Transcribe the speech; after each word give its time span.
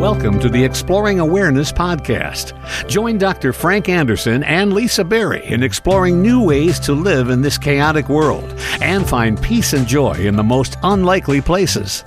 Welcome 0.00 0.40
to 0.40 0.48
the 0.48 0.64
Exploring 0.64 1.20
Awareness 1.20 1.70
podcast. 1.70 2.54
Join 2.88 3.18
Dr. 3.18 3.52
Frank 3.52 3.86
Anderson 3.90 4.42
and 4.44 4.72
Lisa 4.72 5.04
Berry 5.04 5.44
in 5.44 5.62
exploring 5.62 6.22
new 6.22 6.42
ways 6.42 6.80
to 6.80 6.94
live 6.94 7.28
in 7.28 7.42
this 7.42 7.58
chaotic 7.58 8.08
world 8.08 8.50
and 8.80 9.06
find 9.06 9.38
peace 9.42 9.74
and 9.74 9.86
joy 9.86 10.14
in 10.14 10.36
the 10.36 10.42
most 10.42 10.76
unlikely 10.84 11.42
places. 11.42 12.02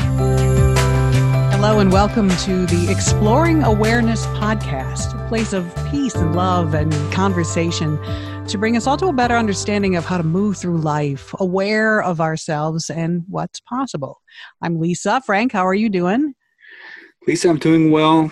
Hello, 1.53 1.77
and 1.77 1.91
welcome 1.91 2.29
to 2.29 2.65
the 2.65 2.87
Exploring 2.89 3.61
Awareness 3.61 4.25
podcast, 4.25 5.13
a 5.13 5.29
place 5.29 5.53
of 5.53 5.71
peace 5.91 6.15
and 6.15 6.35
love 6.35 6.73
and 6.73 6.91
conversation 7.13 7.99
to 8.47 8.57
bring 8.57 8.75
us 8.75 8.87
all 8.87 8.97
to 8.97 9.05
a 9.05 9.13
better 9.13 9.35
understanding 9.35 9.95
of 9.95 10.03
how 10.03 10.17
to 10.17 10.23
move 10.23 10.57
through 10.57 10.79
life, 10.79 11.31
aware 11.37 12.01
of 12.01 12.19
ourselves 12.19 12.89
and 12.89 13.23
what's 13.29 13.59
possible. 13.59 14.19
I'm 14.63 14.79
Lisa. 14.79 15.21
Frank, 15.23 15.51
how 15.51 15.67
are 15.67 15.75
you 15.75 15.89
doing? 15.89 16.33
Lisa, 17.25 17.49
I'm 17.49 17.57
doing 17.57 17.89
well. 17.91 18.31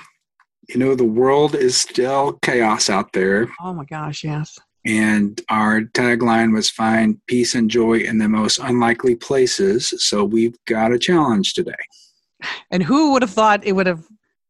You 0.68 0.77
know, 0.77 0.95
the 0.95 1.05
world 1.05 1.55
is 1.55 1.77
still 1.77 2.40
chaos 2.41 2.90
out 2.90 3.13
there. 3.13 3.49
Oh 3.62 3.73
my 3.73 3.86
gosh, 3.86 4.23
yes. 4.23 4.59
And 4.86 5.40
our 5.49 5.82
tagline 5.82 6.54
was 6.54 6.70
find 6.70 7.20
peace 7.27 7.55
and 7.55 7.70
joy 7.70 7.99
in 7.99 8.18
the 8.18 8.27
most 8.27 8.59
unlikely 8.59 9.16
places. 9.16 9.94
So 9.98 10.23
we've 10.23 10.55
got 10.66 10.91
a 10.91 10.99
challenge 10.99 11.54
today. 11.54 11.73
And 12.72 12.84
who 12.84 13.12
would 13.12 13.22
have 13.22 13.32
thought 13.32 13.63
it 13.63 13.73
would 13.73 13.88
have 13.88 14.04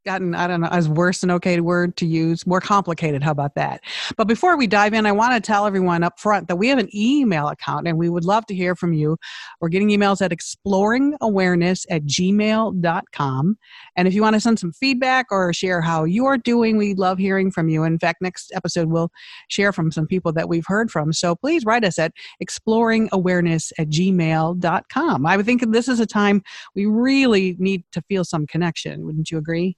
gotten 0.05 0.33
i 0.33 0.47
don't 0.47 0.61
know 0.61 0.67
as 0.67 0.89
worse 0.89 1.23
an 1.23 1.31
okay 1.31 1.59
word 1.59 1.95
to 1.95 2.05
use 2.05 2.45
more 2.47 2.61
complicated 2.61 3.21
how 3.21 3.31
about 3.31 3.55
that? 3.55 3.81
But 4.17 4.27
before 4.27 4.57
we 4.57 4.67
dive 4.67 4.93
in 4.93 5.05
i 5.05 5.11
want 5.11 5.33
to 5.33 5.39
tell 5.39 5.65
everyone 5.65 6.03
up 6.03 6.19
front 6.19 6.47
that 6.47 6.55
we 6.55 6.67
have 6.69 6.79
an 6.79 6.89
email 6.95 7.47
account 7.47 7.87
and 7.87 7.97
we 7.97 8.09
would 8.09 8.25
love 8.25 8.45
to 8.47 8.55
hear 8.55 8.75
from 8.75 8.93
you. 8.93 9.17
We're 9.59 9.69
getting 9.69 9.89
emails 9.89 10.21
at 10.21 10.31
exploringawareness 10.31 11.85
at 11.89 12.03
gmail.com 12.03 13.57
and 13.95 14.07
if 14.07 14.13
you 14.13 14.21
want 14.21 14.35
to 14.35 14.39
send 14.39 14.59
some 14.59 14.71
feedback 14.71 15.27
or 15.31 15.53
share 15.53 15.81
how 15.81 16.03
you're 16.03 16.37
doing 16.37 16.77
we 16.77 16.95
love 16.95 17.17
hearing 17.17 17.51
from 17.51 17.69
you. 17.69 17.83
In 17.83 17.99
fact 17.99 18.21
next 18.21 18.51
episode 18.55 18.89
we'll 18.89 19.11
share 19.49 19.71
from 19.71 19.91
some 19.91 20.07
people 20.07 20.31
that 20.33 20.49
we've 20.49 20.65
heard 20.65 20.89
from. 20.89 21.13
So 21.13 21.35
please 21.35 21.65
write 21.65 21.83
us 21.83 21.99
at 21.99 22.13
exploringawareness 22.43 23.71
at 23.77 23.89
gmail.com 23.89 25.25
i 25.25 25.37
would 25.37 25.45
think 25.45 25.71
this 25.71 25.87
is 25.87 25.99
a 25.99 26.05
time 26.05 26.41
we 26.75 26.85
really 26.85 27.55
need 27.59 27.83
to 27.91 28.01
feel 28.03 28.23
some 28.23 28.47
connection. 28.47 29.05
Wouldn't 29.05 29.31
you 29.31 29.37
agree 29.37 29.77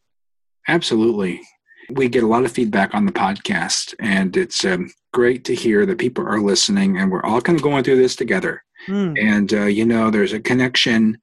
Absolutely. 0.67 1.42
We 1.89 2.08
get 2.08 2.23
a 2.23 2.28
lot 2.28 2.45
of 2.45 2.52
feedback 2.52 2.95
on 2.95 3.06
the 3.06 3.11
podcast, 3.11 3.94
and 4.00 4.36
it's 4.38 4.64
um, 4.64 4.92
great 5.11 5.44
to 5.45 5.56
hear 5.56 5.86
that 5.86 5.97
people 5.97 6.25
are 6.25 6.39
listening, 6.39 6.97
and 6.97 7.11
we're 7.11 7.23
all 7.23 7.42
kind 7.42 7.58
of 7.58 7.64
going 7.64 7.83
through 7.83 7.97
this 7.97 8.16
together. 8.16 8.64
Mm. 8.88 9.22
And 9.22 9.53
uh, 9.53 9.66
you 9.66 9.86
know, 9.86 10.09
there's 10.09 10.34
a 10.34 10.39
connection 10.39 11.17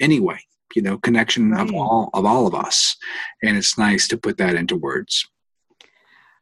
anyway. 0.00 0.38
You 0.74 0.82
know, 0.82 0.98
connection 0.98 1.50
right. 1.52 1.68
of 1.68 1.74
all 1.74 2.10
of 2.14 2.24
all 2.24 2.46
of 2.46 2.54
us, 2.54 2.96
and 3.42 3.56
it's 3.56 3.78
nice 3.78 4.08
to 4.08 4.16
put 4.16 4.38
that 4.38 4.54
into 4.54 4.76
words. 4.76 5.26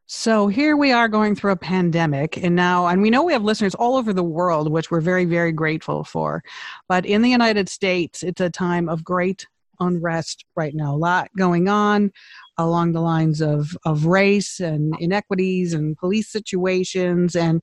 So 0.06 0.48
here 0.48 0.76
we 0.76 0.92
are 0.92 1.08
going 1.08 1.34
through 1.34 1.52
a 1.52 1.56
pandemic, 1.56 2.36
and 2.36 2.54
now, 2.54 2.86
and 2.88 3.00
we 3.00 3.10
know 3.10 3.24
we 3.24 3.32
have 3.32 3.42
listeners 3.42 3.74
all 3.74 3.96
over 3.96 4.12
the 4.12 4.22
world, 4.22 4.70
which 4.70 4.90
we're 4.90 5.00
very, 5.00 5.24
very 5.24 5.50
grateful 5.50 6.04
for. 6.04 6.42
But 6.88 7.06
in 7.06 7.22
the 7.22 7.30
United 7.30 7.70
States, 7.70 8.22
it's 8.22 8.40
a 8.40 8.50
time 8.50 8.88
of 8.88 9.02
great 9.02 9.46
unrest 9.80 10.44
right 10.56 10.75
now. 10.75 10.94
A 10.94 10.97
lot 10.97 11.28
going 11.36 11.69
on 11.69 12.11
along 12.58 12.92
the 12.92 13.00
lines 13.00 13.41
of, 13.41 13.77
of 13.84 14.06
race 14.06 14.61
and 14.61 14.94
inequities 15.00 15.72
and 15.75 15.97
police 15.97 16.31
situations. 16.31 17.34
And 17.34 17.61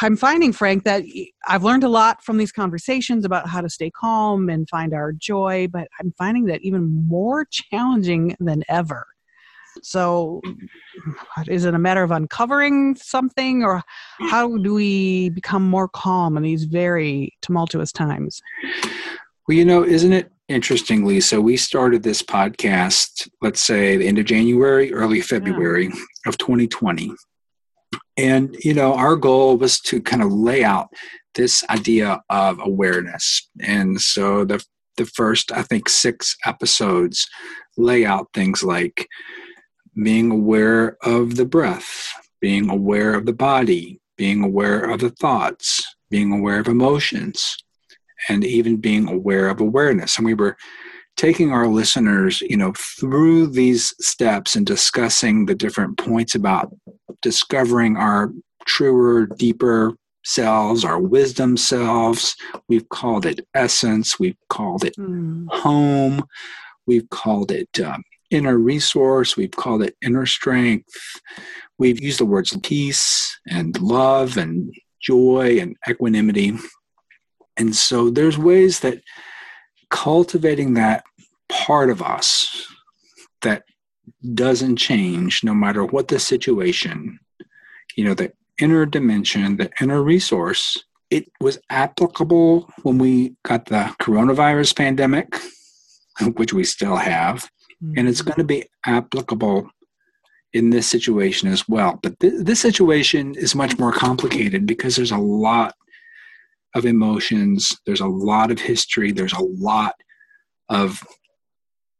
I'm 0.00 0.16
finding, 0.16 0.52
Frank, 0.52 0.84
that 0.84 1.04
I've 1.46 1.64
learned 1.64 1.84
a 1.84 1.88
lot 1.88 2.24
from 2.24 2.38
these 2.38 2.52
conversations 2.52 3.24
about 3.24 3.48
how 3.48 3.60
to 3.60 3.68
stay 3.68 3.90
calm 3.90 4.48
and 4.48 4.68
find 4.68 4.94
our 4.94 5.12
joy, 5.12 5.68
but 5.70 5.88
I'm 6.00 6.12
finding 6.16 6.46
that 6.46 6.62
even 6.62 7.06
more 7.06 7.46
challenging 7.50 8.36
than 8.40 8.62
ever. 8.68 9.06
So, 9.82 10.40
is 11.48 11.66
it 11.66 11.74
a 11.74 11.78
matter 11.78 12.02
of 12.02 12.10
uncovering 12.10 12.96
something, 12.96 13.62
or 13.62 13.82
how 14.30 14.56
do 14.56 14.72
we 14.72 15.28
become 15.30 15.68
more 15.68 15.88
calm 15.88 16.38
in 16.38 16.42
these 16.42 16.64
very 16.64 17.36
tumultuous 17.42 17.92
times? 17.92 18.40
Well, 19.46 19.56
you 19.56 19.66
know, 19.66 19.84
isn't 19.84 20.14
it 20.14 20.32
interestingly, 20.48 21.20
so 21.20 21.40
we 21.40 21.56
started 21.56 22.02
this 22.02 22.22
podcast, 22.22 23.28
let's 23.42 23.62
say 23.62 23.96
the 23.96 24.06
end 24.06 24.18
of 24.18 24.26
January, 24.26 24.92
early 24.92 25.20
February 25.20 25.86
yeah. 25.86 26.00
of 26.26 26.38
2020. 26.38 27.12
And, 28.16 28.56
you 28.62 28.74
know, 28.74 28.94
our 28.94 29.16
goal 29.16 29.56
was 29.56 29.80
to 29.80 30.00
kind 30.00 30.22
of 30.22 30.32
lay 30.32 30.64
out 30.64 30.88
this 31.34 31.62
idea 31.68 32.20
of 32.30 32.58
awareness. 32.60 33.48
And 33.60 34.00
so 34.00 34.44
the, 34.44 34.64
the 34.96 35.06
first, 35.06 35.52
I 35.52 35.62
think, 35.62 35.88
six 35.88 36.36
episodes 36.46 37.26
lay 37.76 38.06
out 38.06 38.28
things 38.32 38.62
like 38.62 39.06
being 40.02 40.30
aware 40.30 40.96
of 41.02 41.36
the 41.36 41.44
breath, 41.44 42.12
being 42.40 42.70
aware 42.70 43.14
of 43.14 43.26
the 43.26 43.32
body, 43.32 44.00
being 44.16 44.42
aware 44.42 44.90
of 44.90 45.00
the 45.00 45.10
thoughts, 45.10 45.84
being 46.10 46.32
aware 46.32 46.60
of 46.60 46.68
emotions, 46.68 47.56
and 48.28 48.44
even 48.44 48.76
being 48.76 49.08
aware 49.08 49.48
of 49.48 49.60
awareness. 49.60 50.16
And 50.16 50.26
we 50.26 50.34
were 50.34 50.56
taking 51.16 51.52
our 51.52 51.66
listeners, 51.66 52.40
you 52.42 52.56
know, 52.56 52.72
through 52.76 53.48
these 53.48 53.94
steps 54.00 54.54
and 54.54 54.66
discussing 54.66 55.46
the 55.46 55.54
different 55.54 55.96
points 55.98 56.34
about 56.34 56.74
discovering 57.22 57.96
our 57.96 58.30
truer, 58.66 59.26
deeper 59.26 59.94
selves, 60.24 60.84
our 60.84 61.00
wisdom 61.00 61.56
selves. 61.56 62.36
We've 62.68 62.88
called 62.88 63.24
it 63.24 63.46
essence. 63.54 64.18
We've 64.18 64.36
called 64.48 64.84
it 64.84 64.96
mm. 64.96 65.46
home. 65.50 66.24
We've 66.86 67.08
called 67.10 67.50
it 67.50 67.80
um, 67.80 68.02
inner 68.30 68.58
resource. 68.58 69.36
We've 69.36 69.50
called 69.52 69.82
it 69.82 69.96
inner 70.04 70.26
strength. 70.26 70.92
We've 71.78 72.02
used 72.02 72.20
the 72.20 72.24
words 72.24 72.56
peace 72.62 73.38
and 73.48 73.80
love 73.80 74.36
and 74.36 74.74
joy 75.00 75.58
and 75.60 75.76
equanimity. 75.88 76.52
And 77.56 77.74
so 77.74 78.10
there's 78.10 78.38
ways 78.38 78.80
that 78.80 79.00
cultivating 79.90 80.74
that 80.74 81.04
part 81.48 81.90
of 81.90 82.02
us 82.02 82.66
that 83.42 83.64
doesn't 84.34 84.76
change 84.76 85.44
no 85.44 85.54
matter 85.54 85.84
what 85.84 86.08
the 86.08 86.18
situation, 86.18 87.18
you 87.96 88.04
know, 88.04 88.14
the 88.14 88.32
inner 88.60 88.86
dimension, 88.86 89.56
the 89.56 89.70
inner 89.80 90.02
resource, 90.02 90.82
it 91.10 91.30
was 91.40 91.58
applicable 91.70 92.70
when 92.82 92.98
we 92.98 93.34
got 93.44 93.66
the 93.66 93.94
coronavirus 94.00 94.76
pandemic, 94.76 95.38
which 96.36 96.52
we 96.52 96.64
still 96.64 96.96
have, 96.96 97.48
and 97.96 98.08
it's 98.08 98.20
mm-hmm. 98.20 98.30
going 98.30 98.38
to 98.38 98.44
be 98.44 98.64
applicable 98.84 99.70
in 100.52 100.70
this 100.70 100.86
situation 100.86 101.48
as 101.48 101.68
well. 101.68 101.98
But 102.02 102.18
th- 102.20 102.32
this 102.38 102.60
situation 102.60 103.34
is 103.34 103.54
much 103.54 103.78
more 103.78 103.92
complicated 103.92 104.66
because 104.66 104.96
there's 104.96 105.12
a 105.12 105.18
lot 105.18 105.74
of 106.76 106.84
emotions. 106.84 107.76
There's 107.86 108.00
a 108.00 108.06
lot 108.06 108.50
of 108.50 108.60
history. 108.60 109.10
There's 109.10 109.32
a 109.32 109.42
lot 109.42 109.94
of 110.68 111.02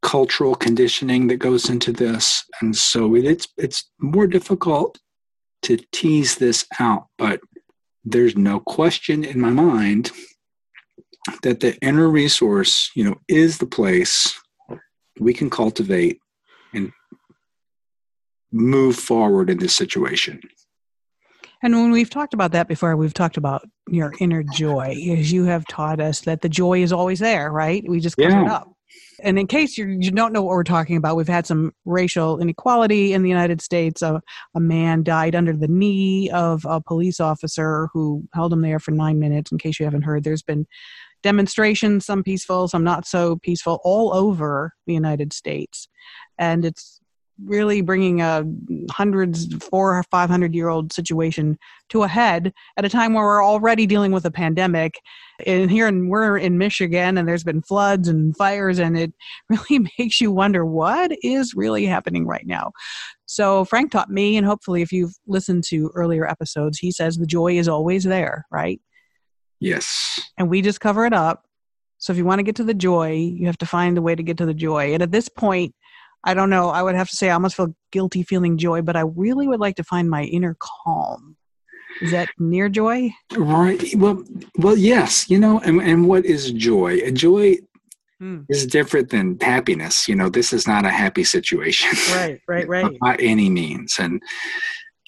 cultural 0.02 0.54
conditioning 0.54 1.26
that 1.28 1.38
goes 1.38 1.68
into 1.70 1.92
this, 1.92 2.44
and 2.60 2.76
so 2.76 3.16
it's 3.16 3.48
it's 3.56 3.90
more 3.98 4.26
difficult 4.26 4.98
to 5.62 5.78
tease 5.92 6.36
this 6.36 6.66
out. 6.78 7.06
But 7.16 7.40
there's 8.04 8.36
no 8.36 8.60
question 8.60 9.24
in 9.24 9.40
my 9.40 9.50
mind 9.50 10.12
that 11.42 11.60
the 11.60 11.76
inner 11.80 12.08
resource, 12.08 12.90
you 12.94 13.04
know, 13.04 13.16
is 13.28 13.58
the 13.58 13.66
place 13.66 14.38
we 15.18 15.32
can 15.32 15.50
cultivate 15.50 16.20
and 16.74 16.92
move 18.52 18.96
forward 18.96 19.50
in 19.50 19.58
this 19.58 19.74
situation. 19.74 20.40
And 21.66 21.74
when 21.74 21.90
we've 21.90 22.08
talked 22.08 22.32
about 22.32 22.52
that 22.52 22.68
before, 22.68 22.94
we've 22.96 23.12
talked 23.12 23.36
about 23.36 23.68
your 23.88 24.12
inner 24.20 24.44
joy, 24.54 24.94
as 25.18 25.32
you 25.32 25.46
have 25.46 25.66
taught 25.66 26.00
us 26.00 26.20
that 26.20 26.40
the 26.40 26.48
joy 26.48 26.80
is 26.80 26.92
always 26.92 27.18
there, 27.18 27.50
right? 27.50 27.82
We 27.88 27.98
just 27.98 28.16
cover 28.16 28.30
yeah. 28.30 28.44
it 28.44 28.48
up. 28.48 28.72
And 29.20 29.36
in 29.36 29.48
case 29.48 29.76
you 29.76 29.88
you 29.88 30.12
don't 30.12 30.32
know 30.32 30.42
what 30.42 30.52
we're 30.52 30.62
talking 30.62 30.96
about, 30.96 31.16
we've 31.16 31.26
had 31.26 31.44
some 31.44 31.72
racial 31.84 32.38
inequality 32.38 33.14
in 33.14 33.24
the 33.24 33.28
United 33.28 33.60
States. 33.60 34.00
A, 34.00 34.22
a 34.54 34.60
man 34.60 35.02
died 35.02 35.34
under 35.34 35.56
the 35.56 35.66
knee 35.66 36.30
of 36.30 36.64
a 36.68 36.80
police 36.80 37.18
officer 37.18 37.88
who 37.92 38.22
held 38.32 38.52
him 38.52 38.62
there 38.62 38.78
for 38.78 38.92
nine 38.92 39.18
minutes. 39.18 39.50
In 39.50 39.58
case 39.58 39.80
you 39.80 39.86
haven't 39.86 40.02
heard, 40.02 40.22
there's 40.22 40.44
been 40.44 40.68
demonstrations, 41.24 42.06
some 42.06 42.22
peaceful, 42.22 42.68
some 42.68 42.84
not 42.84 43.08
so 43.08 43.38
peaceful, 43.42 43.80
all 43.82 44.14
over 44.14 44.72
the 44.86 44.94
United 44.94 45.32
States. 45.32 45.88
And 46.38 46.64
it's 46.64 46.95
really 47.44 47.80
bringing 47.80 48.20
a 48.20 48.44
hundreds, 48.90 49.54
four 49.56 49.98
or 49.98 50.02
five 50.04 50.30
hundred 50.30 50.54
year 50.54 50.68
old 50.68 50.92
situation 50.92 51.58
to 51.90 52.02
a 52.02 52.08
head 52.08 52.52
at 52.76 52.84
a 52.84 52.88
time 52.88 53.14
where 53.14 53.24
we're 53.24 53.44
already 53.44 53.86
dealing 53.86 54.12
with 54.12 54.24
a 54.24 54.30
pandemic. 54.30 55.00
And 55.44 55.70
here, 55.70 55.86
in, 55.86 56.08
we're 56.08 56.38
in 56.38 56.56
Michigan, 56.56 57.18
and 57.18 57.28
there's 57.28 57.44
been 57.44 57.62
floods 57.62 58.08
and 58.08 58.36
fires, 58.36 58.78
and 58.78 58.96
it 58.96 59.12
really 59.48 59.86
makes 59.98 60.20
you 60.20 60.32
wonder 60.32 60.64
what 60.64 61.12
is 61.22 61.54
really 61.54 61.84
happening 61.84 62.26
right 62.26 62.46
now. 62.46 62.72
So 63.26 63.64
Frank 63.64 63.90
taught 63.90 64.10
me, 64.10 64.36
and 64.36 64.46
hopefully, 64.46 64.82
if 64.82 64.92
you've 64.92 65.14
listened 65.26 65.64
to 65.64 65.90
earlier 65.94 66.26
episodes, 66.26 66.78
he 66.78 66.90
says 66.90 67.16
the 67.16 67.26
joy 67.26 67.58
is 67.58 67.68
always 67.68 68.04
there, 68.04 68.46
right? 68.50 68.80
Yes. 69.60 70.20
And 70.38 70.48
we 70.48 70.62
just 70.62 70.80
cover 70.80 71.06
it 71.06 71.12
up. 71.12 71.44
So 71.98 72.12
if 72.12 72.18
you 72.18 72.24
want 72.24 72.40
to 72.40 72.44
get 72.44 72.56
to 72.56 72.64
the 72.64 72.74
joy, 72.74 73.12
you 73.12 73.46
have 73.46 73.58
to 73.58 73.66
find 73.66 73.96
a 73.96 74.02
way 74.02 74.14
to 74.14 74.22
get 74.22 74.36
to 74.38 74.46
the 74.46 74.54
joy. 74.54 74.92
And 74.92 75.02
at 75.02 75.12
this 75.12 75.28
point, 75.28 75.74
I 76.24 76.34
don't 76.34 76.50
know. 76.50 76.70
I 76.70 76.82
would 76.82 76.94
have 76.94 77.08
to 77.10 77.16
say 77.16 77.30
I 77.30 77.34
almost 77.34 77.56
feel 77.56 77.74
guilty 77.92 78.22
feeling 78.22 78.58
joy, 78.58 78.82
but 78.82 78.96
I 78.96 79.02
really 79.02 79.46
would 79.46 79.60
like 79.60 79.76
to 79.76 79.84
find 79.84 80.10
my 80.10 80.24
inner 80.24 80.56
calm. 80.58 81.36
Is 82.00 82.10
that 82.10 82.28
near 82.38 82.68
joy? 82.68 83.10
Right. 83.36 83.94
Well, 83.94 84.22
well, 84.58 84.76
yes. 84.76 85.30
You 85.30 85.38
know, 85.38 85.60
and, 85.60 85.80
and 85.80 86.06
what 86.06 86.26
is 86.26 86.52
joy? 86.52 87.10
Joy 87.12 87.56
hmm. 88.18 88.40
is 88.48 88.66
different 88.66 89.10
than 89.10 89.38
happiness. 89.40 90.06
You 90.06 90.16
know, 90.16 90.28
this 90.28 90.52
is 90.52 90.66
not 90.66 90.84
a 90.84 90.90
happy 90.90 91.24
situation. 91.24 91.90
Right, 92.14 92.40
right, 92.48 92.68
right. 92.68 92.98
By 93.00 93.16
any 93.16 93.48
means. 93.48 93.96
And, 93.98 94.22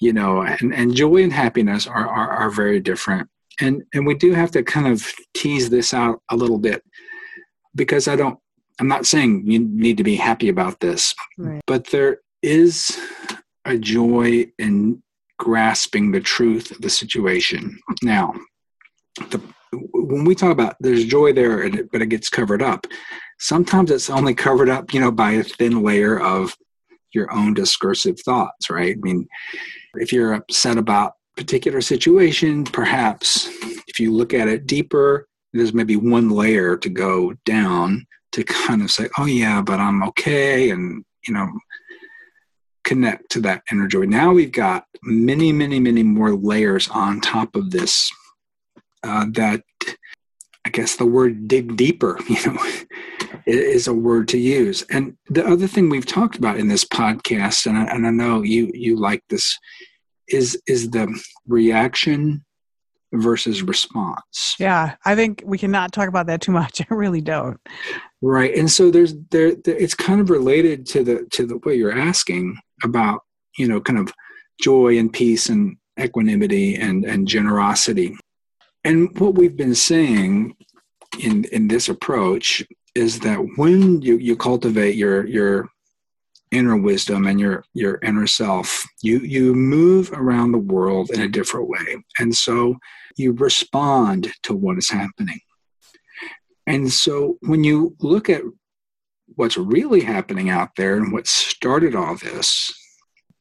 you 0.01 0.13
know, 0.13 0.43
and, 0.43 0.73
and 0.73 0.95
joy 0.95 1.23
and 1.23 1.33
happiness 1.33 1.87
are, 1.87 2.09
are, 2.09 2.31
are 2.31 2.51
very 2.51 2.81
different. 2.81 3.29
And, 3.61 3.83
and 3.93 4.07
we 4.07 4.15
do 4.15 4.33
have 4.33 4.53
to 4.53 4.63
kind 4.63 4.87
of 4.87 5.07
tease 5.35 5.69
this 5.69 5.93
out 5.93 6.23
a 6.31 6.37
little 6.37 6.59
bit 6.59 6.83
because 7.75 8.09
I 8.09 8.15
don't, 8.17 8.39
I'm 8.79 8.89
not 8.89 9.07
saying 9.07 9.45
you 9.47 9.61
need 9.61 9.97
to 9.97 10.05
be 10.05 10.17
happy 10.17 10.49
about 10.49 10.81
this, 10.81 11.15
right. 11.37 11.61
but 11.67 11.89
there 11.89 12.19
is 12.43 12.99
a 13.65 13.77
joy 13.77 14.51
in 14.59 15.03
grasping 15.39 16.11
the 16.13 16.21
truth 16.21 16.71
of 16.71 16.81
the 16.81 16.91
situation. 16.91 17.79
Now, 18.03 18.35
the, 19.31 19.41
when 19.73 20.25
we 20.25 20.35
talk 20.35 20.53
about 20.53 20.77
there's 20.81 21.05
joy 21.05 21.33
there, 21.33 21.63
it, 21.65 21.91
but 21.91 22.03
it 22.03 22.07
gets 22.07 22.29
covered 22.29 22.63
up. 22.63 22.87
Sometimes 23.39 23.91
it's 23.91 24.11
only 24.11 24.35
covered 24.35 24.69
up, 24.69 24.93
you 24.93 25.01
know, 25.01 25.13
by 25.13 25.33
a 25.33 25.43
thin 25.43 25.83
layer 25.83 26.19
of 26.21 26.57
your 27.13 27.33
own 27.33 27.55
discursive 27.55 28.19
thoughts, 28.21 28.71
right? 28.71 28.97
I 28.97 29.01
mean, 29.01 29.29
if 29.95 30.13
you're 30.13 30.35
upset 30.35 30.77
about 30.77 31.13
particular 31.37 31.81
situation, 31.81 32.65
perhaps 32.65 33.49
if 33.87 34.01
you 34.01 34.13
look 34.13 34.35
at 34.35 34.49
it 34.49 34.67
deeper, 34.67 35.29
there's 35.53 35.73
maybe 35.73 35.97
one 35.97 36.31
layer 36.31 36.77
to 36.77 36.89
go 36.89 37.33
down 37.45 38.07
to 38.39 38.45
kind 38.45 38.83
of 38.83 38.91
say, 38.91 39.09
"Oh 39.19 39.27
yeah, 39.27 39.61
but 39.63 39.81
I'm 39.81 40.03
okay," 40.05 40.71
and 40.71 41.05
you 41.27 41.35
know, 41.35 41.49
connect 42.85 43.31
to 43.31 43.41
that 43.41 43.63
inner 43.71 43.87
joy. 43.87 44.05
Now 44.05 44.33
we've 44.33 44.53
got 44.53 44.85
many, 45.03 45.53
many, 45.53 45.81
many 45.81 46.03
more 46.03 46.35
layers 46.35 46.89
on 46.89 47.21
top 47.21 47.57
of 47.57 47.71
this. 47.71 48.11
Uh, 49.05 49.27
that 49.33 49.63
I 50.65 50.71
guess 50.71 50.97
the 50.97 51.07
word 51.07 51.49
dig 51.49 51.77
deeper, 51.77 52.19
you 52.29 52.47
know, 52.47 52.59
is 53.47 53.87
a 53.87 53.95
word 53.95 54.29
to 54.29 54.39
use. 54.39 54.83
And 54.91 55.17
the 55.29 55.47
other 55.47 55.67
thing 55.67 55.89
we've 55.89 56.07
talked 56.07 56.37
about 56.37 56.59
in 56.59 56.69
this 56.69 56.85
podcast, 56.85 57.67
and 57.67 57.79
I, 57.79 57.85
and 57.85 58.07
I 58.07 58.11
know 58.11 58.43
you 58.43 58.71
you 58.75 58.97
like 58.97 59.23
this, 59.29 59.57
is 60.29 60.61
is 60.67 60.91
the 60.91 61.09
reaction 61.47 62.45
versus 63.13 63.63
response. 63.63 64.55
Yeah, 64.59 64.97
I 65.05 65.15
think 65.15 65.43
we 65.45 65.59
cannot 65.59 65.93
talk 65.93 66.09
about 66.09 66.27
that 66.27 66.41
too 66.41 66.53
much. 66.53 66.81
I 66.91 66.95
really 66.95 67.21
don't. 67.21 67.59
Right, 68.21 68.55
and 68.55 68.71
so 68.71 68.91
there's 68.91 69.15
there, 69.31 69.55
there 69.55 69.77
it's 69.77 69.95
kind 69.95 70.21
of 70.21 70.31
related 70.31 70.87
to 70.87 71.05
the 71.05 71.27
to 71.33 71.47
the 71.47 71.59
way 71.59 71.75
you're 71.75 71.93
asking 71.93 72.59
about 72.83 73.23
you 73.57 73.69
know 73.69 73.81
kind 73.81 73.99
of 73.99 74.13
joy 74.61 74.99
and 74.99 75.13
peace 75.13 75.49
and 75.49 75.77
equanimity 76.01 76.77
and 76.77 77.05
and 77.05 77.29
generosity. 77.29 78.17
And 78.85 79.19
what 79.19 79.35
we've 79.35 79.57
been 79.57 79.75
saying 79.75 80.55
in 81.21 81.45
in 81.53 81.69
this 81.69 81.89
approach 81.89 82.65
is 82.95 83.21
that 83.21 83.39
when 83.57 84.03
you 84.03 84.17
you 84.17 84.37
cultivate 84.37 84.97
your 84.97 85.27
your 85.27 85.69
inner 86.51 86.77
wisdom 86.77 87.27
and 87.27 87.39
your 87.39 87.65
your 87.75 87.99
inner 88.03 88.27
self 88.27 88.85
you 89.03 89.19
you 89.21 89.55
move 89.55 90.11
around 90.13 90.53
the 90.53 90.59
world 90.59 91.11
in 91.11 91.21
a 91.21 91.29
different 91.29 91.69
way. 91.69 91.97
And 92.19 92.35
so 92.35 92.77
you 93.17 93.33
respond 93.33 94.33
to 94.45 94.55
what 94.55 94.79
is 94.79 94.91
happening. 94.91 95.41
And 96.67 96.93
so 96.93 97.39
when 97.41 97.65
you 97.65 97.97
look 98.01 98.29
at 98.29 98.43
what's 99.35 99.57
really 99.57 100.01
happening 100.01 100.51
out 100.51 100.71
there 100.77 100.97
and 100.97 101.13
what 101.13 101.27
started 101.27 101.95
all 101.95 102.17
this 102.17 102.73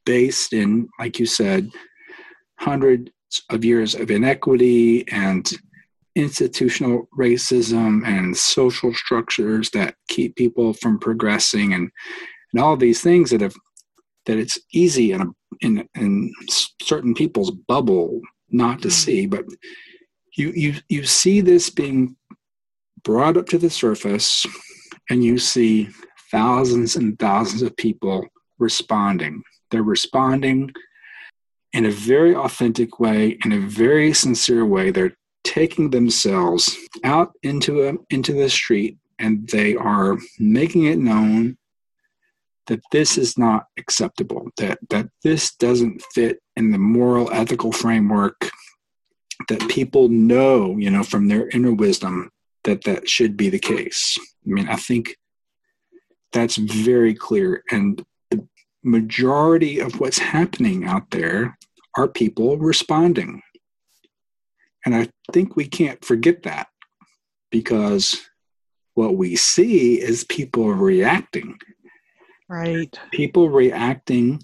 based 0.06 0.54
in 0.54 0.88
like 1.00 1.20
you 1.20 1.26
said 1.26 1.70
hundreds 2.60 3.12
of 3.50 3.64
years 3.64 3.94
of 3.96 4.10
inequity 4.10 5.08
and 5.10 5.52
institutional 6.16 7.08
racism 7.18 8.06
and 8.06 8.36
social 8.36 8.94
structures 8.94 9.70
that 9.70 9.96
keep 10.08 10.36
people 10.36 10.74
from 10.74 10.98
progressing 10.98 11.74
and 11.74 11.92
and 12.54 12.62
all 12.62 12.78
these 12.78 13.02
things 13.02 13.32
that 13.32 13.42
have 13.42 13.56
that 14.26 14.38
it's 14.38 14.60
easy 14.74 15.14
in 15.14 15.22
a, 15.22 15.26
in 15.62 15.88
in 15.96 16.34
certain 16.82 17.14
people's 17.14 17.52
bubble 17.52 18.22
not 18.50 18.82
to 18.82 18.90
mm. 18.90 18.92
see 18.92 19.26
but 19.26 19.46
you 20.36 20.52
you 20.52 20.76
you 20.90 21.04
see 21.04 21.42
this 21.42 21.70
being 21.70 22.16
brought 23.04 23.38
up 23.38 23.48
to 23.48 23.58
the 23.58 23.70
surface 23.70 24.46
and 25.10 25.24
you 25.24 25.40
see 25.40 25.90
thousands 26.32 26.96
and 26.96 27.18
thousands 27.20 27.62
of 27.62 27.76
people 27.78 28.26
responding 28.60 29.42
they're 29.72 29.84
responding 29.84 30.72
in 31.74 31.86
a 31.86 31.92
very 31.92 32.36
authentic 32.36 33.00
way 33.00 33.38
in 33.46 33.52
a 33.52 33.60
very 33.60 34.14
sincere 34.14 34.66
way 34.66 34.92
they're 34.92 35.16
taking 35.44 35.90
themselves 35.90 36.76
out 37.06 37.32
into 37.44 37.88
a, 37.88 37.94
into 38.10 38.34
the 38.34 38.50
street 38.50 38.98
and 39.20 39.48
they 39.50 39.76
are 39.76 40.18
making 40.40 40.86
it 40.86 41.00
known 41.00 41.58
that 42.68 42.82
this 42.92 43.18
is 43.18 43.38
not 43.38 43.66
acceptable, 43.78 44.50
that, 44.58 44.80
that 44.90 45.10
this 45.24 45.56
doesn't 45.56 46.02
fit 46.14 46.42
in 46.56 46.72
the 46.72 46.78
moral, 46.78 47.32
ethical 47.32 47.72
framework, 47.72 48.50
that 49.48 49.70
people 49.70 50.10
know, 50.10 50.78
you 50.78 50.90
know, 50.90 51.04
from 51.04 51.28
their 51.28 51.48
inner 51.50 51.74
wisdom 51.74 52.32
that 52.64 52.84
that 52.84 53.10
should 53.10 53.38
be 53.38 53.50
the 53.50 53.60
case. 53.60 54.18
I 54.46 54.50
mean, 54.50 54.68
I 54.68 54.76
think 54.76 55.16
that's 56.34 56.58
very 56.58 57.14
clear. 57.14 57.64
And 57.72 58.04
the 58.30 58.46
majority 58.84 59.80
of 59.80 60.00
what's 60.00 60.20
happening 60.20 60.86
out 60.86 61.10
there 61.12 61.58
are 61.96 62.08
people 62.08 62.58
responding. 62.58 63.42
And 64.86 64.96
I 64.96 65.10
think 65.32 65.56
we 65.56 65.66
can't 65.66 66.04
forget 66.04 66.44
that 66.44 66.68
because 67.52 68.28
what 68.94 69.16
we 69.16 69.36
see 69.36 70.02
is 70.02 70.24
people 70.24 70.74
reacting 70.74 71.58
right. 72.50 72.98
People 73.12 73.50
reacting 73.50 74.42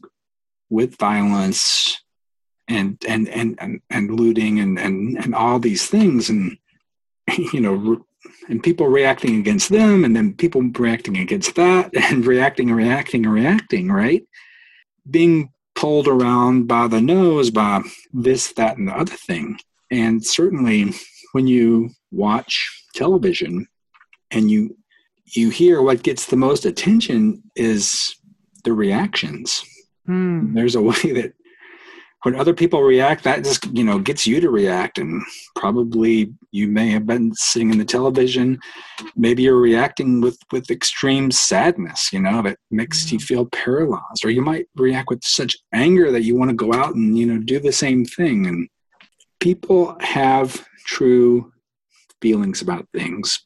with 0.70 0.98
violence 0.98 2.02
and 2.68 2.98
and 3.08 3.28
and 3.30 3.56
and, 3.60 3.82
and 3.90 4.20
looting 4.20 4.60
and, 4.60 4.80
and 4.80 5.18
and 5.18 5.36
all 5.36 5.60
these 5.60 5.88
things 5.88 6.30
and 6.30 6.58
you 7.54 7.60
know 7.60 8.04
and 8.48 8.64
people 8.64 8.88
reacting 8.88 9.40
against 9.40 9.70
them 9.70 10.04
and 10.06 10.16
then 10.16 10.34
people 10.34 10.62
reacting 10.78 11.18
against 11.18 11.56
that 11.56 11.96
and 12.12 12.26
reacting 12.26 12.70
and 12.70 12.78
reacting 12.78 13.26
and 13.26 13.34
reacting 13.34 13.92
right? 13.92 14.24
Being 15.10 15.50
pulled 15.76 16.08
around 16.08 16.68
by 16.68 16.88
the 16.88 17.02
nose 17.02 17.50
by 17.50 17.82
this 18.14 18.54
that 18.54 18.78
and 18.78 18.88
the 18.88 18.94
other 18.94 19.16
thing. 19.16 19.58
And 19.92 20.26
certainly 20.26 20.94
when 21.34 21.48
you 21.48 21.90
watch 22.12 22.86
television 22.96 23.68
and 24.32 24.50
you 24.50 24.78
you 25.26 25.50
hear 25.50 25.82
what 25.82 26.04
gets 26.04 26.28
the 26.28 26.36
most 26.36 26.66
attention 26.66 27.44
is 27.56 28.16
the 28.64 28.74
reactions. 28.74 29.64
Mm. 30.08 30.54
There's 30.54 30.76
a 30.76 30.82
way 30.82 30.94
that 31.04 31.34
when 32.24 32.36
other 32.36 32.54
people 32.54 32.82
react, 32.82 33.24
that 33.26 33.44
just 33.44 33.66
you 33.74 33.84
know 33.84 34.00
gets 34.00 34.26
you 34.26 34.40
to 34.40 34.50
react, 34.50 34.98
and 34.98 35.22
probably 35.56 36.34
you 36.52 36.68
may 36.68 36.90
have 36.90 37.06
been 37.06 37.34
sitting 37.36 37.70
in 37.72 37.78
the 37.78 37.86
television. 37.86 38.60
Maybe 39.16 39.44
you're 39.44 39.60
reacting 39.60 40.22
with 40.22 40.38
with 40.52 40.72
extreme 40.72 41.32
sadness, 41.32 42.12
you 42.14 42.22
know, 42.22 42.42
that 42.42 42.58
makes 42.72 43.12
you 43.12 43.20
hmm. 43.20 43.24
feel 43.24 43.46
paralyzed, 43.48 44.24
or 44.24 44.30
you 44.30 44.42
might 44.42 44.68
react 44.76 45.10
with 45.10 45.24
such 45.24 45.56
anger 45.74 46.12
that 46.12 46.24
you 46.24 46.38
want 46.38 46.50
to 46.50 46.56
go 46.56 46.74
out 46.74 46.96
and 46.96 47.18
you 47.18 47.26
know 47.26 47.40
do 47.40 47.60
the 47.60 47.74
same 47.74 48.06
thing. 48.06 48.48
And 48.48 48.70
people 49.42 49.98
have 50.00 50.66
true 50.86 51.52
feelings 52.22 52.62
about 52.62 52.88
things, 52.94 53.46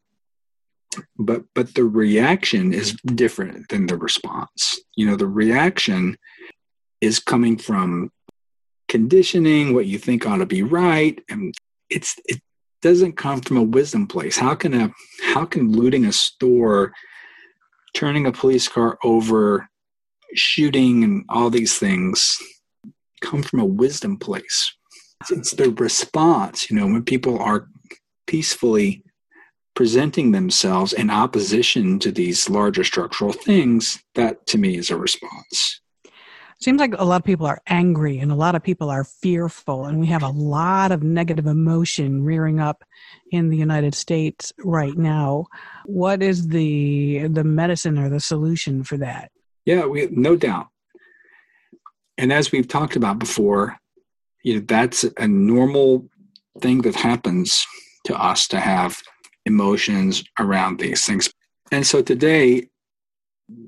but 1.18 1.44
but 1.54 1.74
the 1.76 1.84
reaction 1.84 2.74
is 2.74 2.94
different 3.06 3.70
than 3.70 3.88
the 3.88 3.98
response. 3.98 4.80
You 4.96 5.08
know 5.08 5.16
the 5.16 5.28
reaction 5.28 6.18
is 7.02 7.20
coming 7.20 7.58
from 7.58 8.12
conditioning 8.88 9.74
what 9.74 9.86
you 9.86 10.00
think 10.00 10.26
ought 10.26 10.38
to 10.38 10.46
be 10.46 10.64
right 10.64 11.20
and 11.30 11.54
it's 11.90 12.16
it 12.26 12.42
doesn't 12.82 13.18
come 13.18 13.42
from 13.42 13.58
a 13.58 13.64
wisdom 13.64 14.08
place. 14.08 14.38
How 14.38 14.56
can 14.56 14.74
a 14.74 14.92
how 15.34 15.46
can 15.46 15.72
looting 15.72 16.06
a 16.06 16.12
store 16.12 16.94
turning 17.94 18.26
a 18.26 18.32
police 18.32 18.68
car 18.68 18.98
over 19.04 19.68
shooting 20.34 21.04
and 21.04 21.26
all 21.30 21.50
these 21.50 21.78
things 21.78 22.38
come 23.22 23.42
from 23.42 23.60
a 23.60 23.66
wisdom 23.66 24.18
place? 24.18 24.74
It's 25.30 25.52
the 25.52 25.72
response 25.72 26.70
you 26.70 26.78
know 26.78 26.88
when 26.88 27.04
people 27.04 27.40
are 27.40 27.68
peacefully 28.28 29.04
presenting 29.78 30.32
themselves 30.32 30.92
in 30.92 31.12
opposition 31.12 32.00
to 32.00 32.12
these 32.12 32.50
larger 32.50 32.84
structural 32.84 33.32
things, 33.32 34.02
that 34.16 34.44
to 34.48 34.58
me 34.58 34.76
is 34.76 34.90
a 34.90 34.98
response. 34.98 35.82
Seems 36.60 36.80
like 36.80 36.96
a 36.98 37.06
lot 37.06 37.22
of 37.22 37.24
people 37.24 37.46
are 37.46 37.62
angry 37.68 38.18
and 38.18 38.32
a 38.32 38.36
lot 38.36 38.56
of 38.56 38.64
people 38.64 38.90
are 38.90 39.04
fearful, 39.04 39.86
and 39.86 40.00
we 40.00 40.08
have 40.08 40.24
a 40.24 40.30
lot 40.30 40.92
of 40.92 41.04
negative 41.04 41.46
emotion 41.46 42.24
rearing 42.24 42.60
up 42.60 42.84
in 43.30 43.50
the 43.50 43.58
United 43.58 43.94
States 43.94 44.52
right 44.64 44.98
now. 44.98 45.46
What 45.86 46.24
is 46.24 46.48
the 46.48 47.28
the 47.28 47.44
medicine 47.44 48.00
or 48.00 48.10
the 48.10 48.20
solution 48.20 48.84
for 48.84 48.98
that? 48.98 49.30
Yeah, 49.66 49.86
we 49.86 50.08
no 50.10 50.36
doubt. 50.36 50.70
And 52.18 52.34
as 52.34 52.52
we've 52.52 52.68
talked 52.68 52.96
about 52.96 53.20
before, 53.20 53.78
you 54.44 54.56
know, 54.56 54.66
that's 54.68 55.06
a 55.20 55.28
normal 55.28 56.10
thing 56.62 56.82
that 56.82 56.96
happens 56.96 57.64
to 58.06 58.20
us 58.20 58.48
to 58.48 58.60
have 58.60 59.00
emotions 59.48 60.24
around 60.40 60.80
these 60.80 61.06
things. 61.06 61.32
And 61.72 61.86
so 61.86 62.02
today, 62.02 62.70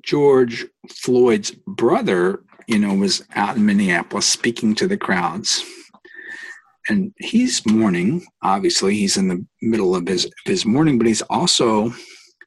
George 0.04 0.66
Floyd's 0.90 1.52
brother, 1.66 2.44
you 2.68 2.80
know, 2.80 2.94
was 2.94 3.24
out 3.36 3.56
in 3.56 3.66
Minneapolis 3.66 4.28
speaking 4.28 4.76
to 4.76 4.88
the 4.88 4.98
crowds. 4.98 5.64
And 6.88 7.14
he's 7.18 7.66
mourning, 7.66 8.26
obviously, 8.42 8.96
he's 8.96 9.18
in 9.18 9.28
the 9.28 9.46
middle 9.62 9.96
of 9.96 10.08
his, 10.08 10.30
his 10.46 10.66
mourning, 10.66 10.98
but 10.98 11.08
he's 11.08 11.22
also 11.24 11.94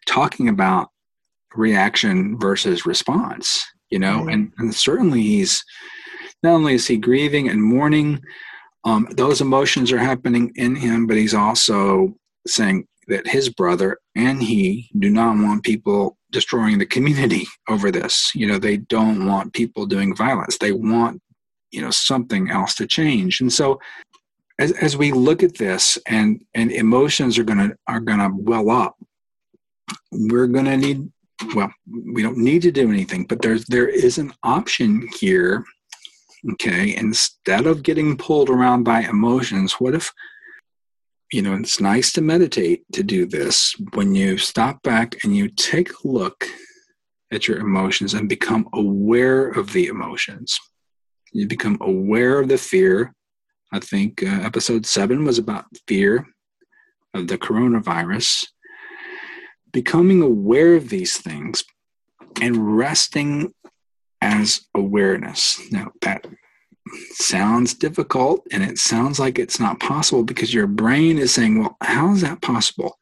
talking 0.06 0.48
about 0.48 0.88
reaction 1.54 2.38
versus 2.38 2.86
response, 2.86 3.64
you 3.90 3.98
know, 3.98 4.28
and, 4.28 4.52
and 4.58 4.74
certainly 4.74 5.22
he's 5.22 5.64
not 6.42 6.54
only 6.54 6.74
is 6.74 6.88
he 6.88 6.96
grieving 6.96 7.48
and 7.48 7.62
mourning, 7.62 8.20
um, 8.84 9.06
those 9.12 9.40
emotions 9.40 9.92
are 9.92 9.98
happening 9.98 10.52
in 10.56 10.74
him, 10.74 11.06
but 11.06 11.16
he's 11.16 11.34
also 11.34 12.14
saying 12.46 12.86
that 13.08 13.26
his 13.26 13.48
brother 13.48 13.98
and 14.14 14.42
he 14.42 14.90
do 14.98 15.10
not 15.10 15.36
want 15.36 15.64
people 15.64 16.16
destroying 16.30 16.78
the 16.78 16.86
community 16.86 17.46
over 17.68 17.90
this. 17.90 18.34
You 18.34 18.46
know, 18.46 18.58
they 18.58 18.78
don't 18.78 19.26
want 19.26 19.52
people 19.52 19.86
doing 19.86 20.14
violence. 20.14 20.58
They 20.58 20.72
want, 20.72 21.20
you 21.70 21.80
know, 21.82 21.90
something 21.90 22.50
else 22.50 22.74
to 22.76 22.86
change. 22.86 23.40
And 23.40 23.52
so 23.52 23.80
as, 24.58 24.72
as 24.72 24.96
we 24.96 25.12
look 25.12 25.42
at 25.42 25.56
this 25.56 25.98
and, 26.06 26.44
and 26.54 26.70
emotions 26.70 27.38
are 27.38 27.44
gonna 27.44 27.72
are 27.86 28.00
gonna 28.00 28.30
well 28.32 28.70
up, 28.70 28.96
we're 30.10 30.46
gonna 30.46 30.76
need 30.76 31.10
well, 31.56 31.72
we 32.14 32.22
don't 32.22 32.38
need 32.38 32.62
to 32.62 32.70
do 32.70 32.88
anything, 32.88 33.24
but 33.24 33.42
there's 33.42 33.64
there 33.66 33.88
is 33.88 34.18
an 34.18 34.32
option 34.44 35.08
here 35.18 35.64
Okay. 36.50 36.96
Instead 36.96 37.66
of 37.66 37.82
getting 37.82 38.16
pulled 38.16 38.50
around 38.50 38.84
by 38.84 39.02
emotions, 39.02 39.74
what 39.74 39.94
if, 39.94 40.12
you 41.32 41.40
know, 41.40 41.54
it's 41.54 41.80
nice 41.80 42.12
to 42.12 42.20
meditate 42.20 42.84
to 42.92 43.02
do 43.02 43.24
this 43.24 43.74
when 43.94 44.14
you 44.14 44.36
stop 44.36 44.82
back 44.82 45.16
and 45.24 45.34
you 45.34 45.48
take 45.48 45.90
a 45.90 46.08
look 46.08 46.46
at 47.32 47.48
your 47.48 47.58
emotions 47.58 48.12
and 48.12 48.28
become 48.28 48.68
aware 48.74 49.48
of 49.48 49.72
the 49.72 49.86
emotions. 49.86 50.58
You 51.32 51.46
become 51.46 51.78
aware 51.80 52.38
of 52.38 52.48
the 52.48 52.58
fear. 52.58 53.14
I 53.72 53.80
think 53.80 54.22
uh, 54.22 54.40
episode 54.42 54.84
seven 54.84 55.24
was 55.24 55.38
about 55.38 55.64
fear 55.88 56.26
of 57.14 57.28
the 57.28 57.38
coronavirus. 57.38 58.46
Becoming 59.72 60.20
aware 60.20 60.74
of 60.74 60.90
these 60.90 61.16
things 61.16 61.64
and 62.42 62.76
resting 62.76 63.54
as 64.20 64.60
awareness. 64.74 65.72
Now, 65.72 65.92
that 66.02 66.26
sounds 67.12 67.74
difficult 67.74 68.46
and 68.52 68.62
it 68.62 68.78
sounds 68.78 69.18
like 69.18 69.38
it's 69.38 69.60
not 69.60 69.80
possible 69.80 70.24
because 70.24 70.52
your 70.52 70.66
brain 70.66 71.18
is 71.18 71.32
saying, 71.32 71.60
well, 71.60 71.76
how 71.82 72.12
is 72.12 72.20
that 72.22 72.42
possible? 72.42 72.98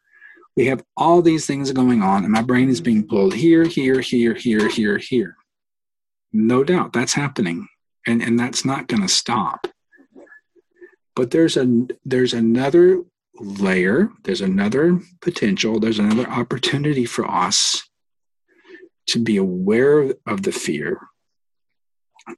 We 0.57 0.67
have 0.67 0.85
all 0.97 1.23
these 1.23 1.47
things 1.47 1.73
going 1.73 2.03
on, 2.03 2.25
and 2.25 2.33
my 2.33 2.43
brain 2.43 2.69
is 2.69 2.81
being 2.81 3.07
pulled 3.07 3.35
here, 3.35 3.65
here, 3.65 4.01
here, 4.01 4.35
here, 4.35 4.69
here, 4.69 4.99
here. 4.99 5.37
No 6.33 6.65
doubt 6.65 6.93
that's 6.93 7.15
happening, 7.15 7.69
and, 8.07 8.21
and 8.21 8.39
that's 8.39 8.65
not 8.65 8.89
going 8.89 9.03
to 9.03 9.09
stop. 9.09 9.67
But 11.17 11.31
there's 11.31 11.57
a 11.57 11.87
there's 12.05 12.35
another 12.35 13.03
layer, 13.39 14.11
there's 14.25 14.41
another 14.41 15.01
potential, 15.21 15.81
there's 15.81 15.99
another 15.99 16.29
opportunity 16.29 17.05
for 17.05 17.29
us 17.29 17.89
to 19.09 19.19
be 19.19 19.37
aware 19.37 20.15
of 20.27 20.43
the 20.43 20.53
fear, 20.53 21.01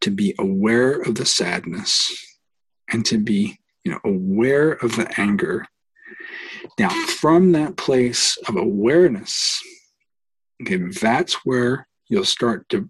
to 0.00 0.10
be 0.10 0.34
aware 0.38 1.00
of 1.00 1.14
the 1.14 1.26
sadness, 1.26 2.38
and 2.90 3.04
to 3.06 3.18
be 3.18 3.58
you 3.84 3.92
know 3.92 4.00
aware 4.04 4.72
of 4.72 4.96
the 4.96 5.12
anger. 5.20 5.66
Now, 6.78 6.90
from 6.90 7.52
that 7.52 7.76
place 7.76 8.38
of 8.48 8.56
awareness, 8.56 9.60
okay, 10.62 10.78
that's 11.00 11.44
where 11.44 11.88
you'll 12.08 12.24
start 12.24 12.68
to 12.70 12.88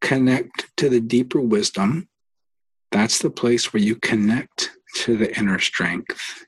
connect 0.00 0.70
to 0.76 0.88
the 0.88 1.00
deeper 1.00 1.40
wisdom. 1.40 2.08
That's 2.92 3.18
the 3.18 3.30
place 3.30 3.72
where 3.72 3.82
you 3.82 3.96
connect 3.96 4.70
to 4.96 5.16
the 5.16 5.36
inner 5.36 5.58
strength. 5.58 6.46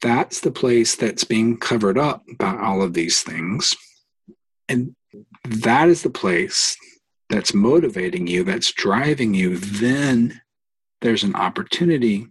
That's 0.00 0.40
the 0.40 0.50
place 0.50 0.96
that's 0.96 1.24
being 1.24 1.56
covered 1.56 1.98
up 1.98 2.24
by 2.38 2.56
all 2.56 2.82
of 2.82 2.92
these 2.92 3.22
things. 3.22 3.74
And 4.68 4.94
that 5.44 5.88
is 5.88 6.02
the 6.02 6.10
place 6.10 6.76
that's 7.30 7.54
motivating 7.54 8.26
you, 8.26 8.44
that's 8.44 8.72
driving 8.72 9.34
you, 9.34 9.58
then 9.58 10.40
there's 11.00 11.22
an 11.24 11.34
opportunity 11.34 12.28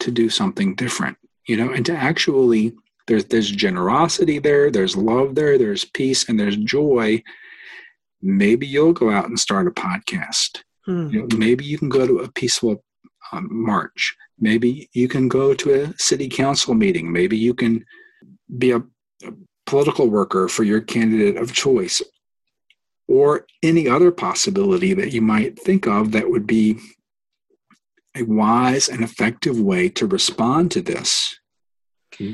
to 0.00 0.10
do 0.10 0.28
something 0.28 0.74
different, 0.74 1.16
you 1.46 1.56
know, 1.56 1.70
and 1.72 1.84
to 1.86 1.94
actually 1.94 2.72
there's 3.06 3.24
there's 3.26 3.50
generosity 3.50 4.38
there, 4.38 4.70
there's 4.70 4.96
love 4.96 5.34
there, 5.34 5.58
there's 5.58 5.84
peace, 5.84 6.28
and 6.28 6.38
there's 6.38 6.56
joy. 6.56 7.22
Maybe 8.20 8.66
you'll 8.66 8.92
go 8.92 9.10
out 9.10 9.26
and 9.26 9.38
start 9.38 9.66
a 9.66 9.70
podcast. 9.70 10.62
Hmm. 10.84 11.08
You 11.08 11.20
know, 11.20 11.36
maybe 11.36 11.64
you 11.64 11.78
can 11.78 11.88
go 11.88 12.06
to 12.06 12.18
a 12.20 12.30
peaceful 12.32 12.84
um, 13.32 13.48
march. 13.50 14.14
Maybe 14.38 14.88
you 14.92 15.08
can 15.08 15.28
go 15.28 15.54
to 15.54 15.82
a 15.82 15.94
city 15.98 16.28
council 16.28 16.74
meeting. 16.74 17.12
Maybe 17.12 17.36
you 17.36 17.54
can 17.54 17.84
be 18.56 18.70
a, 18.70 18.78
a 18.78 19.32
political 19.66 20.08
worker 20.08 20.48
for 20.48 20.64
your 20.64 20.80
candidate 20.80 21.36
of 21.36 21.52
choice 21.52 22.02
or 23.08 23.46
any 23.62 23.88
other 23.88 24.12
possibility 24.12 24.92
that 24.92 25.12
you 25.12 25.22
might 25.22 25.58
think 25.58 25.86
of 25.86 26.12
that 26.12 26.30
would 26.30 26.46
be 26.46 26.78
a 28.14 28.22
wise 28.22 28.88
and 28.88 29.02
effective 29.02 29.58
way 29.58 29.88
to 29.88 30.06
respond 30.06 30.70
to 30.70 30.82
this. 30.82 31.38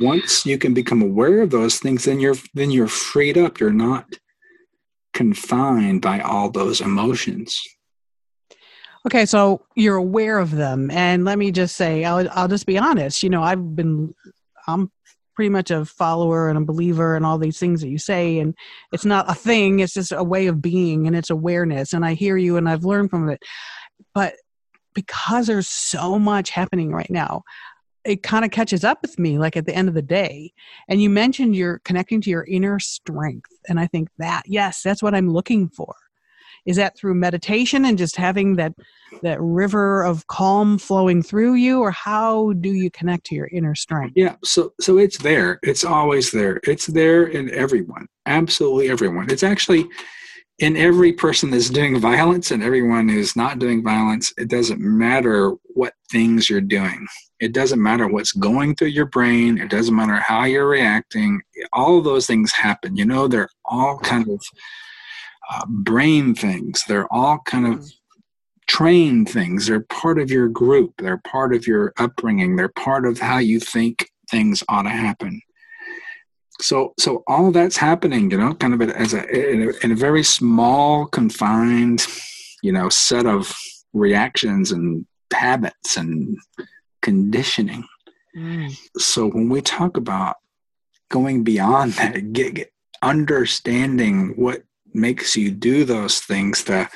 Once 0.00 0.44
you 0.44 0.58
can 0.58 0.74
become 0.74 1.02
aware 1.02 1.42
of 1.42 1.50
those 1.50 1.78
things 1.78 2.04
then 2.04 2.18
you're 2.18 2.36
then 2.54 2.70
you're 2.70 2.88
freed 2.88 3.38
up. 3.38 3.60
You're 3.60 3.70
not 3.70 4.06
confined 5.12 6.02
by 6.02 6.20
all 6.20 6.50
those 6.50 6.80
emotions. 6.80 7.60
Okay 9.06 9.26
so 9.26 9.62
you're 9.76 9.96
aware 9.96 10.38
of 10.38 10.50
them. 10.50 10.90
And 10.90 11.24
let 11.24 11.38
me 11.38 11.52
just 11.52 11.76
say 11.76 12.04
i'll, 12.04 12.28
I'll 12.32 12.48
just 12.48 12.66
be 12.66 12.78
honest. 12.78 13.22
You 13.22 13.30
know 13.30 13.42
i've 13.42 13.76
been 13.76 14.14
i'm 14.66 14.90
pretty 15.34 15.48
much 15.48 15.70
a 15.70 15.84
follower 15.84 16.48
and 16.48 16.58
a 16.58 16.64
believer 16.64 17.16
and 17.16 17.26
all 17.26 17.38
these 17.38 17.58
things 17.58 17.80
that 17.80 17.88
you 17.88 17.98
say 17.98 18.38
and 18.38 18.54
it's 18.92 19.04
not 19.04 19.30
a 19.30 19.34
thing 19.34 19.80
it's 19.80 19.94
just 19.94 20.12
a 20.12 20.24
way 20.24 20.46
of 20.46 20.62
being 20.62 21.06
and 21.06 21.16
it's 21.16 21.30
awareness 21.30 21.92
and 21.92 22.04
i 22.04 22.14
hear 22.14 22.36
you 22.36 22.56
and 22.56 22.68
i've 22.68 22.84
learned 22.84 23.10
from 23.10 23.28
it. 23.28 23.42
But 24.14 24.34
because 24.94 25.46
there's 25.46 25.66
so 25.66 26.18
much 26.18 26.50
happening 26.50 26.92
right 26.92 27.10
now 27.10 27.42
it 28.04 28.22
kind 28.22 28.44
of 28.44 28.50
catches 28.50 28.84
up 28.84 28.98
with 29.02 29.18
me 29.18 29.38
like 29.38 29.56
at 29.56 29.64
the 29.64 29.74
end 29.74 29.88
of 29.88 29.94
the 29.94 30.02
day. 30.02 30.52
And 30.88 31.00
you 31.00 31.08
mentioned 31.08 31.56
you're 31.56 31.80
connecting 31.80 32.20
to 32.22 32.30
your 32.30 32.44
inner 32.44 32.78
strength 32.78 33.50
and 33.68 33.80
i 33.80 33.86
think 33.86 34.08
that 34.18 34.42
yes 34.46 34.82
that's 34.82 35.02
what 35.02 35.14
i'm 35.14 35.30
looking 35.30 35.68
for 35.68 35.94
is 36.66 36.76
that 36.76 36.96
through 36.96 37.14
meditation 37.14 37.84
and 37.84 37.98
just 37.98 38.16
having 38.16 38.56
that 38.56 38.72
that 39.22 39.40
river 39.40 40.02
of 40.02 40.26
calm 40.26 40.76
flowing 40.78 41.22
through 41.22 41.54
you 41.54 41.80
or 41.80 41.90
how 41.90 42.52
do 42.54 42.72
you 42.72 42.90
connect 42.90 43.24
to 43.26 43.34
your 43.34 43.48
inner 43.48 43.74
strength? 43.74 44.14
Yeah 44.16 44.36
so 44.44 44.72
so 44.80 44.98
it's 44.98 45.18
there. 45.18 45.58
It's 45.62 45.84
always 45.84 46.30
there. 46.30 46.60
It's 46.64 46.86
there 46.86 47.26
in 47.26 47.50
everyone 47.54 48.06
absolutely 48.26 48.90
everyone. 48.90 49.30
It's 49.30 49.42
actually 49.42 49.86
in 50.60 50.76
every 50.76 51.12
person 51.12 51.50
that's 51.50 51.68
doing 51.68 51.98
violence 51.98 52.50
and 52.50 52.62
everyone 52.62 53.08
who's 53.08 53.34
not 53.34 53.58
doing 53.58 53.82
violence 53.82 54.32
it 54.38 54.48
doesn't 54.48 54.80
matter 54.80 55.52
what 55.74 55.94
things 56.10 56.48
you're 56.48 56.60
doing. 56.60 57.06
It 57.40 57.52
doesn't 57.52 57.82
matter 57.82 58.06
what's 58.06 58.32
going 58.32 58.76
through 58.76 58.88
your 58.88 59.06
brain. 59.06 59.58
It 59.58 59.68
doesn't 59.68 59.94
matter 59.94 60.14
how 60.14 60.44
you're 60.44 60.68
reacting. 60.68 61.42
All 61.72 61.98
of 61.98 62.04
those 62.04 62.26
things 62.26 62.52
happen. 62.52 62.96
You 62.96 63.04
know 63.04 63.26
they're 63.26 63.48
all 63.64 63.98
kind 63.98 64.28
of 64.28 64.40
uh, 65.50 65.66
brain 65.68 66.34
things. 66.34 66.84
They're 66.88 67.12
all 67.12 67.38
kind 67.44 67.66
of 67.66 67.84
trained 68.66 69.28
things. 69.28 69.66
They're 69.66 69.80
part 69.80 70.18
of 70.18 70.30
your 70.30 70.48
group. 70.48 70.94
They're 70.98 71.18
part 71.18 71.54
of 71.54 71.66
your 71.66 71.92
upbringing. 71.98 72.56
They're 72.56 72.68
part 72.68 73.06
of 73.06 73.18
how 73.18 73.38
you 73.38 73.60
think 73.60 74.10
things 74.30 74.62
ought 74.68 74.82
to 74.82 74.90
happen. 74.90 75.40
So, 76.60 76.94
so 76.98 77.24
all 77.26 77.50
that's 77.50 77.76
happening, 77.76 78.30
you 78.30 78.38
know, 78.38 78.54
kind 78.54 78.74
of 78.74 78.80
as 78.90 79.12
a 79.12 79.28
in, 79.28 79.68
a 79.68 79.84
in 79.84 79.92
a 79.92 79.96
very 79.96 80.22
small, 80.22 81.06
confined, 81.06 82.06
you 82.62 82.72
know, 82.72 82.88
set 82.88 83.26
of 83.26 83.54
reactions 83.92 84.70
and 84.72 85.04
habits 85.32 85.96
and 85.96 86.38
conditioning. 87.02 87.84
Mm. 88.36 88.72
So 88.98 89.28
when 89.28 89.48
we 89.48 89.60
talk 89.62 89.96
about 89.96 90.36
going 91.10 91.44
beyond 91.44 91.92
that, 91.94 92.32
get, 92.32 92.54
get 92.54 92.72
understanding 93.02 94.34
what 94.36 94.62
makes 94.94 95.36
you 95.36 95.50
do 95.50 95.84
those 95.84 96.20
things, 96.20 96.64
the 96.64 96.88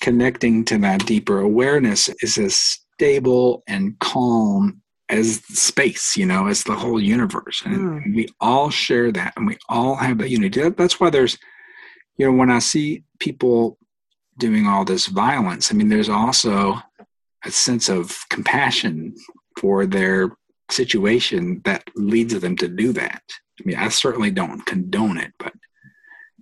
connecting 0.00 0.64
to 0.64 0.78
that 0.78 1.06
deeper 1.06 1.40
awareness 1.40 2.08
is 2.20 2.38
as 2.38 2.56
stable 2.56 3.62
and 3.66 3.98
calm 4.00 4.82
as 5.08 5.36
space, 5.44 6.16
you 6.16 6.26
know, 6.26 6.48
as 6.48 6.64
the 6.64 6.74
whole 6.74 7.00
universe. 7.00 7.62
And 7.64 8.02
mm. 8.02 8.14
we 8.16 8.28
all 8.40 8.70
share 8.70 9.12
that 9.12 9.34
and 9.36 9.46
we 9.46 9.56
all 9.68 9.94
have 9.94 10.18
that 10.18 10.30
unity. 10.30 10.68
That's 10.70 10.98
why 10.98 11.10
there's 11.10 11.38
you 12.16 12.26
know, 12.26 12.36
when 12.36 12.50
I 12.50 12.60
see 12.60 13.04
people 13.18 13.78
doing 14.38 14.66
all 14.66 14.84
this 14.84 15.06
violence, 15.06 15.70
I 15.70 15.74
mean, 15.74 15.88
there's 15.88 16.08
also 16.08 16.76
a 17.44 17.50
sense 17.50 17.88
of 17.88 18.18
compassion 18.30 19.14
for 19.58 19.86
their 19.86 20.30
situation 20.70 21.60
that 21.64 21.84
leads 21.94 22.38
them 22.40 22.56
to 22.56 22.68
do 22.68 22.92
that. 22.94 23.22
I 23.60 23.62
mean, 23.64 23.76
I 23.76 23.88
certainly 23.88 24.30
don't 24.30 24.64
condone 24.66 25.18
it, 25.18 25.32
but 25.38 25.52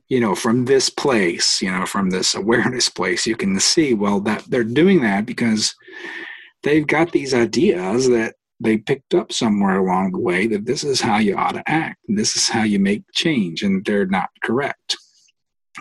you 0.08 0.20
know, 0.20 0.34
from 0.34 0.64
this 0.64 0.90
place, 0.90 1.60
you 1.62 1.70
know, 1.70 1.86
from 1.86 2.10
this 2.10 2.34
awareness 2.34 2.88
place, 2.88 3.26
you 3.26 3.36
can 3.36 3.58
see, 3.58 3.94
well, 3.94 4.20
that 4.20 4.44
they're 4.48 4.64
doing 4.64 5.00
that 5.02 5.26
because 5.26 5.74
they've 6.62 6.86
got 6.86 7.12
these 7.12 7.34
ideas 7.34 8.08
that 8.08 8.34
they 8.60 8.78
picked 8.78 9.14
up 9.14 9.32
somewhere 9.32 9.78
along 9.78 10.12
the 10.12 10.20
way 10.20 10.46
that 10.46 10.66
this 10.66 10.84
is 10.84 11.00
how 11.00 11.18
you 11.18 11.36
ought 11.36 11.52
to 11.52 11.68
act, 11.68 11.98
this 12.08 12.36
is 12.36 12.48
how 12.48 12.62
you 12.62 12.78
make 12.78 13.02
change, 13.12 13.62
and 13.62 13.84
they're 13.84 14.06
not 14.06 14.30
correct. 14.42 14.96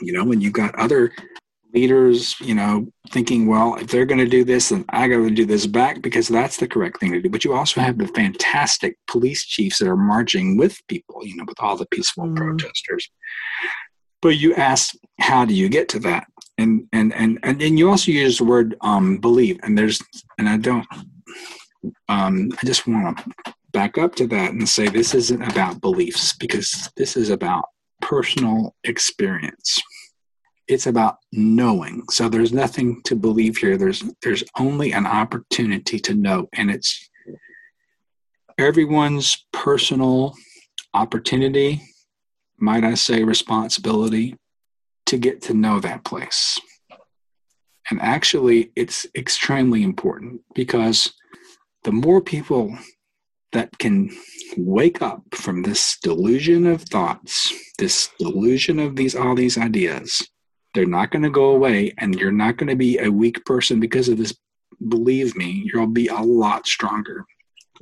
You 0.02 0.14
know, 0.14 0.26
when 0.26 0.42
you've 0.42 0.54
got 0.54 0.76
other 0.76 1.12
leaders, 1.74 2.40
you 2.40 2.56
know, 2.56 2.88
thinking, 3.10 3.48
well, 3.48 3.76
if 3.76 3.88
they're 3.88 4.06
going 4.06 4.20
to 4.20 4.28
do 4.28 4.44
this, 4.44 4.70
then 4.70 4.86
I 4.90 5.08
got 5.08 5.18
to 5.18 5.30
do 5.30 5.46
this 5.46 5.66
back 5.66 6.02
because 6.02 6.28
that's 6.28 6.58
the 6.58 6.68
correct 6.68 7.00
thing 7.00 7.12
to 7.12 7.22
do. 7.22 7.30
But 7.30 7.44
you 7.44 7.54
also 7.54 7.82
have 7.82 7.98
the 7.98 8.08
fantastic 8.08 8.98
police 9.08 9.44
chiefs 9.46 9.80
that 9.80 9.88
are 9.88 9.98
marching 9.98 10.58
with 10.58 10.80
people, 10.88 11.26
you 11.26 11.36
know, 11.36 11.46
with 11.48 11.60
all 11.60 11.76
the 11.76 11.88
peaceful 11.88 12.26
mm. 12.26 12.36
protesters. 12.36 13.10
But 14.24 14.38
you 14.38 14.56
ask, 14.56 14.96
how 15.20 15.46
do 15.46 15.54
you 15.54 15.70
get 15.70 15.88
to 15.90 16.00
that? 16.00 16.26
And 16.58 16.88
and 16.92 17.14
and 17.14 17.40
and 17.44 17.62
then 17.62 17.78
you 17.78 17.90
also 17.90 18.12
use 18.12 18.40
the 18.40 18.46
word 18.46 18.76
um, 18.82 19.18
believe, 19.18 19.60
and 19.62 19.78
there's 19.78 20.02
and 20.40 20.50
I 20.50 20.58
don't. 20.58 20.88
Um, 22.08 22.50
I 22.62 22.66
just 22.66 22.88
want 22.88 23.18
to 23.18 23.54
back 23.74 23.98
up 23.98 24.16
to 24.16 24.28
that 24.28 24.52
and 24.52 24.68
say 24.70 24.88
this 24.88 25.14
isn't 25.14 25.42
about 25.42 25.82
beliefs 25.82 26.34
because 26.38 26.90
this 26.96 27.18
is 27.18 27.30
about 27.30 27.66
personal 28.02 28.76
experience 28.84 29.82
it's 30.68 30.88
about 30.88 31.18
knowing 31.32 32.04
so 32.10 32.30
there's 32.30 32.54
nothing 32.54 33.02
to 33.04 33.16
believe 33.16 33.58
here 33.58 33.78
there's 33.78 34.04
there's 34.22 34.44
only 34.58 34.92
an 34.94 35.06
opportunity 35.06 36.00
to 36.00 36.14
know 36.14 36.48
and 36.54 36.70
it's 36.70 37.10
everyone's 38.58 39.46
personal 39.52 40.34
opportunity 40.94 41.82
might 42.64 42.84
i 42.84 42.94
say 42.94 43.24
responsibility 43.24 44.36
to 45.06 45.18
get 45.18 45.42
to 45.42 45.54
know 45.54 45.80
that 45.80 46.04
place 46.04 46.60
and 47.90 48.02
actually 48.02 48.72
it's 48.76 49.06
extremely 49.16 49.84
important 49.84 50.42
because 50.56 51.14
the 51.84 51.92
more 51.92 52.22
people 52.22 52.76
that 53.52 53.78
can 53.78 54.10
wake 54.58 55.02
up 55.02 55.22
from 55.34 55.62
this 55.62 55.98
delusion 56.02 56.66
of 56.66 56.82
thoughts 56.82 57.54
this 57.78 58.10
delusion 58.20 58.80
of 58.80 58.96
these 58.96 59.16
all 59.16 59.36
these 59.36 59.58
ideas 59.58 60.28
they're 60.74 60.86
not 60.86 61.12
going 61.12 61.24
to 61.24 61.30
go 61.30 61.52
away, 61.52 61.94
and 62.00 62.16
you're 62.16 62.32
not 62.32 62.58
going 62.58 62.70
to 62.70 62.76
be 62.76 62.98
a 62.98 63.10
weak 63.10 63.44
person 63.46 63.80
because 63.80 64.10
of 64.10 64.18
this. 64.18 64.36
Believe 64.88 65.36
me, 65.36 65.70
you'll 65.72 65.88
be 65.88 66.08
a 66.08 66.20
lot 66.20 66.68
stronger. 66.68 67.26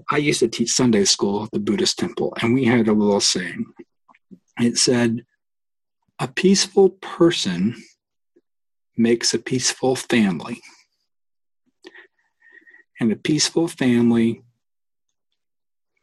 I 0.10 0.18
used 0.18 0.42
to 0.42 0.48
teach 0.48 0.72
Sunday 0.72 1.06
school 1.06 1.44
at 1.46 1.52
the 1.52 1.60
Buddhist 1.60 1.98
temple, 1.98 2.34
and 2.42 2.54
we 2.54 2.66
had 2.66 2.88
a 2.88 2.94
little 2.94 3.22
saying. 3.22 3.66
It 4.60 4.78
said, 4.78 5.26
A 6.20 6.28
peaceful 6.28 6.90
person 6.90 7.76
makes 8.98 9.34
a 9.34 9.40
peaceful 9.40 9.96
family. 9.96 10.62
And 13.00 13.12
a 13.12 13.16
peaceful 13.16 13.68
family 13.68 14.44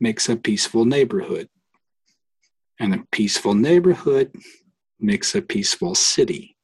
makes 0.00 0.28
a 0.28 0.36
peaceful 0.36 0.84
neighborhood. 0.84 1.48
And 2.80 2.94
a 2.94 3.04
peaceful 3.12 3.54
neighborhood 3.54 4.34
makes 4.98 5.34
a 5.34 5.42
peaceful 5.42 5.94
city. 5.94 6.56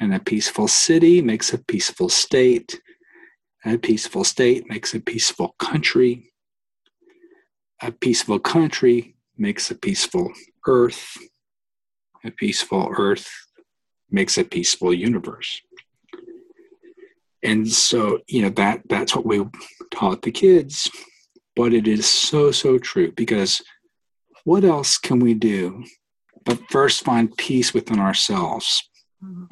And 0.00 0.14
a 0.14 0.20
peaceful 0.20 0.68
city 0.68 1.22
makes 1.22 1.52
a 1.52 1.58
peaceful 1.58 2.08
state. 2.08 2.80
And 3.64 3.76
a 3.76 3.78
peaceful 3.78 4.24
state 4.24 4.68
makes 4.68 4.94
a 4.94 5.00
peaceful 5.00 5.54
country. 5.58 6.32
A 7.80 7.92
peaceful 7.92 8.38
country 8.38 9.16
makes 9.36 9.70
a 9.70 9.74
peaceful 9.74 10.32
earth. 10.66 11.16
A 12.24 12.30
peaceful 12.30 12.92
earth 12.96 13.28
makes 14.10 14.38
a 14.38 14.44
peaceful 14.44 14.94
universe. 14.94 15.60
And 17.42 17.70
so, 17.70 18.20
you 18.26 18.42
know, 18.42 18.48
that 18.50 18.82
that's 18.88 19.14
what 19.14 19.26
we 19.26 19.44
taught 19.90 20.22
the 20.22 20.30
kids. 20.30 20.90
But 21.54 21.74
it 21.74 21.86
is 21.86 22.06
so, 22.06 22.50
so 22.50 22.78
true 22.78 23.12
because 23.12 23.60
what 24.44 24.64
else 24.64 24.98
can 24.98 25.20
we 25.20 25.34
do 25.34 25.84
but 26.44 26.60
first 26.70 27.04
find 27.04 27.36
peace 27.36 27.74
within 27.74 28.00
ourselves? 28.00 28.88
Mm-hmm. 29.22 29.44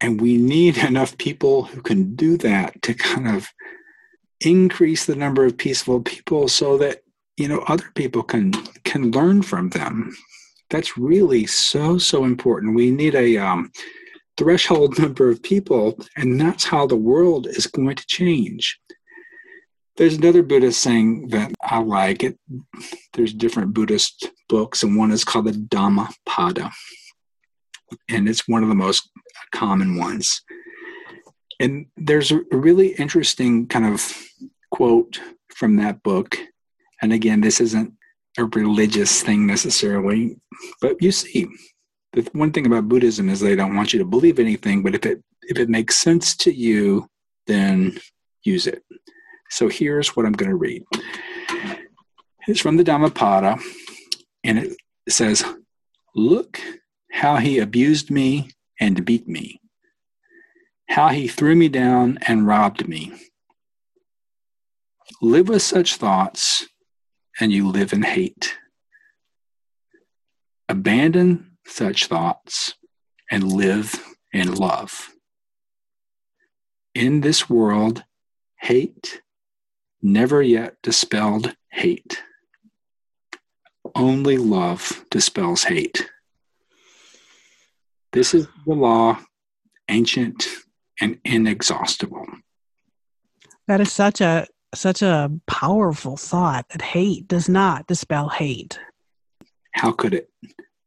And 0.00 0.20
we 0.20 0.38
need 0.38 0.78
enough 0.90 1.18
people 1.18 1.64
who 1.64 1.82
can 1.82 2.14
do 2.14 2.36
that 2.38 2.80
to 2.82 2.94
kind 2.94 3.28
of 3.28 3.48
increase 4.40 5.04
the 5.04 5.16
number 5.16 5.44
of 5.44 5.58
peaceful 5.58 6.00
people 6.00 6.48
so 6.48 6.78
that 6.78 7.02
you 7.36 7.46
know 7.46 7.62
other 7.68 7.90
people 7.94 8.22
can 8.22 8.52
can 8.84 9.10
learn 9.10 9.42
from 9.42 9.68
them 9.70 10.16
that's 10.70 10.96
really 10.96 11.46
so 11.46 11.98
so 11.98 12.24
important 12.24 12.74
we 12.74 12.90
need 12.90 13.14
a 13.14 13.36
um, 13.36 13.70
threshold 14.36 14.98
number 14.98 15.28
of 15.28 15.42
people 15.42 15.98
and 16.16 16.40
that's 16.40 16.64
how 16.64 16.86
the 16.86 16.96
world 16.96 17.46
is 17.46 17.66
going 17.66 17.96
to 17.96 18.06
change 18.06 18.80
there's 19.96 20.16
another 20.16 20.42
buddhist 20.42 20.80
saying 20.80 21.28
that 21.28 21.52
i 21.62 21.78
like 21.78 22.22
it 22.22 22.38
there's 23.12 23.34
different 23.34 23.74
buddhist 23.74 24.30
books 24.48 24.82
and 24.82 24.96
one 24.96 25.10
is 25.10 25.24
called 25.24 25.46
the 25.46 25.52
dhammapada 25.52 26.70
and 28.08 28.28
it's 28.28 28.48
one 28.48 28.62
of 28.62 28.68
the 28.68 28.74
most 28.74 29.10
common 29.52 29.98
ones. 29.98 30.42
And 31.58 31.86
there's 31.96 32.30
a 32.32 32.42
really 32.50 32.88
interesting 32.88 33.66
kind 33.66 33.86
of 33.86 34.16
quote 34.70 35.20
from 35.54 35.76
that 35.76 36.02
book. 36.02 36.38
And 37.02 37.12
again, 37.12 37.40
this 37.40 37.60
isn't 37.60 37.92
a 38.38 38.44
religious 38.44 39.22
thing 39.22 39.46
necessarily, 39.46 40.36
but 40.80 41.00
you 41.02 41.12
see, 41.12 41.48
the 42.12 42.28
one 42.32 42.52
thing 42.52 42.66
about 42.66 42.88
Buddhism 42.88 43.28
is 43.28 43.40
they 43.40 43.56
don't 43.56 43.76
want 43.76 43.92
you 43.92 43.98
to 43.98 44.04
believe 44.04 44.38
anything, 44.38 44.82
but 44.82 44.94
if 44.94 45.06
it 45.06 45.22
if 45.42 45.58
it 45.58 45.68
makes 45.68 45.98
sense 45.98 46.36
to 46.36 46.52
you, 46.52 47.08
then 47.46 47.98
use 48.44 48.66
it. 48.66 48.84
So 49.50 49.68
here's 49.68 50.14
what 50.14 50.26
I'm 50.26 50.32
going 50.32 50.50
to 50.50 50.56
read. 50.56 50.84
It's 52.46 52.60
from 52.60 52.76
the 52.76 52.84
Dhammapada, 52.84 53.58
and 54.44 54.58
it 54.58 54.76
says, 55.08 55.44
Look 56.14 56.60
how 57.12 57.36
he 57.36 57.58
abused 57.58 58.10
me 58.10 58.50
and 58.80 59.04
beat 59.04 59.28
me, 59.28 59.60
how 60.88 61.08
he 61.08 61.28
threw 61.28 61.54
me 61.54 61.68
down 61.68 62.18
and 62.26 62.46
robbed 62.46 62.88
me. 62.88 63.12
Live 65.20 65.48
with 65.48 65.62
such 65.62 65.96
thoughts, 65.96 66.66
and 67.38 67.52
you 67.52 67.68
live 67.68 67.92
in 67.92 68.02
hate. 68.02 68.56
Abandon 70.68 71.56
such 71.66 72.06
thoughts 72.06 72.74
and 73.30 73.52
live 73.52 73.94
in 74.32 74.54
love. 74.54 75.10
In 76.94 77.20
this 77.20 77.48
world, 77.48 78.04
hate 78.58 79.22
never 80.02 80.42
yet 80.42 80.76
dispelled 80.82 81.54
hate. 81.70 82.22
Only 83.94 84.36
love 84.36 85.04
dispels 85.10 85.64
hate. 85.64 86.08
This 88.12 88.34
is 88.34 88.46
the 88.66 88.74
law, 88.74 89.18
ancient 89.88 90.46
and 91.00 91.18
inexhaustible. 91.24 92.26
That 93.66 93.80
is 93.80 93.92
such 93.92 94.20
a 94.20 94.46
such 94.74 95.02
a 95.02 95.30
powerful 95.46 96.16
thought 96.16 96.68
that 96.70 96.82
hate 96.82 97.28
does 97.28 97.48
not 97.48 97.86
dispel 97.86 98.28
hate. 98.28 98.78
How 99.72 99.92
could 99.92 100.14
it? 100.14 100.30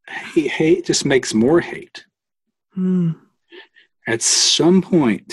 Hate, 0.08 0.52
hate 0.52 0.86
just 0.86 1.06
makes 1.06 1.34
more 1.34 1.60
hate. 1.60 2.06
Hmm. 2.74 3.12
At 4.08 4.22
some 4.22 4.82
point, 4.82 5.32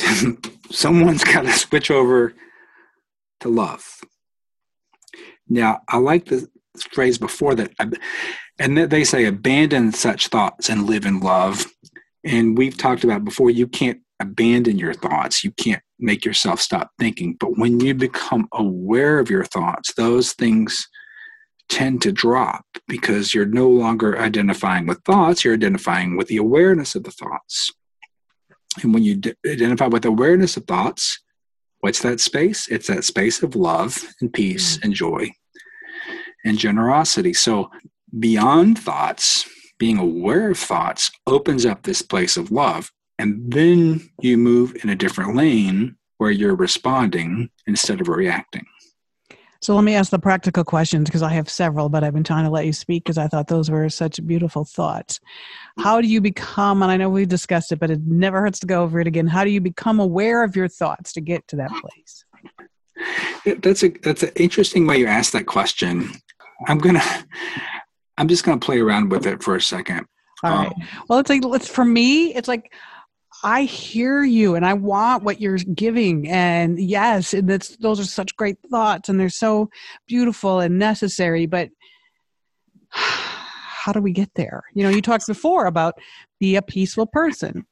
someone's 0.70 1.24
got 1.24 1.42
to 1.42 1.52
switch 1.52 1.90
over 1.90 2.34
to 3.40 3.48
love. 3.48 4.00
Now, 5.48 5.80
I 5.88 5.96
like 5.96 6.26
the 6.26 6.48
phrase 6.92 7.18
before 7.18 7.56
that, 7.56 7.72
and 8.58 8.78
that 8.78 8.90
they 8.90 9.02
say 9.02 9.24
abandon 9.24 9.92
such 9.92 10.28
thoughts 10.28 10.68
and 10.68 10.86
live 10.86 11.04
in 11.04 11.18
love 11.20 11.66
and 12.24 12.56
we've 12.56 12.76
talked 12.76 13.04
about 13.04 13.24
before 13.24 13.50
you 13.50 13.66
can't 13.66 14.00
abandon 14.20 14.78
your 14.78 14.94
thoughts. 14.94 15.42
You 15.42 15.50
can't 15.52 15.82
make 15.98 16.24
yourself 16.24 16.60
stop 16.60 16.90
thinking. 16.98 17.36
But 17.38 17.58
when 17.58 17.80
you 17.80 17.94
become 17.94 18.48
aware 18.52 19.18
of 19.18 19.30
your 19.30 19.44
thoughts 19.44 19.94
those 19.94 20.32
things 20.32 20.88
tend 21.68 22.02
to 22.02 22.10
drop 22.10 22.64
because 22.88 23.32
you're 23.32 23.46
no 23.46 23.68
longer 23.68 24.18
identifying 24.18 24.86
with 24.86 25.00
thoughts 25.04 25.44
you're 25.44 25.54
identifying 25.54 26.16
with 26.16 26.26
the 26.28 26.36
awareness 26.36 26.94
of 26.94 27.04
the 27.04 27.12
thoughts. 27.12 27.70
And 28.82 28.92
when 28.92 29.04
you 29.04 29.16
d- 29.16 29.34
identify 29.46 29.86
with 29.86 30.04
awareness 30.04 30.56
of 30.56 30.64
thoughts 30.64 31.20
what's 31.80 32.02
that 32.02 32.20
space? 32.20 32.68
It's 32.68 32.88
that 32.88 33.04
space 33.04 33.42
of 33.42 33.56
love 33.56 34.02
and 34.20 34.32
peace 34.32 34.76
mm-hmm. 34.76 34.86
and 34.86 34.94
joy 34.94 35.30
and 36.44 36.58
generosity. 36.58 37.32
So 37.32 37.70
beyond 38.18 38.78
thoughts 38.78 39.48
being 39.78 39.98
aware 39.98 40.50
of 40.50 40.58
thoughts 40.58 41.10
opens 41.26 41.66
up 41.66 41.82
this 41.82 42.02
place 42.02 42.36
of 42.36 42.52
love. 42.52 42.92
And 43.20 43.52
then 43.52 44.10
you 44.22 44.38
move 44.38 44.74
in 44.82 44.88
a 44.88 44.96
different 44.96 45.36
lane 45.36 45.96
where 46.16 46.30
you're 46.30 46.56
responding 46.56 47.50
instead 47.66 48.00
of 48.00 48.08
reacting. 48.08 48.64
So 49.60 49.74
let 49.74 49.84
me 49.84 49.94
ask 49.94 50.10
the 50.10 50.18
practical 50.18 50.64
questions 50.64 51.04
because 51.04 51.22
I 51.22 51.28
have 51.34 51.50
several, 51.50 51.90
but 51.90 52.02
I've 52.02 52.14
been 52.14 52.24
trying 52.24 52.44
to 52.44 52.50
let 52.50 52.64
you 52.64 52.72
speak 52.72 53.04
because 53.04 53.18
I 53.18 53.28
thought 53.28 53.46
those 53.46 53.70
were 53.70 53.90
such 53.90 54.26
beautiful 54.26 54.64
thoughts. 54.64 55.20
How 55.78 56.00
do 56.00 56.08
you 56.08 56.22
become, 56.22 56.82
and 56.82 56.90
I 56.90 56.96
know 56.96 57.10
we've 57.10 57.28
discussed 57.28 57.72
it, 57.72 57.78
but 57.78 57.90
it 57.90 58.00
never 58.06 58.40
hurts 58.40 58.58
to 58.60 58.66
go 58.66 58.82
over 58.82 59.00
it 59.00 59.06
again. 59.06 59.26
How 59.26 59.44
do 59.44 59.50
you 59.50 59.60
become 59.60 60.00
aware 60.00 60.42
of 60.42 60.56
your 60.56 60.68
thoughts 60.68 61.12
to 61.12 61.20
get 61.20 61.46
to 61.48 61.56
that 61.56 61.70
place? 61.70 62.24
That's 63.44 63.82
a 63.82 63.88
that's 63.88 64.22
an 64.22 64.32
interesting 64.36 64.86
way 64.86 64.96
you 64.96 65.06
ask 65.06 65.32
that 65.32 65.44
question. 65.44 66.10
I'm 66.68 66.78
gonna 66.78 67.04
I'm 68.16 68.28
just 68.28 68.44
gonna 68.44 68.60
play 68.60 68.80
around 68.80 69.10
with 69.10 69.26
it 69.26 69.42
for 69.42 69.56
a 69.56 69.60
second. 69.60 70.06
All 70.42 70.50
right. 70.50 70.66
Um, 70.68 70.88
well, 71.08 71.18
it's 71.18 71.28
like 71.28 71.42
it's 71.44 71.68
for 71.68 71.84
me. 71.84 72.34
It's 72.34 72.48
like 72.48 72.72
I 73.42 73.62
hear 73.62 74.22
you 74.22 74.54
and 74.54 74.66
I 74.66 74.74
want 74.74 75.24
what 75.24 75.40
you're 75.40 75.56
giving. 75.56 76.28
And 76.28 76.78
yes, 76.78 77.34
that's 77.36 77.76
those 77.76 77.98
are 77.98 78.04
such 78.04 78.36
great 78.36 78.58
thoughts 78.70 79.08
and 79.08 79.18
they're 79.18 79.28
so 79.28 79.70
beautiful 80.06 80.60
and 80.60 80.78
necessary. 80.78 81.46
But 81.46 81.70
how 82.90 83.92
do 83.92 84.00
we 84.00 84.12
get 84.12 84.30
there? 84.34 84.62
You 84.74 84.84
know, 84.84 84.90
you 84.90 85.00
talked 85.00 85.26
before 85.26 85.66
about 85.66 85.94
be 86.38 86.56
a 86.56 86.62
peaceful 86.62 87.06
person. 87.06 87.66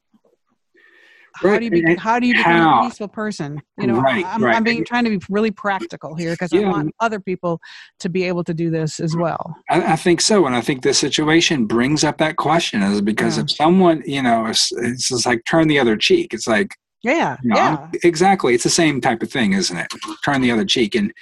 How 1.40 1.51
right. 1.51 1.59
do 1.59 1.64
you 1.64 1.70
be, 1.70 1.94
how 1.94 2.18
do 2.18 2.27
you 2.27 2.35
become 2.35 2.53
how? 2.53 2.81
a 2.81 2.88
peaceful 2.88 3.09
person? 3.09 3.62
You 3.79 3.87
know, 3.87 4.01
right, 4.01 4.24
I'm, 4.27 4.42
right. 4.42 4.57
I'm 4.57 4.64
being 4.64 4.85
trying 4.85 5.05
to 5.05 5.11
be 5.11 5.24
really 5.31 5.53
practical 5.53 6.16
here 6.16 6.33
because 6.33 6.53
yeah. 6.53 6.62
I 6.62 6.68
want 6.68 6.94
other 6.98 7.20
people 7.20 7.61
to 8.01 8.09
be 8.09 8.24
able 8.24 8.42
to 8.44 8.55
do 8.55 8.70
this 8.70 8.98
as 8.98 9.16
well. 9.16 9.57
I, 9.70 9.92
I, 9.92 9.96
think 9.96 10.20
so, 10.20 10.46
and 10.46 10.57
I 10.57 10.61
think 10.61 10.83
this 10.83 10.98
situation 10.98 11.66
brings 11.66 12.03
up 12.03 12.18
that 12.18 12.37
question 12.37 12.83
is 12.83 13.01
because 13.01 13.37
yeah. 13.37 13.44
if 13.44 13.51
someone, 13.51 14.03
you 14.05 14.22
know, 14.22 14.46
it's, 14.46 14.72
it's 14.72 15.09
just 15.09 15.27
like 15.27 15.44
turn 15.44 15.68
the 15.68 15.79
other 15.79 15.96
cheek. 15.96 16.35
It's 16.35 16.48
like, 16.48 16.74
yeah, 17.03 17.37
you 17.42 17.51
know, 17.51 17.57
yeah, 17.57 17.88
exactly. 18.03 18.55
It's 18.55 18.64
the 18.64 18.70
same 18.70 19.01
type 19.01 19.22
of 19.22 19.31
thing, 19.31 19.53
isn't 19.53 19.77
it? 19.77 19.87
Turn 20.24 20.40
the 20.40 20.51
other 20.51 20.64
cheek, 20.64 20.96
and 20.96 21.12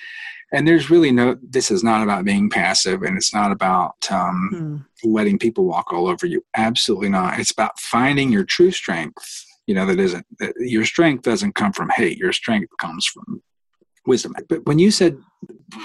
and 0.53 0.67
there's 0.67 0.89
really 0.89 1.13
no. 1.13 1.37
This 1.43 1.71
is 1.71 1.85
not 1.85 2.03
about 2.03 2.25
being 2.25 2.49
passive, 2.49 3.03
and 3.03 3.19
it's 3.19 3.35
not 3.35 3.53
about 3.53 3.95
um, 4.11 4.87
hmm. 5.03 5.13
letting 5.13 5.39
people 5.39 5.67
walk 5.67 5.93
all 5.93 6.09
over 6.09 6.25
you. 6.25 6.43
Absolutely 6.57 7.11
not. 7.11 7.39
It's 7.39 7.51
about 7.51 7.79
finding 7.79 8.33
your 8.33 8.45
true 8.45 8.71
strength 8.71 9.46
you 9.67 9.75
know 9.75 9.87
that 9.87 10.01
isn't 10.01 10.27
that 10.39 10.55
your 10.59 10.85
strength 10.85 11.23
doesn't 11.23 11.55
come 11.55 11.73
from 11.73 11.91
hate 11.91 12.19
your 12.19 12.33
strength 12.33 12.71
comes 12.79 13.07
from 13.07 13.43
wisdom. 14.07 14.35
But 14.49 14.65
when 14.67 14.79
you 14.79 14.93
said 14.93 15.19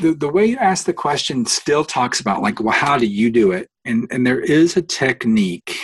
the, 0.02 0.14
the 0.14 0.30
way 0.30 0.46
you 0.46 0.58
asked 0.58 0.86
the 0.86 0.94
question 0.94 1.46
still 1.46 1.84
talks 1.84 2.20
about 2.20 2.42
like 2.42 2.60
well 2.60 2.74
how 2.74 2.98
do 2.98 3.08
you 3.08 3.32
do 3.32 3.52
it? 3.52 3.70
And 3.86 4.08
and 4.12 4.26
there 4.26 4.40
is 4.40 4.78
a 4.78 4.82
technique 4.82 5.76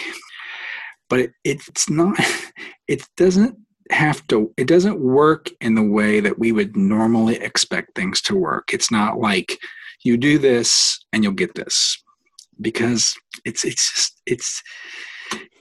but 1.10 1.20
it, 1.20 1.32
it's 1.44 1.90
not 1.90 2.18
it 2.88 3.08
doesn't 3.18 3.58
have 3.92 4.26
to 4.28 4.54
it 4.58 4.68
doesn't 4.68 5.00
work 5.00 5.50
in 5.62 5.76
the 5.76 5.84
way 5.84 6.20
that 6.20 6.38
we 6.38 6.52
would 6.52 6.76
normally 6.76 7.36
expect 7.38 7.96
things 7.96 8.22
to 8.22 8.36
work. 8.36 8.74
It's 8.74 8.92
not 8.92 9.20
like 9.20 9.58
you 10.04 10.18
do 10.18 10.38
this 10.38 11.00
and 11.14 11.24
you'll 11.24 11.34
get 11.34 11.56
this 11.56 12.02
because 12.60 13.16
it's 13.46 13.64
it's 13.64 13.94
just 13.94 14.22
it's 14.26 14.62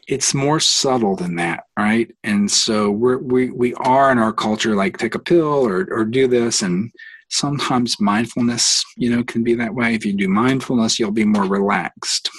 it's 0.07 0.35
more 0.35 0.61
subtle 0.61 1.17
than 1.17 1.37
that, 1.37 1.65
right? 1.79 2.11
And 2.23 2.51
so 2.51 2.91
we're, 2.91 3.19
we 3.19 3.51
we 3.51 3.75
are 3.75 4.13
in 4.13 4.19
our 4.19 4.33
culture 4.33 4.77
like 4.77 4.99
take 4.99 5.15
a 5.15 5.21
pill 5.21 5.67
or 5.67 5.87
or 5.91 6.05
do 6.05 6.29
this, 6.29 6.63
and 6.63 6.91
sometimes 7.31 8.01
mindfulness, 8.01 8.85
you 8.97 9.11
know, 9.11 9.25
can 9.25 9.43
be 9.43 9.55
that 9.55 9.75
way. 9.75 9.95
If 9.95 10.07
you 10.07 10.13
do 10.13 10.29
mindfulness, 10.29 10.99
you'll 10.99 11.11
be 11.11 11.25
more 11.25 11.45
relaxed. 11.45 12.31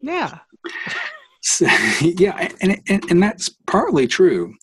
Yeah. 0.00 0.38
So, 1.42 1.64
yeah, 2.02 2.50
and, 2.60 2.82
and 2.86 3.02
and 3.10 3.22
that's 3.22 3.48
partly 3.66 4.06
true. 4.06 4.54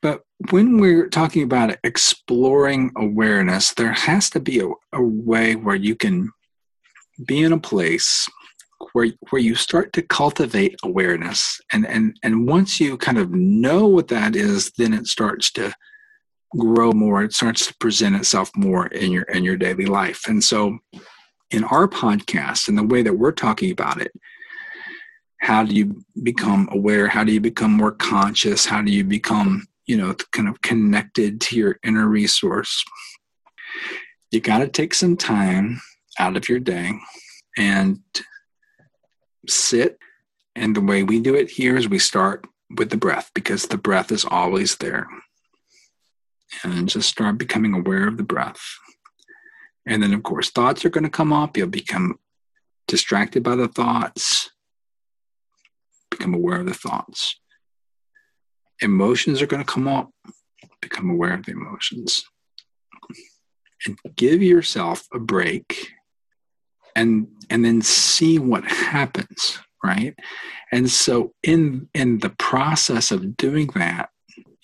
But 0.00 0.22
when 0.50 0.78
we're 0.78 1.10
talking 1.10 1.42
about 1.42 1.76
exploring 1.84 2.92
awareness, 2.96 3.74
there 3.74 3.92
has 3.92 4.30
to 4.30 4.40
be 4.40 4.60
a, 4.60 4.68
a 4.94 5.02
way 5.02 5.54
where 5.54 5.76
you 5.76 5.94
can 5.94 6.30
be 7.26 7.42
in 7.42 7.52
a 7.52 7.58
place 7.58 8.26
where 8.96 9.08
where 9.28 9.42
you 9.42 9.54
start 9.54 9.92
to 9.92 10.00
cultivate 10.00 10.74
awareness. 10.82 11.60
And 11.70 11.86
and 11.86 12.16
and 12.22 12.48
once 12.48 12.80
you 12.80 12.96
kind 12.96 13.18
of 13.18 13.30
know 13.30 13.86
what 13.86 14.08
that 14.08 14.34
is 14.34 14.72
then 14.78 14.94
it 14.94 15.06
starts 15.06 15.52
to 15.52 15.74
grow 16.56 16.92
more. 16.92 17.22
It 17.22 17.34
starts 17.34 17.66
to 17.66 17.74
present 17.78 18.16
itself 18.16 18.50
more 18.56 18.86
in 18.86 19.12
your 19.12 19.24
in 19.24 19.44
your 19.44 19.58
daily 19.58 19.84
life. 19.84 20.22
And 20.26 20.42
so 20.42 20.78
in 21.50 21.62
our 21.64 21.86
podcast 21.86 22.68
and 22.68 22.78
the 22.78 22.86
way 22.86 23.02
that 23.02 23.18
we're 23.18 23.32
talking 23.32 23.70
about 23.70 24.00
it 24.00 24.12
how 25.40 25.62
do 25.62 25.74
you 25.74 26.02
become 26.22 26.66
aware? 26.72 27.06
How 27.06 27.22
do 27.22 27.30
you 27.30 27.40
become 27.40 27.70
more 27.70 27.92
conscious? 27.92 28.64
How 28.64 28.80
do 28.80 28.90
you 28.90 29.04
become 29.04 29.66
you 29.84 29.98
know 29.98 30.14
kind 30.32 30.48
of 30.48 30.62
connected 30.62 31.42
to 31.42 31.56
your 31.56 31.78
inner 31.84 32.08
resource? 32.08 32.82
You 34.30 34.40
got 34.40 34.60
to 34.60 34.68
take 34.68 34.94
some 34.94 35.18
time 35.18 35.82
out 36.18 36.38
of 36.38 36.48
your 36.48 36.58
day 36.58 36.94
and 37.58 38.00
sit. 39.50 39.98
And 40.54 40.74
the 40.74 40.80
way 40.80 41.02
we 41.02 41.20
do 41.20 41.34
it 41.34 41.50
here 41.50 41.76
is 41.76 41.88
we 41.88 41.98
start 41.98 42.46
with 42.76 42.90
the 42.90 42.96
breath 42.96 43.30
because 43.34 43.66
the 43.66 43.78
breath 43.78 44.10
is 44.10 44.24
always 44.24 44.76
there. 44.76 45.06
And 46.62 46.88
just 46.88 47.08
start 47.08 47.38
becoming 47.38 47.74
aware 47.74 48.08
of 48.08 48.16
the 48.16 48.22
breath. 48.22 48.60
And 49.86 50.02
then, 50.02 50.12
of 50.12 50.22
course, 50.22 50.50
thoughts 50.50 50.84
are 50.84 50.90
going 50.90 51.04
to 51.04 51.10
come 51.10 51.32
up. 51.32 51.56
You'll 51.56 51.68
become 51.68 52.18
distracted 52.88 53.42
by 53.42 53.56
the 53.56 53.68
thoughts, 53.68 54.50
become 56.10 56.34
aware 56.34 56.60
of 56.60 56.66
the 56.66 56.74
thoughts. 56.74 57.38
Emotions 58.80 59.40
are 59.40 59.46
going 59.46 59.64
to 59.64 59.72
come 59.72 59.88
up, 59.88 60.10
become 60.80 61.10
aware 61.10 61.34
of 61.34 61.46
the 61.46 61.52
emotions. 61.52 62.24
And 63.84 63.98
give 64.16 64.42
yourself 64.42 65.06
a 65.12 65.18
break 65.18 65.92
and 66.96 67.28
and 67.50 67.64
then 67.64 67.80
see 67.80 68.38
what 68.38 68.64
happens 68.64 69.60
right? 69.84 70.18
And 70.72 70.90
so 70.90 71.32
in 71.42 71.88
in 71.94 72.18
the 72.18 72.30
process 72.30 73.12
of 73.12 73.36
doing 73.36 73.68
that 73.76 74.10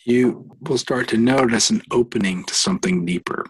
you 0.05 0.51
will 0.61 0.79
start 0.79 1.07
to 1.09 1.17
notice 1.17 1.71
an 1.71 1.81
opening 1.93 2.43
to 2.45 2.55
something 2.55 3.07
deeper. 3.07 3.47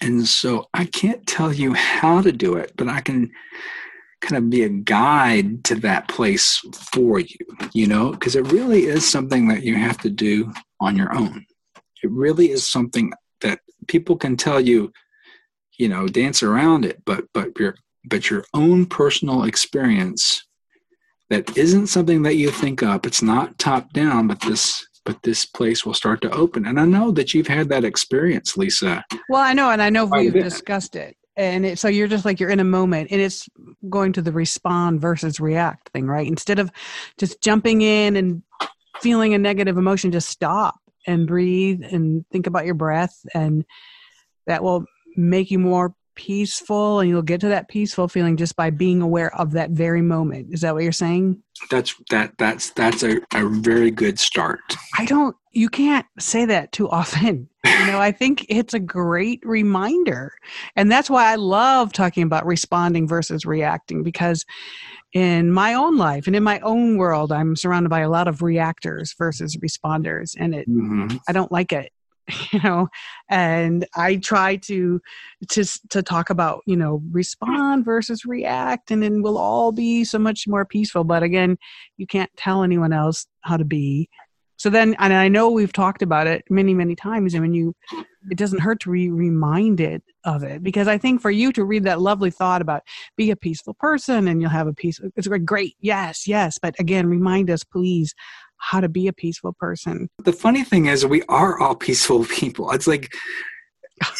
And 0.00 0.26
so 0.26 0.66
i 0.74 0.84
can't 0.86 1.26
tell 1.26 1.52
you 1.52 1.74
how 1.74 2.22
to 2.22 2.32
do 2.32 2.56
it 2.56 2.72
but 2.76 2.88
i 2.88 3.00
can 3.00 3.30
kind 4.20 4.38
of 4.38 4.50
be 4.50 4.62
a 4.62 4.68
guide 4.68 5.62
to 5.64 5.74
that 5.76 6.08
place 6.08 6.60
for 6.92 7.20
you 7.20 7.36
you 7.72 7.86
know 7.86 8.10
because 8.10 8.34
it 8.34 8.50
really 8.50 8.84
is 8.86 9.08
something 9.08 9.48
that 9.48 9.62
you 9.62 9.76
have 9.76 9.98
to 9.98 10.10
do 10.10 10.50
on 10.80 10.96
your 10.96 11.14
own. 11.14 11.46
It 12.02 12.10
really 12.10 12.50
is 12.50 12.68
something 12.68 13.12
that 13.42 13.60
people 13.86 14.16
can 14.16 14.36
tell 14.36 14.60
you 14.60 14.92
you 15.78 15.88
know 15.88 16.06
dance 16.06 16.42
around 16.42 16.84
it 16.84 17.02
but 17.04 17.24
but 17.32 17.58
your 17.58 17.74
but 18.04 18.30
your 18.30 18.44
own 18.54 18.86
personal 18.86 19.44
experience 19.44 20.44
that 21.30 21.56
isn't 21.56 21.86
something 21.86 22.22
that 22.22 22.36
you 22.36 22.50
think 22.50 22.82
up 22.82 23.06
it's 23.06 23.22
not 23.22 23.58
top 23.58 23.92
down 23.92 24.26
but 24.26 24.40
this 24.40 24.84
but 25.04 25.22
this 25.22 25.44
place 25.44 25.84
will 25.84 25.94
start 25.94 26.20
to 26.22 26.30
open. 26.30 26.66
And 26.66 26.78
i 26.78 26.84
know 26.84 27.10
that 27.12 27.34
you've 27.34 27.46
had 27.46 27.68
that 27.68 27.84
experience 27.84 28.56
lisa. 28.56 29.04
Well 29.28 29.42
i 29.42 29.52
know 29.52 29.70
and 29.70 29.82
i 29.82 29.90
know 29.90 30.04
we've 30.04 30.32
discussed 30.32 30.96
it. 30.96 31.16
And 31.34 31.64
it, 31.64 31.78
so 31.78 31.88
you're 31.88 32.08
just 32.08 32.26
like 32.26 32.40
you're 32.40 32.50
in 32.50 32.60
a 32.60 32.64
moment 32.64 33.10
and 33.10 33.20
it's 33.20 33.48
going 33.88 34.12
to 34.12 34.22
the 34.22 34.32
respond 34.32 35.00
versus 35.00 35.40
react 35.40 35.88
thing 35.90 36.06
right? 36.06 36.26
Instead 36.26 36.58
of 36.58 36.70
just 37.18 37.40
jumping 37.40 37.82
in 37.82 38.16
and 38.16 38.42
feeling 39.00 39.32
a 39.34 39.38
negative 39.38 39.78
emotion 39.78 40.12
just 40.12 40.28
stop 40.28 40.78
and 41.06 41.26
breathe 41.26 41.82
and 41.82 42.24
think 42.30 42.46
about 42.46 42.66
your 42.66 42.74
breath 42.74 43.18
and 43.34 43.64
that 44.46 44.62
will 44.62 44.84
make 45.16 45.50
you 45.50 45.58
more 45.58 45.94
peaceful 46.14 47.00
and 47.00 47.08
you'll 47.08 47.22
get 47.22 47.40
to 47.40 47.48
that 47.48 47.68
peaceful 47.68 48.08
feeling 48.08 48.36
just 48.36 48.56
by 48.56 48.70
being 48.70 49.00
aware 49.00 49.34
of 49.36 49.52
that 49.52 49.70
very 49.70 50.02
moment. 50.02 50.48
Is 50.52 50.60
that 50.60 50.74
what 50.74 50.82
you're 50.82 50.92
saying? 50.92 51.42
That's 51.70 51.94
that 52.10 52.36
that's 52.38 52.70
that's 52.70 53.02
a, 53.02 53.20
a 53.34 53.48
very 53.48 53.90
good 53.90 54.18
start. 54.18 54.60
I 54.98 55.04
don't 55.04 55.36
you 55.52 55.68
can't 55.68 56.06
say 56.18 56.44
that 56.46 56.72
too 56.72 56.88
often. 56.88 57.48
You 57.64 57.86
know 57.86 58.00
i 58.00 58.10
think 58.10 58.44
it's 58.48 58.74
a 58.74 58.80
great 58.80 59.40
reminder. 59.44 60.34
And 60.76 60.90
that's 60.90 61.08
why 61.08 61.30
i 61.30 61.36
love 61.36 61.92
talking 61.92 62.24
about 62.24 62.46
responding 62.46 63.06
versus 63.06 63.46
reacting 63.46 64.02
because 64.02 64.44
in 65.12 65.52
my 65.52 65.74
own 65.74 65.96
life 65.96 66.26
and 66.26 66.34
in 66.34 66.42
my 66.42 66.58
own 66.60 66.96
world 66.96 67.30
i'm 67.30 67.54
surrounded 67.54 67.90
by 67.90 68.00
a 68.00 68.08
lot 68.08 68.28
of 68.28 68.42
reactors 68.42 69.14
versus 69.18 69.56
responders 69.58 70.34
and 70.38 70.54
it 70.54 70.68
mm-hmm. 70.68 71.16
i 71.28 71.32
don't 71.32 71.52
like 71.52 71.72
it 71.72 71.92
you 72.52 72.60
know 72.60 72.88
and 73.30 73.86
i 73.96 74.16
try 74.16 74.56
to 74.56 75.00
to 75.48 75.64
to 75.90 76.02
talk 76.02 76.30
about 76.30 76.60
you 76.66 76.76
know 76.76 77.02
respond 77.10 77.84
versus 77.84 78.24
react 78.24 78.90
and 78.90 79.02
then 79.02 79.22
we'll 79.22 79.38
all 79.38 79.72
be 79.72 80.04
so 80.04 80.18
much 80.18 80.46
more 80.46 80.64
peaceful 80.64 81.04
but 81.04 81.22
again 81.22 81.56
you 81.96 82.06
can't 82.06 82.30
tell 82.36 82.62
anyone 82.62 82.92
else 82.92 83.26
how 83.42 83.56
to 83.56 83.64
be 83.64 84.08
so 84.56 84.70
then 84.70 84.94
and 84.98 85.12
i 85.12 85.28
know 85.28 85.50
we've 85.50 85.72
talked 85.72 86.02
about 86.02 86.26
it 86.26 86.44
many 86.50 86.74
many 86.74 86.94
times 86.94 87.34
and 87.34 87.42
when 87.42 87.54
you 87.54 87.74
it 88.30 88.38
doesn't 88.38 88.60
hurt 88.60 88.80
to 88.80 88.92
be 88.92 89.10
reminded 89.10 90.02
of 90.24 90.42
it 90.42 90.62
because 90.62 90.86
I 90.86 90.98
think 90.98 91.20
for 91.20 91.30
you 91.30 91.52
to 91.52 91.64
read 91.64 91.84
that 91.84 92.00
lovely 92.00 92.30
thought 92.30 92.62
about 92.62 92.82
be 93.16 93.30
a 93.30 93.36
peaceful 93.36 93.74
person 93.74 94.28
and 94.28 94.40
you'll 94.40 94.50
have 94.50 94.66
a 94.66 94.72
peace, 94.72 95.00
it's 95.16 95.28
great, 95.44 95.76
yes, 95.80 96.26
yes. 96.28 96.58
But 96.60 96.78
again, 96.78 97.08
remind 97.08 97.50
us, 97.50 97.64
please, 97.64 98.14
how 98.62 98.80
to 98.80 98.88
be 98.88 99.08
a 99.08 99.12
peaceful 99.12 99.52
person. 99.52 100.08
The 100.22 100.32
funny 100.32 100.62
thing 100.62 100.86
is, 100.86 101.04
we 101.04 101.22
are 101.28 101.58
all 101.60 101.74
peaceful 101.88 102.24
people. 102.24 102.70
It's 102.70 102.86
like 102.86 103.12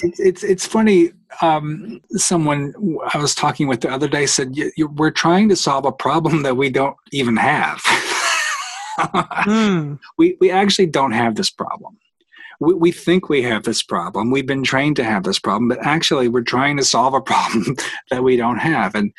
it's 0.02 0.20
it's, 0.20 0.44
it's 0.44 0.66
funny. 0.66 1.12
Um, 1.40 2.00
someone 2.10 2.74
I 3.14 3.18
was 3.18 3.34
talking 3.34 3.68
with 3.68 3.80
the 3.80 3.90
other 3.90 4.08
day 4.08 4.26
said, 4.26 4.54
"We're 4.76 5.10
trying 5.10 5.48
to 5.48 5.56
solve 5.56 5.86
a 5.86 5.92
problem 5.92 6.42
that 6.42 6.56
we 6.56 6.70
don't 6.70 6.96
even 7.12 7.36
have." 7.36 7.80
mm. 8.98 9.98
We 10.18 10.36
we 10.40 10.50
actually 10.50 10.86
don't 10.86 11.12
have 11.12 11.36
this 11.36 11.50
problem. 11.50 11.98
We, 12.60 12.74
we 12.74 12.92
think 12.92 13.28
we 13.28 13.42
have 13.42 13.64
this 13.64 13.82
problem. 13.82 14.30
We've 14.30 14.46
been 14.46 14.62
trained 14.62 14.96
to 14.96 15.04
have 15.04 15.24
this 15.24 15.38
problem, 15.38 15.68
but 15.68 15.84
actually, 15.84 16.28
we're 16.28 16.42
trying 16.42 16.76
to 16.76 16.84
solve 16.84 17.14
a 17.14 17.20
problem 17.32 17.76
that 18.10 18.22
we 18.22 18.36
don't 18.36 18.58
have, 18.58 18.94
and 18.94 19.12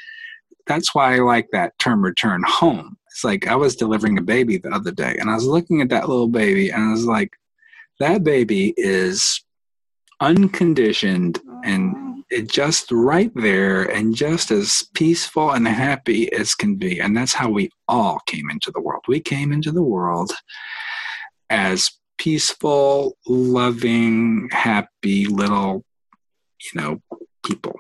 that's 0.68 0.94
why 0.94 1.16
I 1.16 1.20
like 1.20 1.48
that 1.52 1.78
term 1.80 2.04
"return 2.04 2.44
home." 2.46 2.98
It's 3.14 3.24
like 3.24 3.48
I 3.48 3.56
was 3.56 3.76
delivering 3.76 4.18
a 4.18 4.22
baby 4.22 4.58
the 4.58 4.72
other 4.72 4.92
day, 4.92 5.18
and 5.20 5.30
I 5.30 5.36
was 5.36 5.46
looking 5.46 5.82
at 5.82 5.90
that 5.90 6.10
little 6.10 6.28
baby, 6.28 6.70
and 6.72 6.84
I 6.84 6.92
was 6.92 7.06
like, 7.06 7.32
"That 8.00 8.24
baby 8.24 8.74
is 8.76 9.44
unconditioned 10.20 11.40
and 11.64 12.24
it 12.30 12.50
just 12.50 12.92
right 12.92 13.32
there 13.36 13.84
and 13.84 14.16
just 14.16 14.52
as 14.52 14.84
peaceful 14.94 15.52
and 15.52 15.68
happy 15.68 16.32
as 16.34 16.56
can 16.56 16.76
be. 16.76 17.00
And 17.00 17.16
that's 17.16 17.34
how 17.34 17.50
we 17.50 17.70
all 17.88 18.20
came 18.26 18.50
into 18.50 18.72
the 18.72 18.82
world. 18.82 19.04
We 19.08 19.20
came 19.20 19.52
into 19.52 19.72
the 19.72 19.84
world 19.84 20.32
as 21.50 21.92
peaceful 22.18 23.18
loving 23.28 24.50
happy 24.52 25.26
little 25.26 25.84
you 26.74 26.82
know 26.82 27.02
people. 27.46 27.76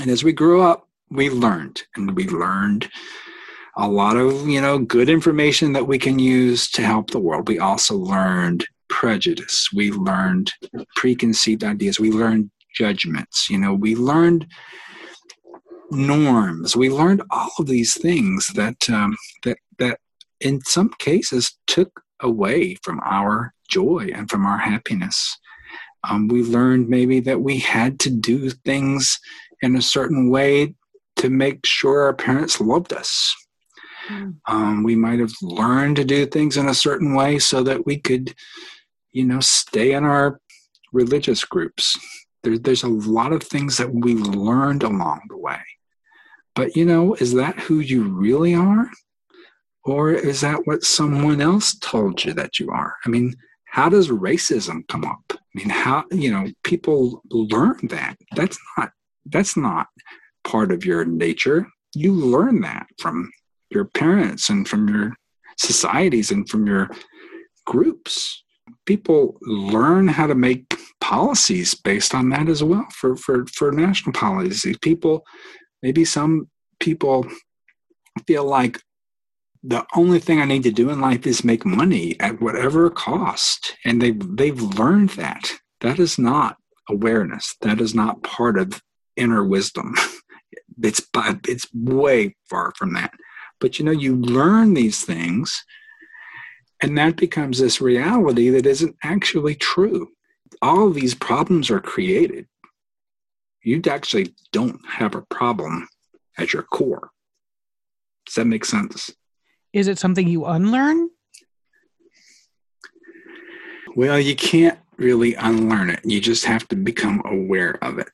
And 0.00 0.10
as 0.10 0.24
we 0.24 0.32
grew 0.32 0.62
up 0.62 0.88
we 1.10 1.30
learned 1.30 1.82
and 1.94 2.16
we 2.16 2.26
learned 2.28 2.90
a 3.76 3.88
lot 3.88 4.16
of 4.16 4.48
you 4.48 4.60
know 4.60 4.78
good 4.78 5.08
information 5.08 5.72
that 5.72 5.86
we 5.86 5.98
can 5.98 6.18
use 6.18 6.70
to 6.70 6.82
help 6.82 7.10
the 7.10 7.18
world 7.18 7.48
we 7.48 7.58
also 7.58 7.96
learned 7.96 8.64
prejudice. 8.94 9.70
We 9.74 9.90
learned 9.90 10.52
preconceived 10.94 11.64
ideas. 11.64 11.98
We 11.98 12.12
learned 12.12 12.50
judgments. 12.74 13.50
You 13.50 13.58
know, 13.58 13.74
we 13.74 13.96
learned 13.96 14.46
norms. 15.90 16.76
We 16.76 16.90
learned 16.90 17.22
all 17.30 17.50
of 17.58 17.66
these 17.66 17.94
things 18.00 18.48
that 18.54 18.88
um, 18.88 19.16
that 19.42 19.58
that 19.78 19.98
in 20.40 20.60
some 20.62 20.90
cases 20.98 21.56
took 21.66 22.00
away 22.20 22.76
from 22.82 23.00
our 23.04 23.52
joy 23.68 24.10
and 24.14 24.30
from 24.30 24.46
our 24.46 24.58
happiness. 24.58 25.38
Um, 26.08 26.28
we 26.28 26.42
learned 26.42 26.88
maybe 26.88 27.18
that 27.20 27.40
we 27.40 27.58
had 27.58 27.98
to 28.00 28.10
do 28.10 28.50
things 28.50 29.18
in 29.62 29.74
a 29.74 29.82
certain 29.82 30.30
way 30.30 30.74
to 31.16 31.30
make 31.30 31.64
sure 31.64 32.02
our 32.02 32.14
parents 32.14 32.60
loved 32.60 32.92
us. 32.92 33.34
Um, 34.46 34.82
we 34.82 34.96
might 34.96 35.18
have 35.18 35.32
learned 35.40 35.96
to 35.96 36.04
do 36.04 36.26
things 36.26 36.56
in 36.56 36.68
a 36.68 36.74
certain 36.74 37.14
way 37.14 37.38
so 37.38 37.62
that 37.62 37.86
we 37.86 37.98
could 37.98 38.34
you 39.14 39.24
know, 39.24 39.40
stay 39.40 39.92
in 39.92 40.04
our 40.04 40.40
religious 40.92 41.44
groups. 41.44 41.98
There, 42.42 42.58
there's 42.58 42.82
a 42.82 42.88
lot 42.88 43.32
of 43.32 43.42
things 43.42 43.78
that 43.78 43.94
we 43.94 44.14
learned 44.14 44.82
along 44.82 45.22
the 45.28 45.38
way. 45.38 45.60
But, 46.54 46.76
you 46.76 46.84
know, 46.84 47.14
is 47.14 47.32
that 47.34 47.58
who 47.58 47.78
you 47.78 48.04
really 48.04 48.54
are? 48.54 48.90
Or 49.84 50.12
is 50.12 50.40
that 50.42 50.66
what 50.66 50.82
someone 50.82 51.40
else 51.40 51.76
told 51.78 52.24
you 52.24 52.32
that 52.34 52.58
you 52.58 52.70
are? 52.70 52.96
I 53.06 53.08
mean, 53.08 53.34
how 53.64 53.88
does 53.88 54.08
racism 54.08 54.86
come 54.88 55.04
up? 55.04 55.24
I 55.32 55.38
mean, 55.54 55.70
how, 55.70 56.04
you 56.10 56.30
know, 56.30 56.46
people 56.64 57.22
learn 57.30 57.78
that. 57.88 58.16
That's 58.34 58.58
not, 58.76 58.90
that's 59.26 59.56
not 59.56 59.86
part 60.42 60.72
of 60.72 60.84
your 60.84 61.04
nature. 61.04 61.68
You 61.94 62.12
learn 62.12 62.60
that 62.62 62.86
from 62.98 63.30
your 63.74 63.84
parents 63.84 64.48
and 64.48 64.68
from 64.68 64.88
your 64.88 65.14
societies 65.58 66.30
and 66.30 66.48
from 66.48 66.66
your 66.66 66.90
groups 67.66 68.44
people 68.86 69.38
learn 69.42 70.08
how 70.08 70.26
to 70.26 70.34
make 70.34 70.76
policies 71.00 71.74
based 71.74 72.14
on 72.14 72.30
that 72.30 72.48
as 72.48 72.62
well 72.62 72.86
for, 72.92 73.16
for, 73.16 73.46
for 73.46 73.72
national 73.72 74.12
policies. 74.12 74.76
People, 74.78 75.24
maybe 75.82 76.04
some 76.04 76.48
people 76.80 77.26
feel 78.26 78.44
like 78.44 78.80
the 79.62 79.84
only 79.94 80.18
thing 80.18 80.40
I 80.40 80.44
need 80.44 80.62
to 80.64 80.70
do 80.70 80.90
in 80.90 81.00
life 81.00 81.26
is 81.26 81.44
make 81.44 81.64
money 81.64 82.18
at 82.20 82.40
whatever 82.40 82.90
cost. 82.90 83.76
And 83.84 84.00
they've, 84.00 84.36
they've 84.36 84.60
learned 84.60 85.10
that. 85.10 85.52
That 85.80 85.98
is 85.98 86.18
not 86.18 86.56
awareness. 86.88 87.56
That 87.62 87.80
is 87.80 87.94
not 87.94 88.22
part 88.22 88.58
of 88.58 88.82
inner 89.16 89.44
wisdom. 89.44 89.94
It's, 90.82 91.00
it's 91.46 91.66
way 91.72 92.34
far 92.50 92.72
from 92.76 92.94
that. 92.94 93.12
But 93.64 93.78
you 93.78 93.84
know, 93.86 93.92
you 93.92 94.14
learn 94.14 94.74
these 94.74 95.06
things 95.06 95.64
and 96.82 96.98
that 96.98 97.16
becomes 97.16 97.58
this 97.58 97.80
reality 97.80 98.50
that 98.50 98.66
isn't 98.66 98.94
actually 99.02 99.54
true. 99.54 100.10
All 100.60 100.90
these 100.90 101.14
problems 101.14 101.70
are 101.70 101.80
created. 101.80 102.46
You 103.62 103.80
actually 103.88 104.34
don't 104.52 104.78
have 104.86 105.14
a 105.14 105.22
problem 105.30 105.88
at 106.36 106.52
your 106.52 106.64
core. 106.64 107.08
Does 108.26 108.34
that 108.34 108.44
make 108.44 108.66
sense? 108.66 109.10
Is 109.72 109.88
it 109.88 109.98
something 109.98 110.28
you 110.28 110.44
unlearn? 110.44 111.08
Well, 113.96 114.20
you 114.20 114.36
can't 114.36 114.78
really 114.98 115.36
unlearn 115.36 115.88
it. 115.88 116.00
You 116.04 116.20
just 116.20 116.44
have 116.44 116.68
to 116.68 116.76
become 116.76 117.22
aware 117.24 117.82
of 117.82 117.98
it. 117.98 118.10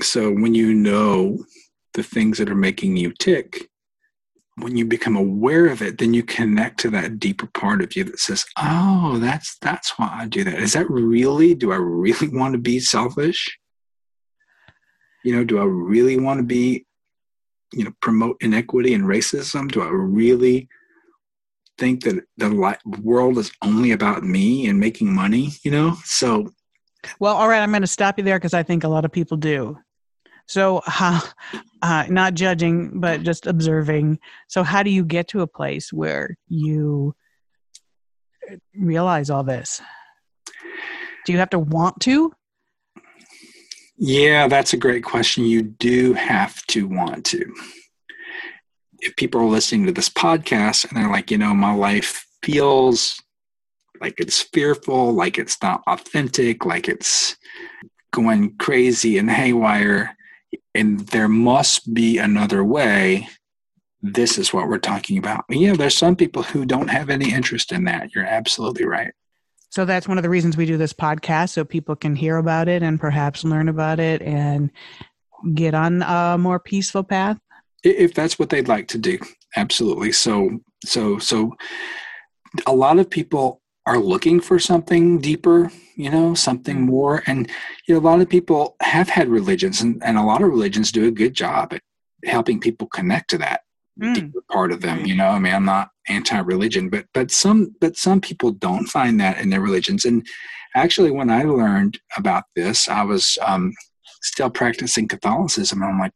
So 0.00 0.32
when 0.32 0.54
you 0.54 0.72
know 0.72 1.44
the 1.92 2.02
things 2.02 2.38
that 2.38 2.48
are 2.48 2.54
making 2.54 2.96
you 2.96 3.12
tick, 3.12 3.69
when 4.56 4.76
you 4.76 4.84
become 4.84 5.16
aware 5.16 5.66
of 5.66 5.82
it, 5.82 5.98
then 5.98 6.14
you 6.14 6.22
connect 6.22 6.80
to 6.80 6.90
that 6.90 7.18
deeper 7.18 7.46
part 7.46 7.82
of 7.82 7.94
you 7.96 8.04
that 8.04 8.18
says, 8.18 8.44
"Oh, 8.58 9.18
that's 9.18 9.56
that's 9.60 9.98
why 9.98 10.08
I 10.12 10.26
do 10.26 10.44
that. 10.44 10.58
Is 10.58 10.72
that 10.74 10.90
really? 10.90 11.54
Do 11.54 11.72
I 11.72 11.76
really 11.76 12.28
want 12.32 12.52
to 12.52 12.58
be 12.58 12.80
selfish? 12.80 13.58
You 15.24 15.36
know, 15.36 15.44
do 15.44 15.58
I 15.58 15.64
really 15.64 16.18
want 16.18 16.38
to 16.38 16.44
be, 16.44 16.86
you 17.72 17.84
know, 17.84 17.92
promote 18.00 18.36
inequity 18.40 18.94
and 18.94 19.04
racism? 19.04 19.70
Do 19.70 19.82
I 19.82 19.88
really 19.88 20.68
think 21.78 22.04
that 22.04 22.24
the 22.36 22.76
world 23.02 23.38
is 23.38 23.52
only 23.62 23.92
about 23.92 24.22
me 24.22 24.66
and 24.66 24.80
making 24.80 25.14
money? 25.14 25.52
You 25.62 25.70
know, 25.70 25.96
so." 26.04 26.52
Well, 27.18 27.34
all 27.34 27.48
right, 27.48 27.62
I'm 27.62 27.70
going 27.70 27.80
to 27.80 27.86
stop 27.86 28.18
you 28.18 28.24
there 28.24 28.38
because 28.38 28.52
I 28.52 28.62
think 28.62 28.84
a 28.84 28.88
lot 28.88 29.06
of 29.06 29.12
people 29.12 29.38
do. 29.38 29.78
So, 30.50 30.82
how, 30.84 31.22
uh, 31.80 32.06
not 32.08 32.34
judging, 32.34 32.98
but 32.98 33.22
just 33.22 33.46
observing. 33.46 34.18
So, 34.48 34.64
how 34.64 34.82
do 34.82 34.90
you 34.90 35.04
get 35.04 35.28
to 35.28 35.42
a 35.42 35.46
place 35.46 35.92
where 35.92 36.36
you 36.48 37.14
realize 38.76 39.30
all 39.30 39.44
this? 39.44 39.80
Do 41.24 41.32
you 41.32 41.38
have 41.38 41.50
to 41.50 41.60
want 41.60 42.00
to? 42.00 42.32
Yeah, 43.96 44.48
that's 44.48 44.72
a 44.72 44.76
great 44.76 45.04
question. 45.04 45.44
You 45.44 45.62
do 45.62 46.14
have 46.14 46.66
to 46.66 46.88
want 46.88 47.24
to. 47.26 47.54
If 48.98 49.14
people 49.14 49.40
are 49.42 49.46
listening 49.46 49.86
to 49.86 49.92
this 49.92 50.08
podcast 50.08 50.88
and 50.88 50.98
they're 50.98 51.12
like, 51.12 51.30
you 51.30 51.38
know, 51.38 51.54
my 51.54 51.74
life 51.74 52.26
feels 52.42 53.22
like 54.00 54.14
it's 54.18 54.42
fearful, 54.42 55.12
like 55.12 55.38
it's 55.38 55.62
not 55.62 55.84
authentic, 55.86 56.66
like 56.66 56.88
it's 56.88 57.36
going 58.12 58.56
crazy 58.56 59.16
and 59.16 59.30
haywire, 59.30 60.16
and 60.74 61.00
there 61.00 61.28
must 61.28 61.92
be 61.92 62.18
another 62.18 62.64
way. 62.64 63.28
This 64.02 64.38
is 64.38 64.52
what 64.52 64.68
we're 64.68 64.78
talking 64.78 65.18
about. 65.18 65.44
Yeah 65.48 65.74
there's 65.74 65.96
some 65.96 66.16
people 66.16 66.42
who 66.42 66.64
don't 66.64 66.88
have 66.88 67.10
any 67.10 67.32
interest 67.32 67.72
in 67.72 67.84
that. 67.84 68.14
You're 68.14 68.24
absolutely 68.24 68.84
right. 68.84 69.12
So 69.70 69.84
that's 69.84 70.08
one 70.08 70.18
of 70.18 70.22
the 70.22 70.30
reasons 70.30 70.56
we 70.56 70.66
do 70.66 70.76
this 70.76 70.92
podcast 70.92 71.50
so 71.50 71.64
people 71.64 71.94
can 71.94 72.16
hear 72.16 72.38
about 72.38 72.68
it 72.68 72.82
and 72.82 72.98
perhaps 72.98 73.44
learn 73.44 73.68
about 73.68 74.00
it 74.00 74.20
and 74.20 74.70
get 75.54 75.74
on 75.74 76.02
a 76.02 76.36
more 76.38 76.58
peaceful 76.58 77.04
path. 77.04 77.38
If 77.84 78.12
that's 78.14 78.38
what 78.38 78.50
they'd 78.50 78.68
like 78.68 78.88
to 78.88 78.98
do. 78.98 79.18
Absolutely. 79.56 80.12
So 80.12 80.60
so 80.84 81.18
so 81.18 81.56
a 82.66 82.74
lot 82.74 82.98
of 82.98 83.08
people 83.08 83.59
are 83.86 83.98
looking 83.98 84.40
for 84.40 84.58
something 84.58 85.18
deeper, 85.18 85.70
you 85.96 86.10
know, 86.10 86.34
something 86.34 86.78
mm. 86.78 86.86
more. 86.86 87.22
And 87.26 87.48
you 87.86 87.94
know, 87.94 88.00
a 88.00 88.08
lot 88.08 88.20
of 88.20 88.28
people 88.28 88.76
have 88.80 89.08
had 89.08 89.28
religions, 89.28 89.80
and, 89.80 90.02
and 90.04 90.18
a 90.18 90.22
lot 90.22 90.42
of 90.42 90.48
religions 90.48 90.92
do 90.92 91.06
a 91.06 91.10
good 91.10 91.34
job 91.34 91.72
at 91.72 91.82
helping 92.24 92.60
people 92.60 92.86
connect 92.88 93.30
to 93.30 93.38
that 93.38 93.62
mm. 94.00 94.14
deeper 94.14 94.42
part 94.50 94.72
of 94.72 94.80
them. 94.80 95.04
You 95.06 95.16
know, 95.16 95.28
I 95.28 95.38
mean, 95.38 95.54
I'm 95.54 95.64
not 95.64 95.90
anti-religion, 96.08 96.90
but 96.90 97.06
but 97.14 97.30
some 97.30 97.74
but 97.80 97.96
some 97.96 98.20
people 98.20 98.52
don't 98.52 98.86
find 98.86 99.20
that 99.20 99.38
in 99.38 99.50
their 99.50 99.60
religions. 99.62 100.04
And 100.04 100.26
actually, 100.74 101.10
when 101.10 101.30
I 101.30 101.44
learned 101.44 101.98
about 102.16 102.44
this, 102.54 102.88
I 102.88 103.02
was 103.02 103.38
um, 103.42 103.72
still 104.22 104.50
practicing 104.50 105.08
Catholicism, 105.08 105.82
and 105.82 105.92
I'm 105.92 105.98
like, 105.98 106.12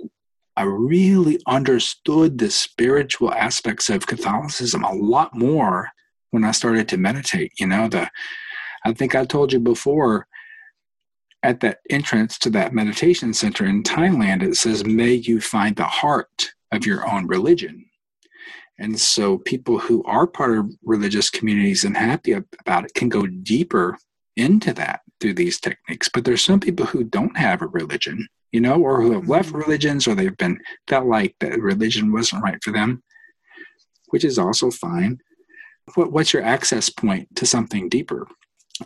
I 0.57 0.63
really 0.63 1.41
understood 1.47 2.39
the 2.39 2.51
spiritual 2.51 3.33
aspects 3.33 3.91
of 3.91 4.07
Catholicism 4.07 4.85
a 4.85 4.95
lot 4.95 5.35
more 5.35 5.91
when 6.35 6.45
I 6.45 6.51
started 6.51 6.89
to 6.89 6.97
meditate. 6.97 7.53
You 7.61 7.69
know, 7.69 7.89
the 7.89 8.11
I 8.85 8.93
think 8.93 9.15
I 9.15 9.25
told 9.25 9.53
you 9.53 9.61
before, 9.61 10.27
at 11.45 11.61
that 11.61 11.79
entrance 11.91 12.39
to 12.39 12.51
that 12.51 12.75
meditation 12.75 13.33
center 13.33 13.65
in 13.65 13.85
Thailand, 13.85 14.43
it 14.43 14.57
says, 14.57 14.85
May 14.85 15.13
you 15.13 15.41
find 15.41 15.77
the 15.77 15.85
heart 15.85 16.51
of 16.73 16.85
your 16.85 17.09
own 17.09 17.29
religion. 17.29 17.87
And 18.79 18.99
so 18.99 19.39
people 19.39 19.79
who 19.79 20.03
are 20.05 20.27
part 20.27 20.59
of 20.59 20.73
religious 20.83 21.31
communities 21.31 21.85
and 21.85 21.97
happy 21.97 22.33
about 22.33 22.87
it 22.87 22.95
can 22.95 23.09
go 23.09 23.27
deeper 23.27 23.97
into 24.37 24.73
that 24.73 25.03
through 25.21 25.35
these 25.35 25.61
techniques. 25.61 26.09
But 26.13 26.25
there's 26.25 26.45
some 26.45 26.59
people 26.59 26.87
who 26.87 27.05
don't 27.05 27.37
have 27.37 27.63
a 27.63 27.69
religion, 27.69 28.27
you 28.51 28.61
know, 28.61 28.83
or 28.83 29.01
who 29.01 29.13
have 29.13 29.29
left 29.29 29.51
mm-hmm. 29.51 29.59
religions 29.59 30.09
or 30.09 30.17
they've 30.17 30.37
been 30.37 30.59
felt 30.89 31.07
like 31.07 31.37
that 31.39 31.61
religion 31.61 32.11
wasn't 32.11 32.43
right 32.43 32.59
for 32.65 32.73
them, 32.73 33.05
which 34.09 34.25
is 34.25 34.39
also 34.39 34.73
fine. 34.73 35.21
What, 35.95 36.13
what's 36.13 36.33
your 36.33 36.43
access 36.43 36.89
point 36.89 37.35
to 37.37 37.47
something 37.47 37.89
deeper? 37.89 38.27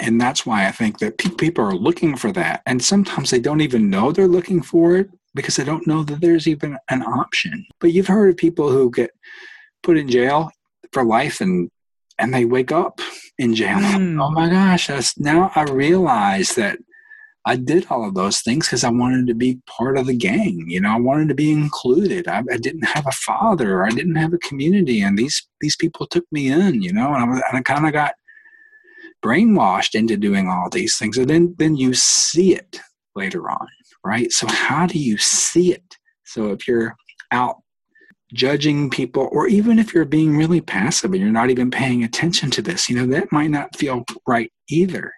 And 0.01 0.21
that's 0.21 0.45
why 0.45 0.67
I 0.67 0.73
think 0.73 0.99
that 0.99 1.19
pe- 1.19 1.31
people 1.31 1.65
are 1.65 1.75
looking 1.75 2.17
for 2.17 2.33
that. 2.33 2.63
And 2.67 2.83
sometimes 2.83 3.31
they 3.31 3.41
don't 3.41 3.63
even 3.63 3.89
know 3.89 4.13
they're 4.13 4.29
looking 4.29 4.63
for 4.63 4.97
it 4.97 5.09
because 5.35 5.57
they 5.57 5.65
don't 5.65 5.87
know 5.87 6.03
that 6.05 6.21
there's 6.21 6.47
even 6.47 6.77
an 6.91 7.03
option. 7.03 7.65
But 7.81 7.93
you've 7.93 8.09
heard 8.09 8.31
of 8.31 8.37
people 8.37 8.71
who 8.71 8.91
get 8.91 9.11
put 9.83 9.97
in 9.97 10.09
jail 10.09 10.51
for 10.93 11.05
life 11.05 11.41
and 11.41 11.71
and 12.19 12.35
they 12.35 12.45
wake 12.45 12.73
up 12.73 13.01
in 13.39 13.55
jail. 13.55 13.79
Mm. 13.79 14.21
Oh 14.21 14.31
my 14.31 14.49
gosh, 14.49 14.89
that's 14.89 15.19
now 15.19 15.53
I 15.55 15.63
realize 15.63 16.55
that 16.57 16.79
I 17.49 17.57
did 17.57 17.87
all 17.89 18.07
of 18.07 18.15
those 18.15 18.41
things 18.41 18.67
because 18.67 18.85
I 18.85 18.91
wanted 18.91 19.27
to 19.29 19.35
be 19.35 19.59
part 19.67 19.97
of 19.97 20.05
the 20.05 20.15
gang. 20.15 20.67
You 20.69 20.83
know, 20.83 20.91
I 20.91 21.01
wanted 21.01 21.29
to 21.29 21.35
be 21.35 21.51
included. 21.51 22.29
I, 22.29 22.43
I, 22.53 22.59
didn't 22.59 22.85
have 22.85 23.07
a 23.07 23.13
father. 23.13 23.87
I 23.87 23.89
didn't 23.89 24.17
have 24.17 24.35
a 24.35 24.39
community, 24.39 25.01
and 25.01 25.17
these 25.17 25.49
these 25.63 25.75
people 25.75 26.07
took 26.07 26.27
me 26.31 26.49
in. 26.49 26.83
You 26.83 26.93
know, 26.93 27.15
and 27.15 27.25
I, 27.25 27.41
and 27.49 27.57
I 27.59 27.63
kind 27.63 27.87
of 27.87 27.95
got 27.95 28.13
brainwashed 29.25 29.95
into 29.95 30.19
doing 30.19 30.47
all 30.47 30.69
these 30.69 30.99
things. 30.99 31.17
And 31.17 31.31
then 31.31 31.55
then 31.59 31.75
you 31.75 31.95
see 31.95 32.55
it 32.55 32.81
later 33.17 33.49
on, 33.51 33.67
right? 34.05 34.31
So 34.31 34.47
how 34.47 34.87
do 34.87 34.99
you 34.99 35.17
see 35.17 35.73
it? 35.73 35.97
So 36.25 36.53
if 36.53 36.69
you're 36.69 36.97
out 37.33 37.63
judging 38.35 38.91
people, 38.91 39.27
or 39.33 39.49
even 39.49 39.79
if 39.79 39.95
you're 39.95 40.05
being 40.05 40.37
really 40.37 40.61
passive 40.61 41.13
and 41.13 41.21
you're 41.23 41.31
not 41.31 41.49
even 41.49 41.71
paying 41.71 42.05
attention 42.05 42.51
to 42.51 42.61
this, 42.61 42.91
you 42.91 42.97
know, 42.97 43.07
that 43.07 43.33
might 43.33 43.51
not 43.51 43.75
feel 43.75 44.05
right 44.27 44.53
either. 44.69 45.15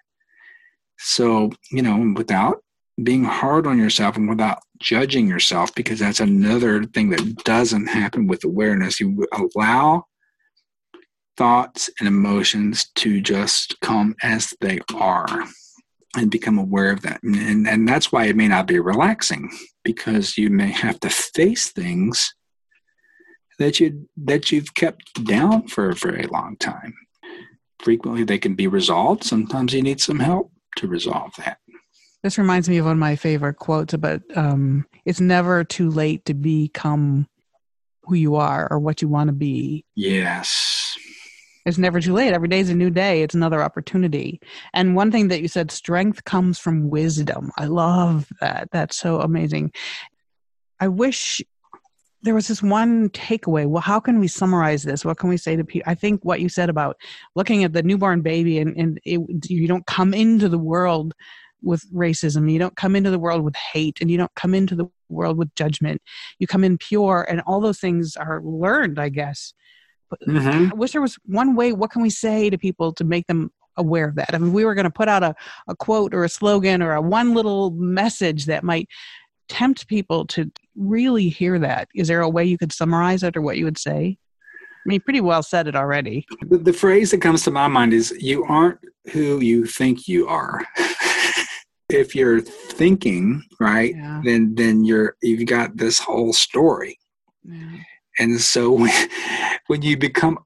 So, 1.03 1.51
you 1.71 1.81
know, 1.81 2.13
without 2.15 2.63
being 3.01 3.23
hard 3.23 3.65
on 3.65 3.79
yourself 3.79 4.17
and 4.17 4.29
without 4.29 4.59
judging 4.79 5.27
yourself, 5.27 5.73
because 5.73 5.99
that's 5.99 6.19
another 6.19 6.83
thing 6.85 7.09
that 7.09 7.43
doesn't 7.43 7.87
happen 7.87 8.27
with 8.27 8.43
awareness. 8.43 8.99
You 8.99 9.25
allow 9.33 10.05
thoughts 11.37 11.89
and 11.99 12.07
emotions 12.07 12.89
to 12.95 13.19
just 13.19 13.79
come 13.81 14.15
as 14.21 14.53
they 14.61 14.79
are 14.93 15.45
and 16.15 16.29
become 16.29 16.59
aware 16.59 16.91
of 16.91 17.01
that. 17.01 17.23
And, 17.23 17.67
and 17.67 17.87
that's 17.87 18.11
why 18.11 18.25
it 18.25 18.35
may 18.35 18.47
not 18.47 18.67
be 18.67 18.79
relaxing 18.79 19.49
because 19.83 20.37
you 20.37 20.51
may 20.51 20.69
have 20.71 20.99
to 20.99 21.09
face 21.09 21.71
things 21.71 22.35
that 23.57 23.79
you 23.79 24.07
that 24.17 24.51
you've 24.51 24.73
kept 24.73 25.23
down 25.23 25.67
for 25.67 25.89
a 25.89 25.95
very 25.95 26.27
long 26.27 26.57
time. 26.57 26.93
Frequently 27.79 28.23
they 28.23 28.37
can 28.37 28.55
be 28.55 28.67
resolved. 28.67 29.23
Sometimes 29.23 29.73
you 29.73 29.81
need 29.81 30.01
some 30.01 30.19
help 30.19 30.51
to 30.77 30.87
resolve 30.87 31.33
that. 31.37 31.57
This 32.23 32.37
reminds 32.37 32.69
me 32.69 32.77
of 32.77 32.85
one 32.85 32.93
of 32.93 32.97
my 32.99 33.15
favorite 33.15 33.55
quotes 33.55 33.93
about 33.93 34.21
um, 34.35 34.85
it's 35.05 35.19
never 35.19 35.63
too 35.63 35.89
late 35.89 36.25
to 36.25 36.33
become 36.33 37.27
who 38.03 38.15
you 38.15 38.35
are 38.35 38.67
or 38.69 38.79
what 38.79 39.01
you 39.01 39.07
want 39.07 39.27
to 39.27 39.33
be. 39.33 39.85
Yes. 39.95 40.97
It's 41.65 41.77
never 41.77 41.99
too 41.99 42.13
late. 42.13 42.33
Every 42.33 42.47
day 42.47 42.59
is 42.59 42.69
a 42.69 42.75
new 42.75 42.89
day. 42.89 43.21
It's 43.21 43.35
another 43.35 43.61
opportunity. 43.61 44.41
And 44.73 44.95
one 44.95 45.11
thing 45.11 45.27
that 45.27 45.41
you 45.41 45.47
said, 45.47 45.71
strength 45.71 46.23
comes 46.23 46.57
from 46.57 46.89
wisdom. 46.89 47.51
I 47.57 47.65
love 47.65 48.27
that. 48.39 48.69
That's 48.71 48.97
so 48.97 49.21
amazing. 49.21 49.71
I 50.79 50.87
wish 50.87 51.41
there 52.23 52.35
was 52.35 52.47
this 52.47 52.61
one 52.61 53.09
takeaway. 53.09 53.65
Well, 53.67 53.81
how 53.81 53.99
can 53.99 54.19
we 54.19 54.27
summarize 54.27 54.83
this? 54.83 55.03
What 55.03 55.17
can 55.17 55.29
we 55.29 55.37
say 55.37 55.55
to 55.55 55.63
people? 55.63 55.89
I 55.89 55.95
think 55.95 56.23
what 56.23 56.39
you 56.39 56.49
said 56.49 56.69
about 56.69 56.97
looking 57.35 57.63
at 57.63 57.73
the 57.73 57.83
newborn 57.83 58.21
baby 58.21 58.59
and, 58.59 58.75
and 58.77 58.99
it, 59.05 59.49
you 59.49 59.67
don't 59.67 59.85
come 59.87 60.13
into 60.13 60.47
the 60.47 60.59
world 60.59 61.13
with 61.63 61.83
racism. 61.93 62.51
You 62.51 62.59
don't 62.59 62.75
come 62.75 62.95
into 62.95 63.11
the 63.11 63.19
world 63.19 63.43
with 63.43 63.55
hate 63.55 63.99
and 64.01 64.09
you 64.09 64.17
don't 64.17 64.33
come 64.35 64.53
into 64.53 64.75
the 64.75 64.85
world 65.09 65.37
with 65.37 65.53
judgment. 65.55 66.01
You 66.39 66.47
come 66.47 66.63
in 66.63 66.77
pure 66.77 67.25
and 67.29 67.41
all 67.41 67.61
those 67.61 67.79
things 67.79 68.15
are 68.15 68.41
learned, 68.43 68.99
I 68.99 69.09
guess. 69.09 69.53
Mm-hmm. 70.27 70.71
I 70.71 70.75
wish 70.75 70.91
there 70.91 71.01
was 71.01 71.17
one 71.25 71.55
way. 71.55 71.73
What 71.73 71.91
can 71.91 72.01
we 72.01 72.09
say 72.09 72.49
to 72.49 72.57
people 72.57 72.93
to 72.93 73.03
make 73.03 73.27
them 73.27 73.51
aware 73.77 74.07
of 74.07 74.15
that? 74.15 74.33
I 74.33 74.37
mean, 74.37 74.53
we 74.53 74.65
were 74.65 74.75
going 74.75 74.85
to 74.85 74.91
put 74.91 75.07
out 75.07 75.23
a, 75.23 75.35
a 75.67 75.75
quote 75.75 76.13
or 76.13 76.23
a 76.23 76.29
slogan 76.29 76.81
or 76.81 76.93
a 76.93 77.01
one 77.01 77.33
little 77.33 77.71
message 77.71 78.45
that 78.45 78.63
might 78.63 78.89
tempt 79.51 79.87
people 79.87 80.25
to 80.27 80.49
really 80.77 81.27
hear 81.27 81.59
that. 81.59 81.89
Is 81.93 82.07
there 82.07 82.21
a 82.21 82.29
way 82.29 82.45
you 82.45 82.57
could 82.57 82.71
summarize 82.71 83.21
it 83.21 83.35
or 83.35 83.41
what 83.41 83.57
you 83.57 83.65
would 83.65 83.77
say? 83.77 84.17
I 84.17 84.85
mean, 84.85 85.01
pretty 85.01 85.21
well 85.21 85.43
said 85.43 85.67
it 85.67 85.75
already. 85.75 86.25
The, 86.47 86.57
the 86.57 86.73
phrase 86.73 87.11
that 87.11 87.21
comes 87.21 87.43
to 87.43 87.51
my 87.51 87.67
mind 87.67 87.93
is 87.93 88.11
you 88.19 88.45
aren't 88.45 88.79
who 89.11 89.41
you 89.41 89.65
think 89.65 90.07
you 90.07 90.27
are. 90.27 90.65
if 91.89 92.15
you're 92.15 92.39
thinking 92.41 93.43
right 93.59 93.93
yeah. 93.95 94.21
then 94.23 94.55
then 94.55 94.85
you're 94.85 95.15
you've 95.21 95.45
got 95.45 95.75
this 95.75 95.99
whole 95.99 96.31
story 96.31 96.97
yeah. 97.43 97.77
and 98.17 98.39
so 98.39 98.71
when, 98.81 99.09
when 99.67 99.81
you 99.81 99.97
become 99.97 100.39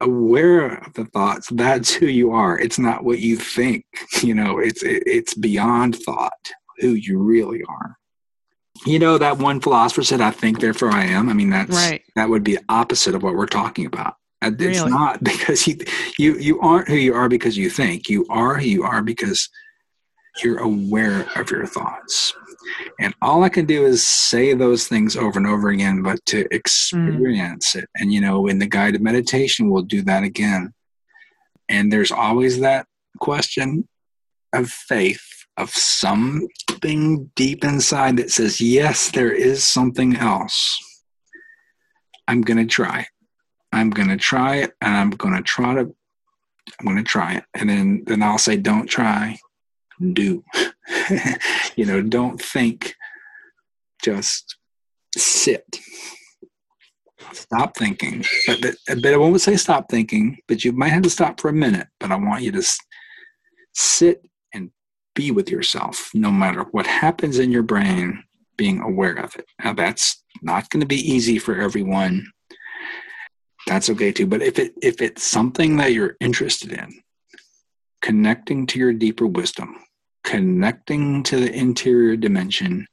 aware 0.00 0.76
of 0.78 0.92
the 0.94 1.04
thoughts 1.06 1.48
that's 1.52 1.92
who 1.94 2.06
you 2.06 2.32
are 2.32 2.58
it's 2.58 2.78
not 2.78 3.04
what 3.04 3.20
you 3.20 3.36
think 3.36 3.84
you 4.22 4.34
know 4.34 4.58
it's 4.58 4.82
it, 4.82 5.02
it's 5.06 5.34
beyond 5.34 5.96
thought 5.96 6.50
who 6.78 6.90
you 6.94 7.18
really 7.18 7.62
are 7.68 7.96
you 8.86 8.98
know 8.98 9.18
that 9.18 9.38
one 9.38 9.60
philosopher 9.60 10.02
said 10.02 10.20
i 10.20 10.30
think 10.30 10.60
therefore 10.60 10.90
i 10.90 11.04
am 11.04 11.28
i 11.28 11.32
mean 11.32 11.50
that's 11.50 11.74
right. 11.74 12.02
that 12.14 12.28
would 12.28 12.44
be 12.44 12.58
opposite 12.68 13.14
of 13.14 13.22
what 13.22 13.34
we're 13.34 13.46
talking 13.46 13.86
about 13.86 14.14
it's 14.42 14.60
really? 14.60 14.90
not 14.90 15.22
because 15.24 15.66
you 15.66 15.76
you 16.18 16.36
you 16.38 16.60
aren't 16.60 16.88
who 16.88 16.96
you 16.96 17.14
are 17.14 17.28
because 17.28 17.56
you 17.56 17.70
think 17.70 18.08
you 18.08 18.26
are 18.30 18.56
who 18.56 18.66
you 18.66 18.82
are 18.84 19.02
because 19.02 19.48
you're 20.42 20.58
aware 20.58 21.26
of 21.36 21.50
your 21.50 21.66
thoughts 21.66 22.34
and 23.00 23.14
all 23.22 23.44
I 23.44 23.48
can 23.48 23.66
do 23.66 23.84
is 23.84 24.06
say 24.06 24.54
those 24.54 24.88
things 24.88 25.16
over 25.16 25.38
and 25.38 25.46
over 25.46 25.68
again, 25.70 26.02
but 26.02 26.24
to 26.26 26.46
experience 26.54 27.72
mm. 27.74 27.82
it. 27.82 27.88
And, 27.96 28.12
you 28.12 28.20
know, 28.20 28.46
in 28.46 28.58
the 28.58 28.66
guided 28.66 29.02
meditation, 29.02 29.70
we'll 29.70 29.82
do 29.82 30.02
that 30.02 30.22
again. 30.22 30.72
And 31.68 31.92
there's 31.92 32.12
always 32.12 32.60
that 32.60 32.86
question 33.20 33.88
of 34.52 34.70
faith, 34.70 35.37
of 35.58 35.70
something 35.70 37.30
deep 37.34 37.64
inside 37.64 38.16
that 38.16 38.30
says, 38.30 38.60
yes, 38.60 39.10
there 39.10 39.32
is 39.32 39.64
something 39.64 40.16
else. 40.16 40.78
I'm 42.26 42.42
going 42.42 42.58
to 42.58 42.66
try. 42.66 43.06
I'm 43.72 43.90
going 43.90 44.08
to 44.08 44.16
try 44.16 44.56
it 44.56 44.72
and 44.80 44.94
I'm 44.94 45.10
going 45.10 45.34
to 45.34 45.42
try 45.42 45.74
to 45.74 45.94
I'm 46.78 46.84
going 46.84 46.98
to 46.98 47.02
try 47.02 47.34
it. 47.34 47.44
And 47.54 47.68
then 47.68 48.02
then 48.06 48.22
I'll 48.22 48.38
say 48.38 48.56
don't 48.56 48.86
try 48.86 49.38
do. 50.12 50.44
you 51.76 51.84
know, 51.84 52.02
don't 52.02 52.40
think, 52.40 52.94
just 54.02 54.56
sit. 55.16 55.64
Stop 57.32 57.76
thinking. 57.76 58.24
But, 58.46 58.62
but, 58.62 59.02
but 59.02 59.14
I 59.14 59.16
won't 59.16 59.40
say 59.40 59.56
stop 59.56 59.90
thinking, 59.90 60.38
but 60.46 60.64
you 60.64 60.72
might 60.72 60.90
have 60.90 61.02
to 61.02 61.10
stop 61.10 61.40
for 61.40 61.48
a 61.48 61.52
minute. 61.52 61.88
But 62.00 62.12
I 62.12 62.16
want 62.16 62.42
you 62.42 62.52
to 62.52 62.62
sit 63.74 64.22
be 65.18 65.32
with 65.32 65.50
yourself, 65.50 66.12
no 66.14 66.30
matter 66.30 66.62
what 66.70 66.86
happens 66.86 67.40
in 67.40 67.50
your 67.50 67.64
brain, 67.64 68.22
being 68.56 68.80
aware 68.80 69.14
of 69.14 69.34
it. 69.34 69.46
Now, 69.64 69.72
that's 69.72 70.22
not 70.42 70.70
going 70.70 70.80
to 70.80 70.86
be 70.86 71.12
easy 71.12 71.40
for 71.40 71.60
everyone. 71.60 72.24
That's 73.66 73.90
okay 73.90 74.12
too. 74.12 74.28
But 74.28 74.42
if 74.42 74.60
it 74.60 74.74
if 74.80 75.02
it's 75.02 75.24
something 75.24 75.76
that 75.78 75.92
you're 75.92 76.16
interested 76.20 76.72
in, 76.72 77.02
connecting 78.00 78.64
to 78.68 78.78
your 78.78 78.92
deeper 78.92 79.26
wisdom, 79.26 79.74
connecting 80.22 81.24
to 81.24 81.36
the 81.40 81.52
interior 81.52 82.16
dimension, 82.16 82.86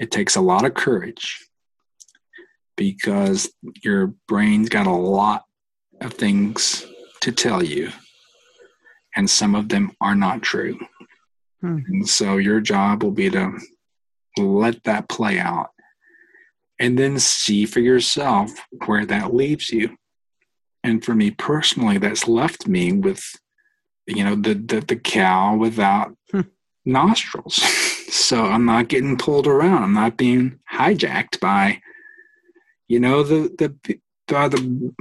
it 0.00 0.10
takes 0.10 0.34
a 0.34 0.40
lot 0.40 0.64
of 0.64 0.74
courage 0.74 1.46
because 2.76 3.48
your 3.84 4.08
brain's 4.26 4.68
got 4.68 4.88
a 4.88 4.90
lot 4.90 5.44
of 6.00 6.14
things 6.14 6.84
to 7.20 7.30
tell 7.30 7.62
you, 7.62 7.92
and 9.14 9.30
some 9.30 9.54
of 9.54 9.68
them 9.68 9.92
are 10.00 10.16
not 10.16 10.42
true. 10.42 10.76
Hmm. 11.66 11.78
And 11.88 12.08
so 12.08 12.36
your 12.36 12.60
job 12.60 13.02
will 13.02 13.12
be 13.12 13.30
to 13.30 13.58
let 14.38 14.84
that 14.84 15.08
play 15.08 15.38
out 15.38 15.70
and 16.78 16.98
then 16.98 17.18
see 17.18 17.64
for 17.66 17.80
yourself 17.80 18.52
where 18.84 19.06
that 19.06 19.34
leaves 19.34 19.70
you. 19.70 19.96
And 20.84 21.04
for 21.04 21.14
me 21.14 21.30
personally, 21.30 21.98
that's 21.98 22.28
left 22.28 22.68
me 22.68 22.92
with 22.92 23.24
you 24.06 24.24
know 24.24 24.36
the 24.36 24.54
the, 24.54 24.80
the 24.80 24.96
cow 24.96 25.56
without 25.56 26.16
hmm. 26.30 26.42
nostrils 26.84 27.56
so 28.08 28.44
i'm 28.44 28.64
not 28.64 28.88
getting 28.88 29.16
pulled 29.16 29.46
around 29.46 29.82
i'm 29.82 29.92
not 29.92 30.16
being 30.16 30.58
hijacked 30.72 31.40
by 31.40 31.80
you 32.88 33.00
know 33.00 33.22
the 33.22 33.48
the 33.58 33.98
by 34.28 34.48
the 34.48 34.92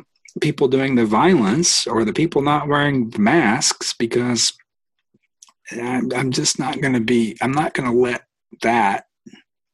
people 0.42 0.68
doing 0.68 0.96
the 0.96 1.06
violence 1.06 1.88
or 1.88 2.04
the 2.04 2.14
people 2.14 2.42
not 2.42 2.68
wearing 2.68 3.12
masks 3.18 3.94
because 3.94 4.54
I'm, 5.72 6.12
I'm 6.14 6.32
just 6.32 6.60
not 6.60 6.82
going 6.82 6.94
to 6.94 7.00
be, 7.00 7.38
I'm 7.42 7.52
not 7.52 7.74
going 7.74 7.90
to 7.90 7.98
let 7.98 8.24
that 8.62 9.06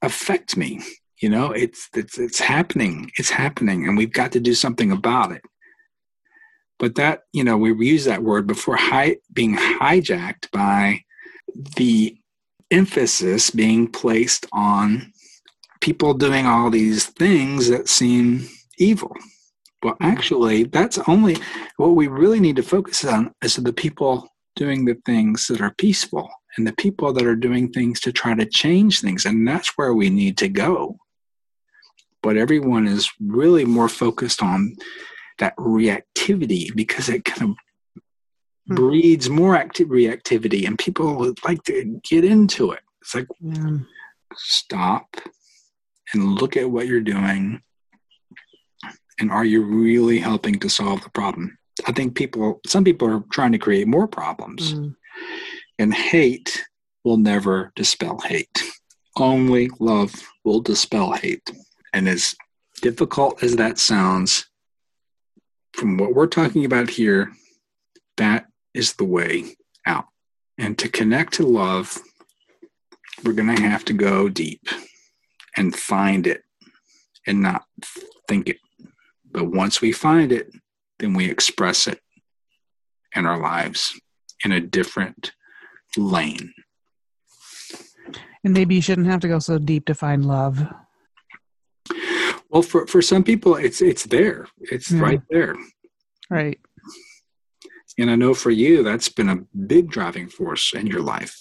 affect 0.02 0.58
me. 0.58 0.82
You 1.22 1.30
know, 1.30 1.52
it's, 1.52 1.90
it's, 1.94 2.18
it's 2.18 2.40
happening. 2.40 3.12
It's 3.18 3.30
happening 3.30 3.88
and 3.88 3.98
we've 3.98 4.14
got 4.14 4.32
to 4.34 4.40
do 4.40 4.54
something 4.54 4.92
about 4.92 5.32
it. 5.32 5.42
But 6.80 6.96
that, 6.96 7.22
you 7.32 7.44
know, 7.44 7.58
we 7.58 7.74
use 7.86 8.06
that 8.06 8.24
word 8.24 8.48
before 8.48 8.76
hi- 8.76 9.18
being 9.32 9.56
hijacked 9.56 10.50
by 10.52 11.04
the 11.76 12.18
emphasis 12.72 13.52
being 13.52 13.88
placed 13.88 14.48
on 14.52 15.12
people 15.82 16.14
doing 16.14 16.48
all 16.48 16.70
these 16.70 17.06
things 17.06 17.68
that 17.70 17.90
seem 17.90 18.48
evil. 18.78 19.16
Well, 19.84 19.98
actually, 20.00 20.64
that's 20.64 20.98
only 21.08 21.38
what 21.78 21.90
we 21.90 22.08
really 22.08 22.40
need 22.40 22.56
to 22.56 22.64
focus 22.64 23.04
on 23.04 23.34
is 23.44 23.56
the 23.56 23.74
people 23.74 24.30
doing 24.56 24.86
the 24.86 24.96
things 25.06 25.48
that 25.48 25.62
are 25.62 25.74
peaceful 25.78 26.30
and 26.58 26.68
the 26.68 26.74
people 26.74 27.14
that 27.14 27.26
are 27.26 27.36
doing 27.36 27.72
things 27.72 28.00
to 28.02 28.12
try 28.12 28.34
to 28.34 28.46
change 28.46 29.02
things. 29.02 29.26
And 29.26 29.48
that's 29.48 29.78
where 29.78 29.94
we 29.94 30.10
need 30.10 30.38
to 30.40 30.50
go. 30.50 30.98
But 32.22 32.38
everyone 32.38 32.88
is 32.88 33.10
really 33.20 33.66
more 33.66 33.90
focused 33.90 34.44
on 34.44 34.76
that 35.40 35.56
reactivity 35.58 36.76
because 36.76 37.10
it 37.10 37.26
kind 37.26 37.52
of 37.52 37.58
hmm. 38.68 38.76
breeds 38.76 39.30
more 39.30 39.56
active 39.56 39.88
reactivity 39.88 40.68
and 40.68 40.78
people 40.78 41.34
like 41.46 41.64
to 41.64 42.00
get 42.08 42.24
into 42.24 42.72
it. 42.72 42.82
It's 43.02 43.16
like, 43.16 43.28
yeah. 43.40 43.78
stop 44.36 45.16
and 46.14 46.36
look 46.36 46.58
at 46.58 46.70
what 46.70 46.88
you're 46.88 47.02
doing. 47.02 47.62
And 49.20 49.32
are 49.32 49.46
you 49.46 49.64
really 49.64 50.20
helping 50.20 50.60
to 50.60 50.70
solve 50.70 51.04
the 51.04 51.10
problem? 51.10 51.58
I 51.86 51.92
think 51.92 52.16
people, 52.16 52.60
some 52.66 52.84
people 52.84 53.08
are 53.08 53.24
trying 53.32 53.52
to 53.54 53.58
create 53.58 53.88
more 53.88 54.08
problems. 54.08 54.74
Mm. 54.74 54.96
And 55.80 55.94
hate 55.94 56.64
will 57.04 57.18
never 57.18 57.72
dispel 57.76 58.20
hate. 58.20 58.64
Only 59.18 59.70
love 59.80 60.14
will 60.44 60.62
dispel 60.62 61.14
hate. 61.14 61.50
And 61.94 62.08
as 62.08 62.36
difficult 62.82 63.44
as 63.44 63.56
that 63.56 63.80
sounds, 63.80 64.48
from 65.74 65.98
what 65.98 66.14
we're 66.14 66.28
talking 66.28 66.66
about 66.66 66.90
here, 66.90 67.32
that 68.18 68.46
is 68.74 68.94
the 68.94 69.06
way 69.06 69.56
out. 69.86 70.06
And 70.58 70.78
to 70.78 70.90
connect 70.90 71.34
to 71.34 71.44
love, 71.44 71.98
we're 73.24 73.34
going 73.34 73.56
to 73.56 73.62
have 73.62 73.86
to 73.86 73.94
go 73.94 74.30
deep 74.30 74.68
and 75.58 75.76
find 75.76 76.28
it 76.28 76.44
and 77.28 77.42
not 77.42 77.66
think 78.28 78.50
it. 78.50 78.58
But 79.32 79.46
once 79.46 79.82
we 79.82 79.92
find 79.92 80.32
it, 80.32 80.52
then 81.02 81.14
we 81.14 81.30
express 81.30 81.88
it 81.88 82.00
in 83.16 83.26
our 83.26 83.40
lives 83.40 84.00
in 84.46 84.52
a 84.52 84.62
different 84.62 85.34
lane. 85.98 86.54
And 88.44 88.54
maybe 88.54 88.76
you 88.76 88.82
shouldn't 88.82 89.08
have 89.08 89.20
to 89.22 89.28
go 89.28 89.40
so 89.40 89.58
deep 89.58 89.86
to 89.88 89.96
find 89.96 90.26
love. 90.26 90.66
Well, 92.50 92.62
for, 92.62 92.86
for 92.88 93.02
some 93.02 93.24
people, 93.24 93.56
it's 93.56 93.82
it's 93.82 94.06
there. 94.06 94.48
It's 94.60 94.92
yeah. 94.92 95.02
right 95.02 95.22
there. 95.30 95.56
Right. 96.30 96.60
And 97.98 98.10
I 98.10 98.16
know 98.16 98.34
for 98.34 98.52
you, 98.52 98.84
that's 98.84 99.10
been 99.10 99.30
a 99.30 99.38
big 99.68 99.90
driving 99.90 100.28
force 100.28 100.74
in 100.74 100.88
your 100.88 101.02
life. 101.02 101.38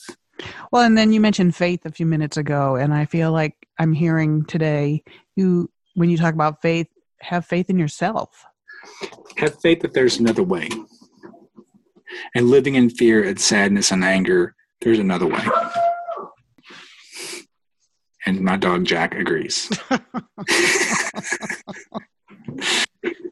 Well, 0.72 0.82
and 0.82 0.96
then 0.96 1.12
you 1.12 1.20
mentioned 1.20 1.54
faith 1.54 1.84
a 1.84 1.92
few 1.92 2.06
minutes 2.06 2.36
ago, 2.36 2.76
and 2.76 2.94
I 2.94 3.04
feel 3.04 3.32
like 3.32 3.54
I'm 3.78 3.92
hearing 3.92 4.44
today 4.44 5.02
you 5.36 5.70
when 5.94 6.10
you 6.10 6.16
talk 6.16 6.34
about 6.34 6.62
faith, 6.62 6.86
have 7.20 7.44
faith 7.44 7.70
in 7.70 7.78
yourself. 7.78 8.44
Have 9.38 9.60
faith 9.60 9.80
that 9.80 9.94
there's 9.94 10.18
another 10.18 10.42
way. 10.42 10.68
And 12.34 12.48
living 12.48 12.74
in 12.74 12.90
fear 12.90 13.24
and 13.24 13.40
sadness 13.40 13.90
and 13.90 14.04
anger, 14.04 14.54
there's 14.80 14.98
another 14.98 15.26
way. 15.26 15.44
And 18.26 18.40
my 18.40 18.56
dog 18.56 18.84
Jack 18.84 19.14
agrees. 19.14 19.70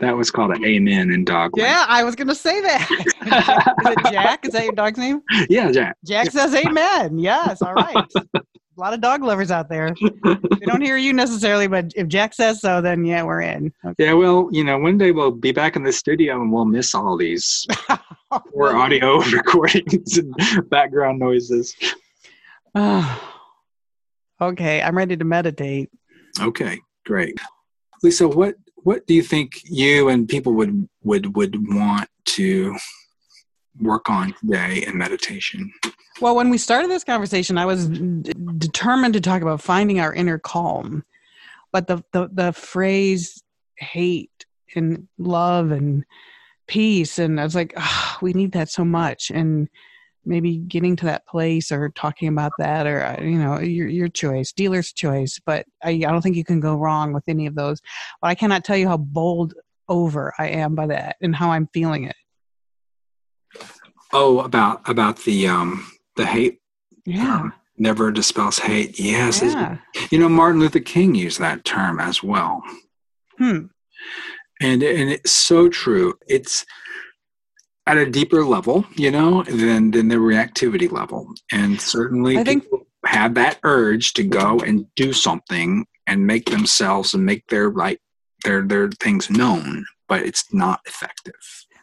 that 0.00 0.16
was 0.16 0.30
called 0.30 0.52
an 0.52 0.64
amen 0.64 1.10
in 1.10 1.24
dog. 1.24 1.52
Yeah, 1.56 1.84
I 1.88 2.04
was 2.04 2.14
going 2.14 2.28
to 2.28 2.34
say 2.34 2.60
that. 2.60 2.88
Is 3.86 3.92
it 3.92 4.12
Jack? 4.12 4.46
Is 4.46 4.52
that 4.52 4.64
your 4.64 4.72
dog's 4.72 4.98
name? 4.98 5.22
Yeah, 5.48 5.70
Jack. 5.70 5.96
Jack 6.04 6.26
yeah. 6.26 6.30
says 6.30 6.54
amen. 6.54 7.18
Yes, 7.18 7.62
all 7.62 7.74
right. 7.74 8.06
a 8.34 8.80
lot 8.80 8.94
of 8.94 9.00
dog 9.00 9.22
lovers 9.22 9.50
out 9.50 9.68
there. 9.68 9.92
they 10.22 10.66
don't 10.66 10.80
hear 10.80 10.96
you 10.96 11.12
necessarily, 11.12 11.66
but 11.66 11.92
if 11.96 12.06
Jack 12.06 12.32
says 12.32 12.60
so, 12.60 12.80
then 12.80 13.04
yeah, 13.04 13.24
we're 13.24 13.40
in. 13.40 13.72
Okay. 13.84 14.06
Yeah, 14.06 14.12
well, 14.12 14.48
you 14.52 14.62
know, 14.62 14.78
one 14.78 14.98
day 14.98 15.10
we'll 15.10 15.32
be 15.32 15.50
back 15.50 15.74
in 15.74 15.82
the 15.82 15.92
studio 15.92 16.40
and 16.40 16.52
we'll 16.52 16.64
miss 16.64 16.94
all 16.94 17.16
these 17.16 17.66
or 18.52 18.76
audio 18.76 19.18
recordings 19.32 20.18
and 20.18 20.32
background 20.70 21.18
noises. 21.18 21.74
okay, 24.40 24.82
I'm 24.82 24.96
ready 24.96 25.16
to 25.16 25.24
meditate. 25.24 25.90
Okay, 26.40 26.78
great. 27.04 27.36
Lisa, 28.04 28.28
what 28.28 28.54
what 28.82 29.06
do 29.06 29.14
you 29.14 29.22
think 29.22 29.60
you 29.64 30.08
and 30.08 30.28
people 30.28 30.52
would 30.54 30.88
would 31.02 31.36
would 31.36 31.56
want 31.74 32.08
to 32.24 32.76
work 33.80 34.08
on 34.08 34.34
today 34.40 34.84
in 34.86 34.98
meditation? 34.98 35.72
Well, 36.20 36.34
when 36.34 36.50
we 36.50 36.58
started 36.58 36.90
this 36.90 37.04
conversation, 37.04 37.58
I 37.58 37.66
was 37.66 37.88
d- 37.88 38.32
determined 38.58 39.14
to 39.14 39.20
talk 39.20 39.42
about 39.42 39.60
finding 39.60 40.00
our 40.00 40.12
inner 40.12 40.38
calm, 40.38 41.04
but 41.72 41.86
the 41.86 42.02
the, 42.12 42.28
the 42.32 42.52
phrase 42.52 43.42
hate 43.76 44.46
and 44.74 45.08
love 45.18 45.70
and 45.70 46.04
peace, 46.66 47.18
and 47.18 47.40
I 47.40 47.44
was 47.44 47.54
like, 47.54 47.72
oh, 47.76 48.18
we 48.20 48.32
need 48.32 48.52
that 48.52 48.70
so 48.70 48.84
much, 48.84 49.30
and 49.30 49.68
maybe 50.28 50.58
getting 50.58 50.94
to 50.94 51.06
that 51.06 51.26
place 51.26 51.72
or 51.72 51.88
talking 51.90 52.28
about 52.28 52.52
that 52.58 52.86
or 52.86 53.02
uh, 53.02 53.20
you 53.20 53.38
know 53.38 53.58
your 53.58 53.88
your 53.88 54.08
choice 54.08 54.52
dealer's 54.52 54.92
choice 54.92 55.40
but 55.44 55.66
I, 55.82 55.90
I 55.90 55.98
don't 55.98 56.20
think 56.20 56.36
you 56.36 56.44
can 56.44 56.60
go 56.60 56.76
wrong 56.76 57.12
with 57.12 57.24
any 57.26 57.46
of 57.46 57.54
those. 57.54 57.80
But 58.20 58.28
i 58.28 58.34
cannot 58.34 58.64
tell 58.64 58.76
you 58.76 58.88
how 58.88 58.98
bowled 58.98 59.54
over 59.88 60.34
i 60.38 60.46
am 60.48 60.74
by 60.74 60.86
that 60.88 61.16
and 61.22 61.34
how 61.34 61.50
i'm 61.50 61.68
feeling 61.72 62.04
it. 62.04 62.16
Oh 64.12 64.40
about 64.40 64.88
about 64.88 65.24
the 65.24 65.48
um 65.48 65.90
the 66.16 66.26
hate 66.26 66.60
yeah. 67.06 67.40
um, 67.40 67.52
never 67.78 68.10
dispels 68.10 68.58
hate. 68.58 69.00
Yes 69.00 69.42
yeah. 69.42 69.78
you 70.10 70.18
know 70.18 70.28
martin 70.28 70.60
luther 70.60 70.80
king 70.80 71.14
used 71.14 71.40
that 71.40 71.64
term 71.64 71.98
as 71.98 72.22
well. 72.22 72.62
Hmm. 73.38 73.66
And 74.60 74.82
and 74.82 75.10
it's 75.10 75.30
so 75.30 75.68
true. 75.68 76.14
It's 76.26 76.66
at 77.88 77.96
a 77.96 78.08
deeper 78.08 78.44
level, 78.44 78.84
you 78.96 79.10
know, 79.10 79.42
than 79.44 79.90
than 79.90 80.08
the 80.08 80.16
reactivity 80.16 80.92
level. 80.92 81.32
And 81.50 81.80
certainly 81.80 82.36
I 82.36 82.44
think, 82.44 82.64
people 82.64 82.86
have 83.06 83.34
that 83.34 83.58
urge 83.64 84.12
to 84.12 84.22
go 84.22 84.60
and 84.60 84.86
do 84.94 85.12
something 85.14 85.86
and 86.06 86.26
make 86.26 86.50
themselves 86.50 87.14
and 87.14 87.24
make 87.24 87.46
their 87.48 87.70
right 87.70 87.98
their 88.44 88.62
their 88.62 88.90
things 88.90 89.30
known, 89.30 89.86
but 90.06 90.22
it's 90.22 90.52
not 90.52 90.80
effective. 90.86 91.34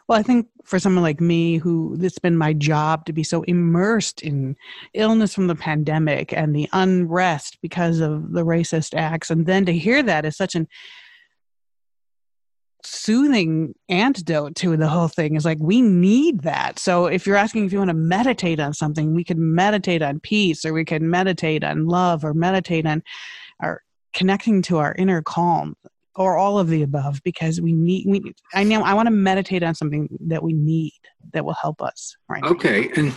Well, 0.08 0.16
I 0.16 0.22
think 0.22 0.46
for 0.64 0.78
someone 0.78 1.02
like 1.02 1.20
me, 1.20 1.56
who 1.56 1.98
it's 2.00 2.20
been 2.20 2.38
my 2.38 2.52
job 2.52 3.04
to 3.06 3.12
be 3.12 3.24
so 3.24 3.42
immersed 3.42 4.22
in 4.22 4.54
illness 4.94 5.34
from 5.34 5.48
the 5.48 5.56
pandemic 5.56 6.32
and 6.32 6.54
the 6.54 6.68
unrest 6.72 7.58
because 7.60 7.98
of 7.98 8.30
the 8.30 8.44
racist 8.44 8.94
acts, 8.94 9.30
and 9.30 9.46
then 9.46 9.66
to 9.66 9.72
hear 9.72 10.04
that 10.04 10.24
is 10.24 10.36
such 10.36 10.54
an 10.54 10.68
soothing 12.86 13.74
antidote 13.88 14.54
to 14.56 14.76
the 14.76 14.88
whole 14.88 15.08
thing 15.08 15.34
is 15.34 15.44
like 15.44 15.58
we 15.60 15.82
need 15.82 16.42
that. 16.42 16.78
So 16.78 17.06
if 17.06 17.26
you're 17.26 17.36
asking 17.36 17.66
if 17.66 17.72
you 17.72 17.78
want 17.78 17.90
to 17.90 17.96
meditate 17.96 18.60
on 18.60 18.72
something 18.72 19.14
we 19.14 19.24
could 19.24 19.38
meditate 19.38 20.02
on 20.02 20.20
peace 20.20 20.64
or 20.64 20.72
we 20.72 20.84
could 20.84 21.02
meditate 21.02 21.64
on 21.64 21.86
love 21.86 22.24
or 22.24 22.34
meditate 22.34 22.86
on 22.86 23.02
our 23.60 23.82
connecting 24.14 24.62
to 24.62 24.78
our 24.78 24.94
inner 24.98 25.22
calm 25.22 25.76
or 26.14 26.38
all 26.38 26.58
of 26.58 26.68
the 26.68 26.82
above 26.82 27.20
because 27.22 27.60
we 27.60 27.72
need 27.72 28.06
we 28.08 28.32
i 28.54 28.64
know 28.64 28.82
i 28.82 28.94
want 28.94 29.06
to 29.06 29.10
meditate 29.10 29.62
on 29.62 29.74
something 29.74 30.08
that 30.20 30.42
we 30.42 30.54
need 30.54 30.92
that 31.34 31.44
will 31.44 31.56
help 31.60 31.82
us 31.82 32.16
right? 32.28 32.42
Okay 32.42 32.90
and 32.96 33.12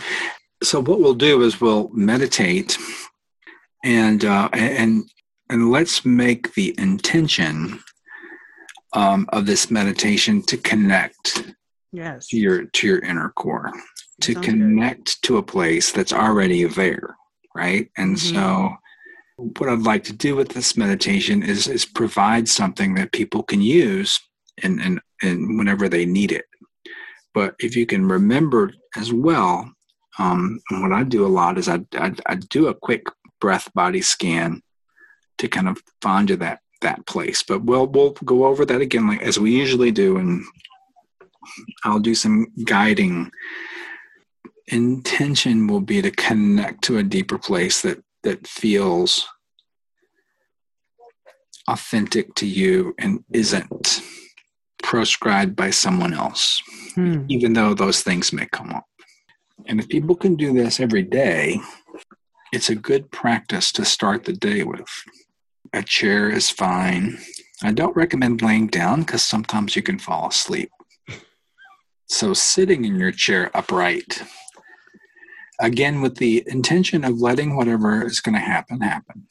so 0.62 0.80
what 0.82 1.00
we'll 1.00 1.14
do 1.14 1.42
is 1.42 1.60
we'll 1.60 1.88
meditate 1.94 2.76
and 3.82 4.26
uh 4.26 4.50
and 4.52 5.10
and 5.48 5.70
let's 5.70 6.04
make 6.04 6.52
the 6.54 6.74
intention 6.78 7.80
um, 8.92 9.26
of 9.30 9.46
this 9.46 9.70
meditation 9.70 10.42
to 10.42 10.56
connect 10.56 11.54
yes. 11.92 12.28
to 12.28 12.36
your 12.36 12.64
to 12.64 12.86
your 12.86 12.98
inner 13.00 13.30
core, 13.30 13.72
to 14.22 14.34
connect 14.34 15.20
good. 15.20 15.26
to 15.26 15.36
a 15.38 15.42
place 15.42 15.92
that's 15.92 16.12
already 16.12 16.64
there, 16.64 17.16
right? 17.54 17.90
And 17.96 18.16
mm-hmm. 18.16 18.34
so 18.34 18.74
what 19.58 19.68
I'd 19.68 19.80
like 19.80 20.04
to 20.04 20.12
do 20.12 20.36
with 20.36 20.50
this 20.50 20.76
meditation 20.76 21.42
is 21.42 21.66
is 21.68 21.84
provide 21.84 22.48
something 22.48 22.94
that 22.94 23.12
people 23.12 23.42
can 23.42 23.60
use 23.60 24.20
and 24.62 24.80
and, 24.80 25.00
and 25.22 25.58
whenever 25.58 25.88
they 25.88 26.04
need 26.04 26.32
it. 26.32 26.44
But 27.32 27.54
if 27.60 27.76
you 27.76 27.86
can 27.86 28.06
remember 28.06 28.72
as 28.96 29.12
well, 29.12 29.70
um, 30.18 30.60
what 30.70 30.92
I 30.92 31.04
do 31.04 31.24
a 31.24 31.28
lot 31.28 31.58
is 31.58 31.68
I, 31.68 31.80
I, 31.94 32.12
I 32.26 32.34
do 32.34 32.66
a 32.66 32.74
quick 32.74 33.04
breath 33.40 33.72
body 33.72 34.02
scan 34.02 34.62
to 35.38 35.48
kind 35.48 35.68
of 35.68 35.80
find 36.02 36.28
you 36.28 36.36
that 36.36 36.60
that 36.80 37.06
place. 37.06 37.42
But 37.42 37.64
we'll 37.64 37.86
we'll 37.86 38.12
go 38.24 38.46
over 38.46 38.64
that 38.64 38.80
again, 38.80 39.06
like 39.08 39.22
as 39.22 39.38
we 39.38 39.52
usually 39.52 39.90
do, 39.90 40.16
and 40.16 40.42
I'll 41.84 42.00
do 42.00 42.14
some 42.14 42.46
guiding 42.64 43.30
intention 44.68 45.66
will 45.66 45.80
be 45.80 46.00
to 46.00 46.10
connect 46.10 46.82
to 46.82 46.98
a 46.98 47.02
deeper 47.02 47.38
place 47.38 47.82
that 47.82 48.02
that 48.22 48.46
feels 48.46 49.26
authentic 51.68 52.34
to 52.34 52.46
you 52.46 52.94
and 52.98 53.24
isn't 53.32 54.02
proscribed 54.82 55.56
by 55.56 55.70
someone 55.70 56.12
else, 56.12 56.60
hmm. 56.94 57.24
even 57.28 57.52
though 57.52 57.74
those 57.74 58.02
things 58.02 58.32
may 58.32 58.46
come 58.46 58.70
up. 58.70 58.86
And 59.66 59.78
if 59.78 59.88
people 59.88 60.16
can 60.16 60.36
do 60.36 60.52
this 60.52 60.80
every 60.80 61.02
day, 61.02 61.60
it's 62.52 62.70
a 62.70 62.74
good 62.74 63.10
practice 63.10 63.72
to 63.72 63.84
start 63.84 64.24
the 64.24 64.32
day 64.32 64.64
with. 64.64 64.90
A 65.72 65.82
chair 65.82 66.28
is 66.28 66.50
fine. 66.50 67.18
I 67.62 67.72
don't 67.72 67.96
recommend 67.96 68.42
laying 68.42 68.68
down 68.68 69.00
because 69.00 69.22
sometimes 69.22 69.76
you 69.76 69.82
can 69.82 69.98
fall 69.98 70.28
asleep. 70.28 70.70
So, 72.06 72.34
sitting 72.34 72.84
in 72.84 72.96
your 72.96 73.12
chair 73.12 73.50
upright, 73.54 74.24
again, 75.60 76.00
with 76.00 76.16
the 76.16 76.42
intention 76.46 77.04
of 77.04 77.20
letting 77.20 77.56
whatever 77.56 78.04
is 78.04 78.20
going 78.20 78.34
to 78.34 78.40
happen 78.40 78.80
happen 78.80 79.26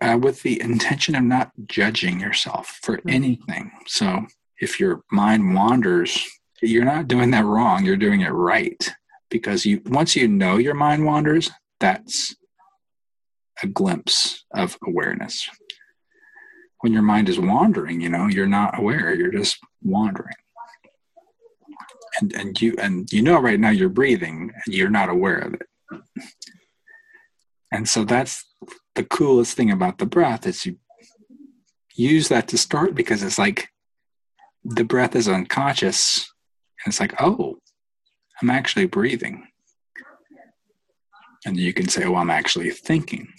uh, 0.00 0.18
with 0.20 0.42
the 0.42 0.60
intention 0.60 1.14
of 1.14 1.24
not 1.24 1.52
judging 1.66 2.20
yourself 2.20 2.78
for 2.82 2.98
mm-hmm. 2.98 3.10
anything. 3.10 3.70
So 3.86 4.26
if 4.58 4.80
your 4.80 5.02
mind 5.10 5.54
wanders, 5.54 6.26
you're 6.62 6.84
not 6.84 7.08
doing 7.08 7.30
that 7.32 7.44
wrong. 7.44 7.84
You're 7.84 7.96
doing 7.96 8.22
it 8.22 8.30
right 8.30 8.90
because 9.30 9.64
you 9.64 9.80
once 9.86 10.16
you 10.16 10.28
know 10.28 10.56
your 10.56 10.74
mind 10.74 11.04
wanders, 11.04 11.50
that's 11.78 12.34
a 13.62 13.66
glimpse 13.66 14.44
of 14.54 14.76
awareness. 14.86 15.48
When 16.80 16.92
your 16.92 17.02
mind 17.02 17.28
is 17.28 17.38
wandering, 17.38 18.00
you 18.00 18.08
know, 18.08 18.26
you're 18.26 18.46
not 18.46 18.78
aware. 18.78 19.14
You're 19.14 19.32
just 19.32 19.58
wandering. 19.82 20.36
And 22.20 22.34
and 22.34 22.60
you 22.60 22.74
and 22.78 23.10
you 23.12 23.22
know 23.22 23.38
right 23.38 23.60
now 23.60 23.70
you're 23.70 23.88
breathing 23.88 24.50
and 24.64 24.74
you're 24.74 24.90
not 24.90 25.08
aware 25.08 25.38
of 25.38 25.54
it. 25.54 26.02
And 27.72 27.88
so 27.88 28.04
that's 28.04 28.44
the 28.94 29.04
coolest 29.04 29.56
thing 29.56 29.70
about 29.70 29.98
the 29.98 30.06
breath 30.06 30.46
is 30.46 30.66
you 30.66 30.76
use 31.94 32.28
that 32.28 32.48
to 32.48 32.58
start 32.58 32.94
because 32.94 33.22
it's 33.22 33.38
like 33.38 33.68
the 34.64 34.84
breath 34.84 35.14
is 35.14 35.28
unconscious 35.28 36.32
and 36.84 36.92
it's 36.92 37.00
like 37.00 37.20
oh 37.20 37.58
i'm 38.40 38.50
actually 38.50 38.86
breathing 38.86 39.46
and 41.44 41.56
you 41.56 41.72
can 41.72 41.88
say 41.88 42.04
oh 42.04 42.16
i'm 42.16 42.30
actually 42.30 42.70
thinking. 42.70 43.28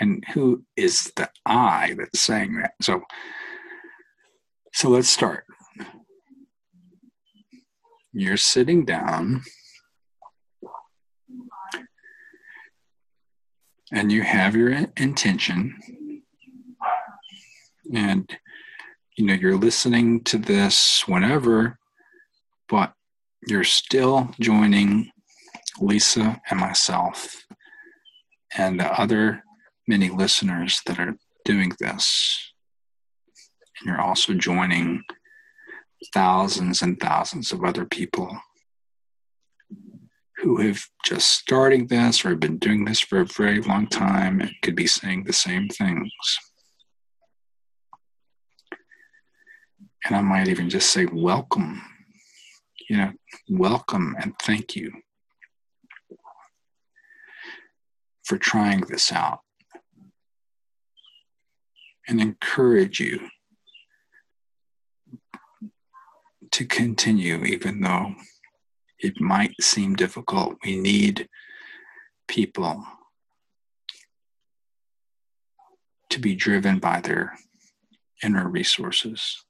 And 0.00 0.24
who 0.34 0.64
is 0.76 1.12
the 1.16 1.30
i 1.46 1.94
that's 1.96 2.20
saying 2.20 2.56
that? 2.56 2.72
So 2.82 3.02
so 4.72 4.88
let's 4.90 5.08
start. 5.08 5.44
You're 8.12 8.36
sitting 8.36 8.84
down. 8.84 9.42
And 13.92 14.10
you 14.10 14.22
have 14.22 14.56
your 14.56 14.72
intention. 14.96 15.78
And 17.94 18.36
you 19.16 19.26
know 19.26 19.34
you're 19.34 19.56
listening 19.56 20.24
to 20.24 20.38
this 20.38 21.04
whenever 21.06 21.78
but 22.68 22.92
you're 23.46 23.62
still 23.62 24.30
joining 24.40 25.10
lisa 25.80 26.40
and 26.50 26.60
myself 26.60 27.44
and 28.56 28.78
the 28.78 29.00
other 29.00 29.42
many 29.86 30.08
listeners 30.08 30.80
that 30.86 30.98
are 30.98 31.16
doing 31.44 31.72
this 31.80 32.52
and 33.80 33.88
you're 33.88 34.00
also 34.00 34.34
joining 34.34 35.02
thousands 36.12 36.82
and 36.82 36.98
thousands 37.00 37.52
of 37.52 37.64
other 37.64 37.84
people 37.84 38.38
who 40.38 40.58
have 40.58 40.84
just 41.04 41.30
starting 41.30 41.86
this 41.86 42.24
or 42.24 42.30
have 42.30 42.40
been 42.40 42.58
doing 42.58 42.84
this 42.84 43.00
for 43.00 43.20
a 43.20 43.26
very 43.26 43.60
long 43.62 43.86
time 43.86 44.40
and 44.40 44.52
could 44.62 44.76
be 44.76 44.86
saying 44.86 45.24
the 45.24 45.32
same 45.32 45.68
things. 45.68 46.10
And 50.04 50.14
I 50.14 50.20
might 50.20 50.48
even 50.48 50.68
just 50.68 50.90
say, 50.90 51.06
welcome, 51.06 51.80
you 52.90 52.98
know, 52.98 53.12
welcome 53.48 54.14
and 54.20 54.34
thank 54.42 54.76
you 54.76 54.92
for 58.24 58.38
trying 58.38 58.80
this 58.88 59.12
out 59.12 59.40
and 62.08 62.20
encourage 62.20 63.00
you 63.00 63.28
to 66.52 66.64
continue, 66.64 67.44
even 67.44 67.80
though 67.80 68.14
it 68.98 69.20
might 69.20 69.54
seem 69.60 69.94
difficult. 69.94 70.56
We 70.64 70.76
need 70.76 71.28
people 72.28 72.84
to 76.10 76.20
be 76.20 76.34
driven 76.34 76.78
by 76.78 77.00
their 77.00 77.34
inner 78.22 78.48
resources. 78.48 79.44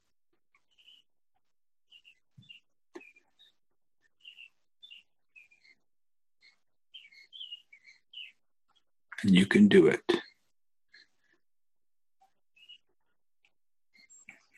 And 9.23 9.35
you 9.35 9.45
can 9.45 9.67
do 9.67 9.87
it. 9.87 10.03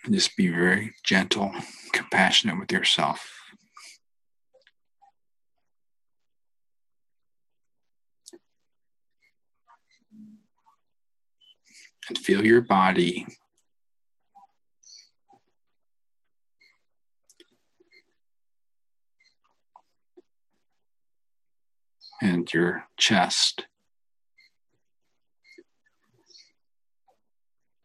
Just 0.09 0.37
be 0.37 0.47
very 0.47 0.93
gentle, 1.03 1.51
compassionate 1.93 2.59
with 2.59 2.71
yourself. 2.71 3.37
and 12.09 12.17
feel 12.17 12.45
your 12.45 12.61
body. 12.61 13.25
And 22.21 22.51
your 22.51 22.85
chest. 22.97 23.67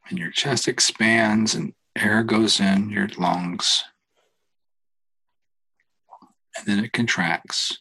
And 0.09 0.19
your 0.19 0.31
chest 0.31 0.69
expands 0.69 1.55
and 1.55 1.75
air 1.97 2.23
goes 2.23 2.61
in 2.61 2.91
your 2.91 3.09
lungs. 3.17 3.85
And 6.57 6.67
then 6.67 6.85
it 6.85 6.93
contracts. 6.93 7.79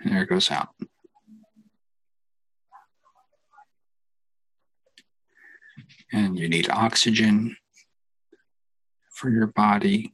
And 0.00 0.12
air 0.14 0.24
goes 0.24 0.50
out. 0.50 0.68
and 6.12 6.38
you 6.38 6.48
need 6.48 6.70
oxygen 6.70 7.56
for 9.10 9.30
your 9.30 9.46
body. 9.46 10.12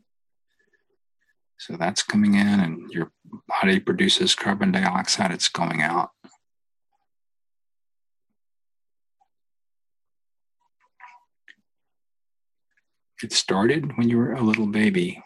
So 1.59 1.77
that's 1.77 2.03
coming 2.03 2.35
in, 2.35 2.61
and 2.61 2.91
your 2.91 3.13
body 3.49 3.79
produces 3.79 4.35
carbon 4.35 4.73
dioxide, 4.73 5.31
it's 5.31 5.49
going 5.49 5.81
out. 5.81 6.11
It 13.23 13.33
started 13.33 13.97
when 13.97 14.09
you 14.09 14.19
were 14.19 14.33
a 14.33 14.43
little 14.43 14.67
baby. 14.67 15.23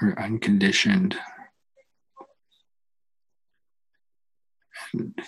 You're 0.00 0.20
unconditioned. 0.20 1.16
And 4.92 5.18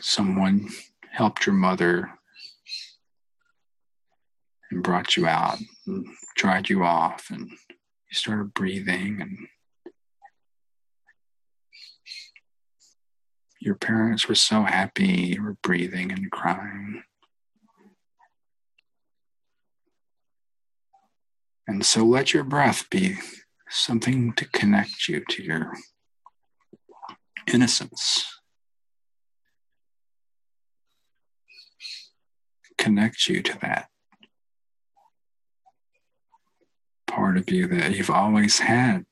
someone 0.00 0.68
helped 1.10 1.46
your 1.46 1.56
mother 1.56 2.12
and 4.70 4.82
brought 4.82 5.16
you 5.16 5.26
out 5.26 5.58
and 5.86 6.06
dried 6.36 6.68
you 6.68 6.84
off 6.84 7.26
and 7.30 7.50
you 7.50 8.12
started 8.12 8.54
breathing 8.54 9.20
and 9.20 9.36
your 13.60 13.74
parents 13.74 14.28
were 14.28 14.34
so 14.34 14.62
happy 14.62 15.34
you 15.36 15.42
were 15.42 15.56
breathing 15.62 16.12
and 16.12 16.30
crying 16.30 17.02
and 21.66 21.84
so 21.84 22.04
let 22.04 22.32
your 22.32 22.44
breath 22.44 22.88
be 22.90 23.16
something 23.68 24.32
to 24.34 24.46
connect 24.48 25.08
you 25.08 25.22
to 25.28 25.42
your 25.42 25.72
innocence 27.52 28.26
connect 32.76 33.28
you 33.28 33.42
to 33.42 33.58
that 33.60 33.88
part 37.14 37.36
of 37.36 37.48
you 37.50 37.68
that 37.68 37.94
you've 37.94 38.10
always 38.10 38.58
had. 38.58 39.06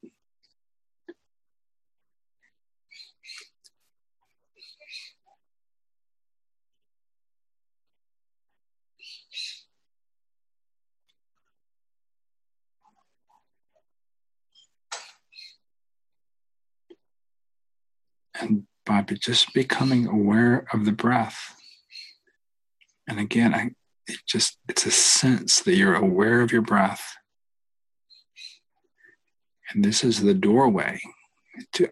And 18.43 18.67
by 18.85 19.03
just 19.03 19.55
becoming 19.55 20.09
aware 20.09 20.67
of 20.73 20.85
the 20.85 20.93
breath. 20.93 21.55
And 23.09 23.21
again, 23.21 23.55
I 23.55 23.71
it 24.09 24.19
just 24.27 24.59
it's 24.69 24.85
a 24.85 24.91
sense 24.91 25.61
that 25.61 25.77
you're 25.77 25.95
aware 25.95 26.41
of 26.41 26.51
your 26.51 26.63
breath. 26.63 27.15
And 29.71 29.85
this 29.85 30.03
is 30.03 30.21
the 30.21 30.35
doorway 30.35 31.01
to 31.75 31.91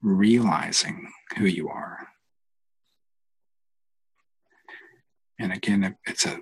realizing 0.00 1.10
who 1.36 1.46
you 1.46 1.68
are. 1.68 2.08
And 5.40 5.52
again, 5.52 5.96
it's 6.06 6.24
a 6.24 6.38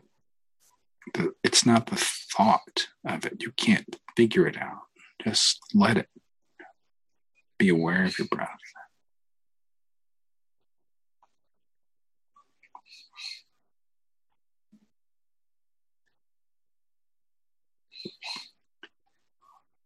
it's 1.42 1.64
not 1.64 1.86
the 1.86 1.96
thought 1.96 2.88
of 3.06 3.24
it. 3.24 3.42
You 3.42 3.52
can't 3.52 3.96
figure 4.16 4.46
it 4.46 4.58
out. 4.58 4.82
Just 5.24 5.58
let 5.74 5.96
it 5.96 6.08
be 7.60 7.68
aware 7.68 8.04
of 8.04 8.18
your 8.18 8.26
breath. 8.26 8.48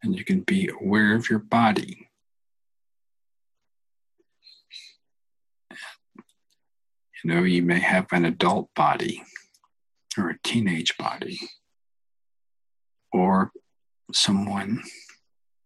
And 0.04 0.16
you 0.16 0.24
can 0.24 0.42
be 0.42 0.70
aware 0.80 1.16
of 1.16 1.28
your 1.28 1.40
body. 1.40 2.08
You 7.24 7.34
know, 7.34 7.42
you 7.42 7.62
may 7.62 7.80
have 7.80 8.06
an 8.12 8.24
adult 8.24 8.72
body 8.76 9.24
or 10.16 10.30
a 10.30 10.38
teenage 10.44 10.96
body 10.96 11.40
or 13.12 13.50
someone 14.12 14.84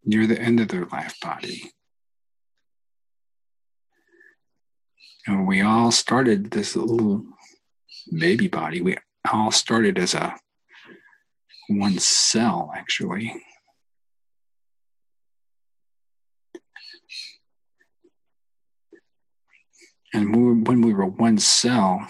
near 0.06 0.26
the 0.26 0.40
end 0.40 0.58
of 0.60 0.68
their 0.68 0.86
life 0.86 1.20
body. 1.20 1.72
And 5.26 5.46
we 5.46 5.60
all 5.60 5.90
started 5.90 6.50
this 6.50 6.76
little 6.76 7.24
baby 8.16 8.48
body. 8.48 8.80
We 8.80 8.96
all 9.30 9.50
started 9.50 9.98
as 9.98 10.14
a 10.14 10.34
one 11.68 11.98
cell, 11.98 12.72
actually. 12.74 13.42
And 20.14 20.66
when 20.66 20.80
we 20.80 20.94
were 20.94 21.06
one 21.06 21.38
cell, 21.38 22.06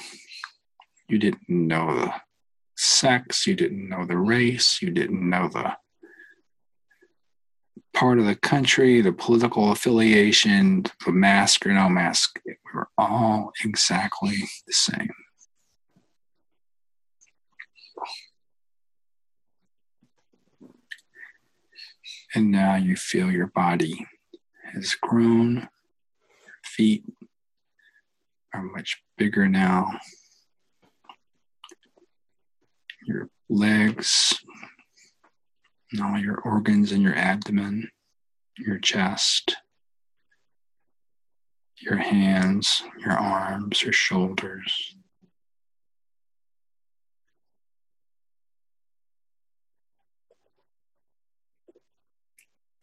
you 1.09 1.19
didn't 1.19 1.49
know 1.49 1.95
the 1.95 2.15
sex, 2.77 3.47
you 3.47 3.57
didn't 3.57 3.89
know 3.89 4.07
the 4.07 4.17
race, 4.17 4.81
you 4.81 4.91
didn't 4.91 5.29
know 5.29 5.49
the 5.49 5.77
part 7.99 8.21
of 8.21 8.27
the 8.27 8.37
country, 8.37 9.01
the 9.01 9.13
political 9.13 9.73
affiliation, 9.73 10.85
the 11.05 11.11
mask 11.11 11.67
or 11.67 11.73
no 11.73 11.89
mask. 11.89 12.39
We 12.47 12.55
were 12.73 12.89
all 12.97 13.51
exactly 13.65 14.37
the 14.67 14.73
same. 14.73 15.11
And 22.35 22.53
now 22.53 22.77
you 22.77 22.95
feel 22.95 23.33
your 23.33 23.49
body 23.49 24.07
has 24.75 24.95
grown, 24.95 25.57
your 25.57 25.69
feet 26.65 27.05
are 28.55 28.63
much 28.63 29.03
bigger 29.17 29.49
now 29.49 29.91
your 33.09 33.31
legs, 33.49 34.39
and 35.93 36.01
all 36.01 36.19
your 36.19 36.39
organs 36.41 36.93
in 36.93 37.01
your 37.01 37.15
abdomen, 37.15 37.91
your 38.57 38.79
chest, 38.79 39.57
your 41.77 41.97
hands, 41.97 42.83
your 42.99 43.13
arms, 43.13 43.83
your 43.83 43.93
shoulders. 43.93 44.95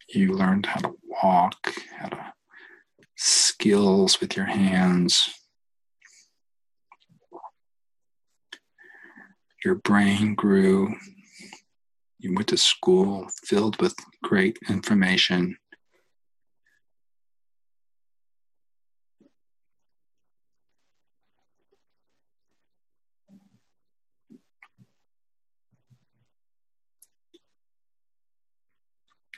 You 0.08 0.34
learned 0.34 0.66
how 0.66 0.80
to 0.80 0.94
walk, 1.22 1.74
how 1.98 2.08
to 2.08 2.32
skills 3.16 4.20
with 4.20 4.36
your 4.36 4.46
hands. 4.46 5.36
your 9.66 9.74
brain 9.74 10.36
grew. 10.36 10.94
You 12.18 12.34
went 12.34 12.48
to 12.48 12.56
school 12.56 13.28
filled 13.44 13.80
with 13.80 13.94
great 14.22 14.58
information. 14.68 15.56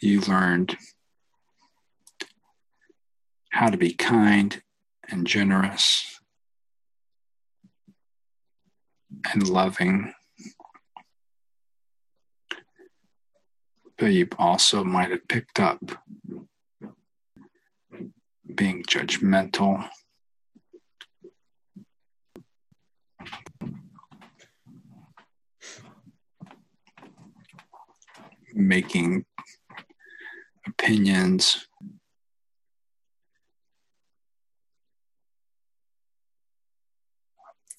You 0.00 0.20
learned 0.20 0.76
how 3.50 3.68
to 3.70 3.76
be 3.76 3.92
kind 3.92 4.62
and 5.08 5.26
generous 5.26 6.20
and 9.32 9.48
loving 9.48 10.14
but 13.98 14.12
you 14.12 14.28
also 14.38 14.84
might 14.84 15.10
have 15.10 15.26
picked 15.26 15.58
up 15.58 15.80
being 18.54 18.82
judgmental. 18.84 19.88
Making 28.54 29.24
opinions. 30.66 31.66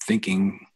Thinking 0.04 0.66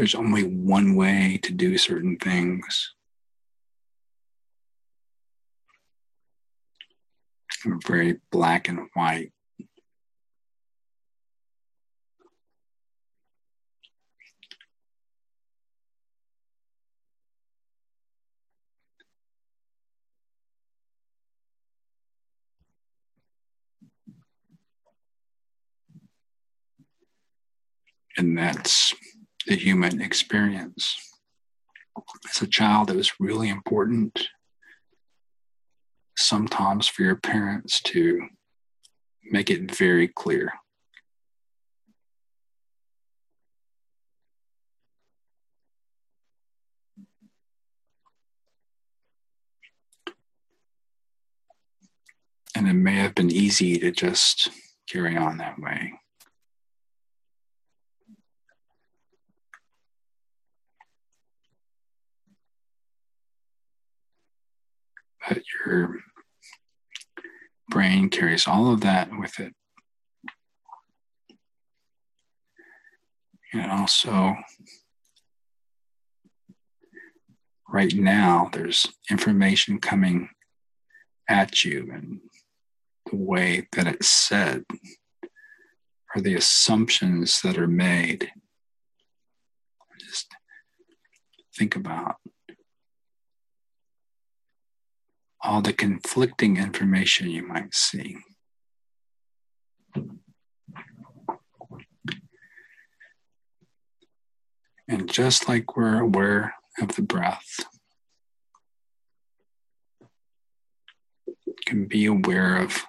there's 0.00 0.14
only 0.14 0.44
one 0.44 0.96
way 0.96 1.38
to 1.42 1.52
do 1.52 1.76
certain 1.76 2.16
things. 2.16 2.94
very 7.86 8.16
black 8.32 8.66
and 8.66 8.88
white. 8.94 9.30
And 28.16 28.38
that's 28.38 28.94
the 29.50 29.56
human 29.56 30.00
experience. 30.00 30.96
As 32.30 32.40
a 32.40 32.46
child, 32.46 32.88
it 32.88 32.94
was 32.94 33.18
really 33.18 33.48
important 33.48 34.28
sometimes 36.16 36.86
for 36.86 37.02
your 37.02 37.16
parents 37.16 37.82
to 37.82 38.28
make 39.24 39.50
it 39.50 39.76
very 39.76 40.06
clear. 40.06 40.52
And 52.54 52.68
it 52.68 52.74
may 52.74 52.94
have 52.94 53.16
been 53.16 53.32
easy 53.32 53.80
to 53.80 53.90
just 53.90 54.48
carry 54.88 55.16
on 55.16 55.38
that 55.38 55.58
way. 55.58 55.99
But 65.28 65.42
your 65.64 65.96
brain 67.68 68.08
carries 68.08 68.46
all 68.46 68.72
of 68.72 68.80
that 68.80 69.10
with 69.16 69.38
it. 69.38 69.54
And 73.52 73.70
also, 73.70 74.36
right 77.68 77.94
now, 77.94 78.48
there's 78.52 78.86
information 79.10 79.80
coming 79.80 80.30
at 81.28 81.64
you, 81.64 81.90
and 81.92 82.20
the 83.10 83.16
way 83.16 83.68
that 83.72 83.86
it's 83.86 84.08
said, 84.08 84.64
or 86.14 86.22
the 86.22 86.34
assumptions 86.34 87.40
that 87.42 87.58
are 87.58 87.68
made. 87.68 88.32
Just 89.98 90.32
think 91.56 91.76
about 91.76 92.16
all 95.42 95.62
the 95.62 95.72
conflicting 95.72 96.56
information 96.56 97.30
you 97.30 97.46
might 97.46 97.74
see. 97.74 98.16
And 104.88 105.08
just 105.08 105.48
like 105.48 105.76
we're 105.76 106.00
aware 106.00 106.54
of 106.80 106.96
the 106.96 107.02
breath, 107.02 107.60
can 111.70 111.86
be 111.86 112.06
aware 112.06 112.56
of 112.56 112.84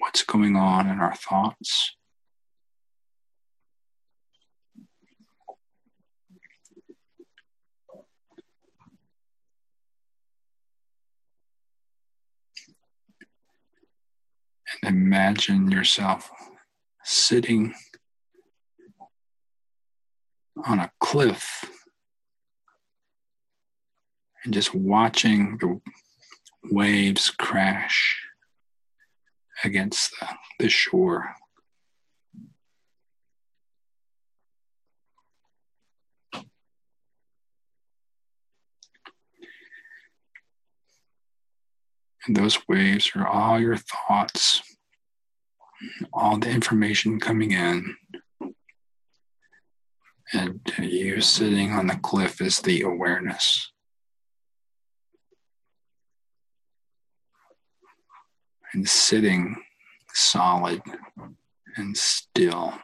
what's 0.00 0.24
going 0.24 0.56
on 0.56 0.88
in 0.88 0.98
our 0.98 1.14
thoughts. 1.14 1.94
Imagine 14.90 15.70
yourself 15.70 16.28
sitting 17.04 17.72
on 20.66 20.80
a 20.80 20.90
cliff 20.98 21.64
and 24.44 24.52
just 24.52 24.74
watching 24.74 25.58
the 25.60 25.80
waves 26.72 27.30
crash 27.30 28.20
against 29.62 30.10
the, 30.18 30.28
the 30.58 30.68
shore. 30.68 31.34
And 42.26 42.36
those 42.36 42.58
waves 42.68 43.12
are 43.14 43.26
all 43.26 43.58
your 43.58 43.76
thoughts, 43.76 44.62
all 46.12 46.38
the 46.38 46.50
information 46.50 47.20
coming 47.20 47.52
in. 47.52 47.96
And 50.32 50.60
you 50.78 51.20
sitting 51.20 51.72
on 51.72 51.88
the 51.88 51.96
cliff 51.96 52.40
is 52.40 52.58
the 52.58 52.82
awareness. 52.82 53.72
And 58.72 58.88
sitting 58.88 59.56
solid 60.14 60.82
and 61.76 61.96
still. 61.96 62.74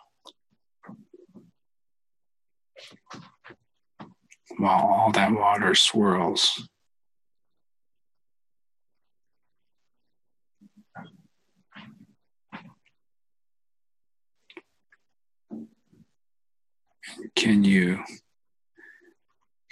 While 4.59 4.87
all 4.87 5.13
that 5.13 5.33
water 5.33 5.75
swirls. 5.75 6.69
Can 17.35 17.65
you 17.65 18.03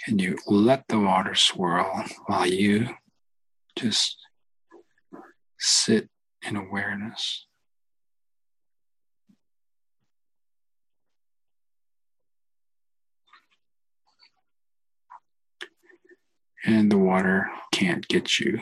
can 0.05 0.19
you 0.19 0.37
let 0.45 0.87
the 0.87 0.99
water 0.99 1.33
swirl 1.33 2.05
while 2.27 2.45
you 2.45 2.89
just 3.75 4.17
sit 5.57 6.09
in 6.47 6.55
awareness? 6.55 7.47
And 16.63 16.91
the 16.91 16.97
water 16.99 17.49
can't 17.71 18.07
get 18.07 18.39
you. 18.39 18.61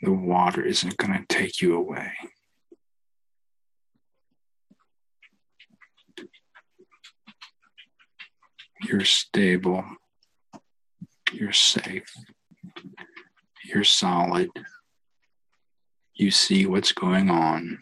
The 0.00 0.12
water 0.12 0.62
isn't 0.62 0.96
going 0.96 1.12
to 1.12 1.26
take 1.28 1.60
you 1.60 1.74
away 1.74 2.12
You're 8.82 9.04
stable. 9.04 9.84
You're 11.32 11.52
safe. 11.52 12.12
You're 13.64 13.84
solid. 13.84 14.50
You 16.14 16.30
see 16.30 16.66
what's 16.66 16.92
going 16.92 17.30
on. 17.30 17.78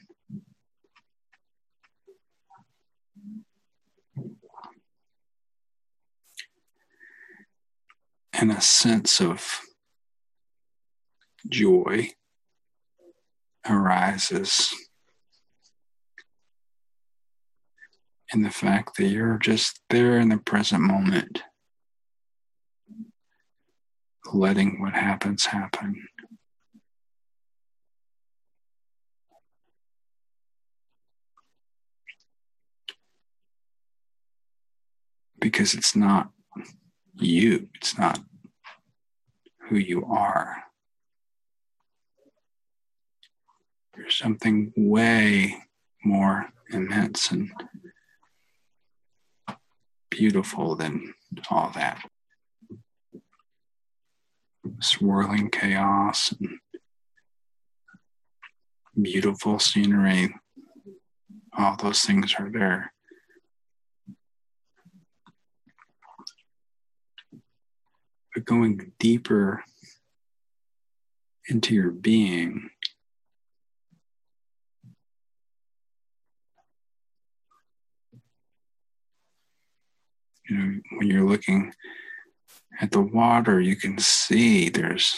And 8.32 8.52
a 8.52 8.60
sense 8.60 9.20
of 9.20 9.60
joy 11.48 12.10
arises 13.68 14.74
in 18.32 18.42
the 18.42 18.50
fact 18.50 18.96
that 18.96 19.06
you're 19.06 19.38
just 19.38 19.80
there 19.90 20.18
in 20.18 20.28
the 20.28 20.38
present 20.38 20.82
moment, 20.82 21.42
letting 24.32 24.80
what 24.80 24.94
happens 24.94 25.46
happen. 25.46 26.08
Because 35.38 35.74
it's 35.74 35.94
not 35.94 36.30
you, 37.14 37.68
it's 37.74 37.96
not 37.96 38.18
who 39.68 39.76
you 39.76 40.04
are. 40.04 40.64
There's 43.94 44.18
something 44.18 44.72
way 44.76 45.56
more 46.04 46.46
immense 46.70 47.30
and 47.30 47.50
beautiful 50.16 50.74
than 50.76 51.12
all 51.50 51.70
that 51.74 52.02
swirling 54.80 55.50
chaos 55.50 56.32
and 56.40 56.58
beautiful 59.02 59.58
scenery. 59.58 60.34
All 61.56 61.76
those 61.76 62.00
things 62.00 62.34
are 62.38 62.50
there. 62.50 62.92
But 68.34 68.44
going 68.44 68.92
deeper 68.98 69.64
into 71.48 71.74
your 71.74 71.90
being 71.90 72.70
you 80.48 80.56
know, 80.56 80.80
when 80.98 81.08
you're 81.08 81.28
looking 81.28 81.72
at 82.80 82.90
the 82.90 83.00
water, 83.00 83.60
you 83.60 83.76
can 83.76 83.98
see 83.98 84.68
there's 84.68 85.16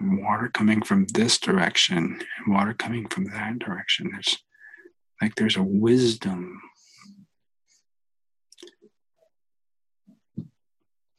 water 0.00 0.50
coming 0.52 0.82
from 0.82 1.06
this 1.14 1.38
direction 1.38 1.96
and 1.96 2.54
water 2.54 2.74
coming 2.74 3.06
from 3.08 3.26
that 3.26 3.58
direction. 3.58 4.10
There's 4.12 4.38
like 5.20 5.34
there's 5.36 5.56
a 5.56 5.62
wisdom 5.62 6.60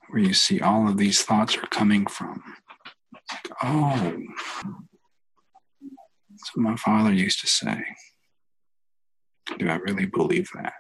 where 0.09 0.22
you 0.22 0.34
see 0.34 0.61
all 0.61 0.88
of 0.88 0.97
these 0.97 1.24
thoughts 1.24 1.57
are 1.57 1.68
coming 1.68 2.05
from. 2.05 2.41
Oh, 3.63 4.18
that's 6.30 6.55
what 6.55 6.63
my 6.63 6.76
father 6.76 7.13
used 7.13 7.41
to 7.41 7.47
say. 7.47 7.84
Do 9.57 9.70
I 9.70 9.76
really 9.76 10.05
believe 10.05 10.49
that? 10.55 10.74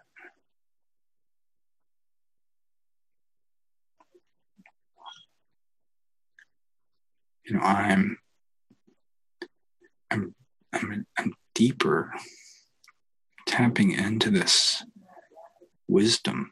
You 7.45 7.55
know 7.55 7.61
i'm 7.61 8.17
i'm 10.11 10.35
i'm, 10.73 11.05
I'm 11.17 11.33
deeper 11.53 12.13
tapping 13.45 13.91
into 13.91 14.29
this 14.29 14.83
wisdom. 15.87 16.51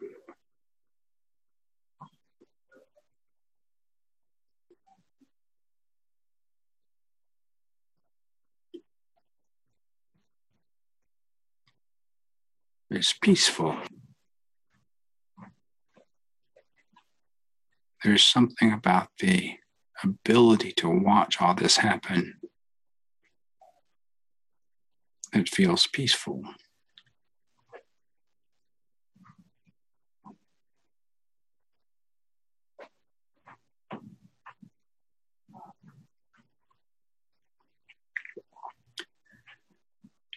It's 12.89 13.13
peaceful. 13.13 13.75
There's 18.03 18.23
something 18.23 18.71
about 18.71 19.07
the 19.19 19.55
ability 20.03 20.71
to 20.73 20.89
watch 20.89 21.41
all 21.41 21.53
this 21.53 21.77
happen—it 21.77 22.39
feels 25.49 25.87
peaceful. 25.87 26.43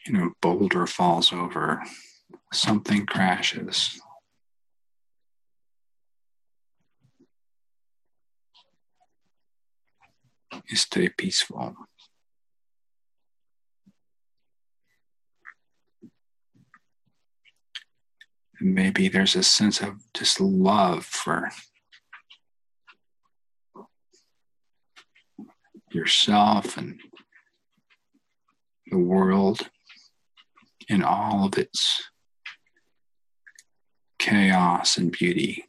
You 0.07 0.13
know, 0.13 0.33
boulder 0.41 0.87
falls 0.87 1.33
over, 1.33 1.83
something 2.53 3.07
crashes, 3.07 4.01
You 10.53 10.77
stay 10.77 11.09
peaceful. 11.09 11.75
And 18.59 18.75
maybe 18.75 19.09
there's 19.09 19.37
a 19.37 19.43
sense 19.43 19.81
of 19.81 19.97
just 20.15 20.41
love 20.41 21.05
for 21.05 21.51
yourself 25.91 26.77
and 26.77 27.01
the 28.91 28.99
world 28.99 29.69
in 30.89 31.03
all 31.03 31.47
of 31.47 31.59
its 31.59 32.11
chaos 34.19 34.97
and 34.97 35.11
beauty. 35.11 35.65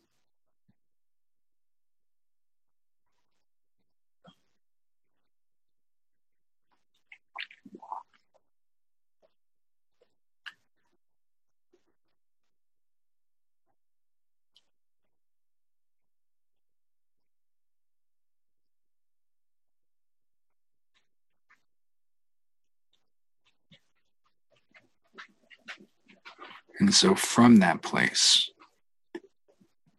And 26.79 26.93
so, 26.93 27.15
from 27.15 27.57
that 27.57 27.81
place 27.81 28.49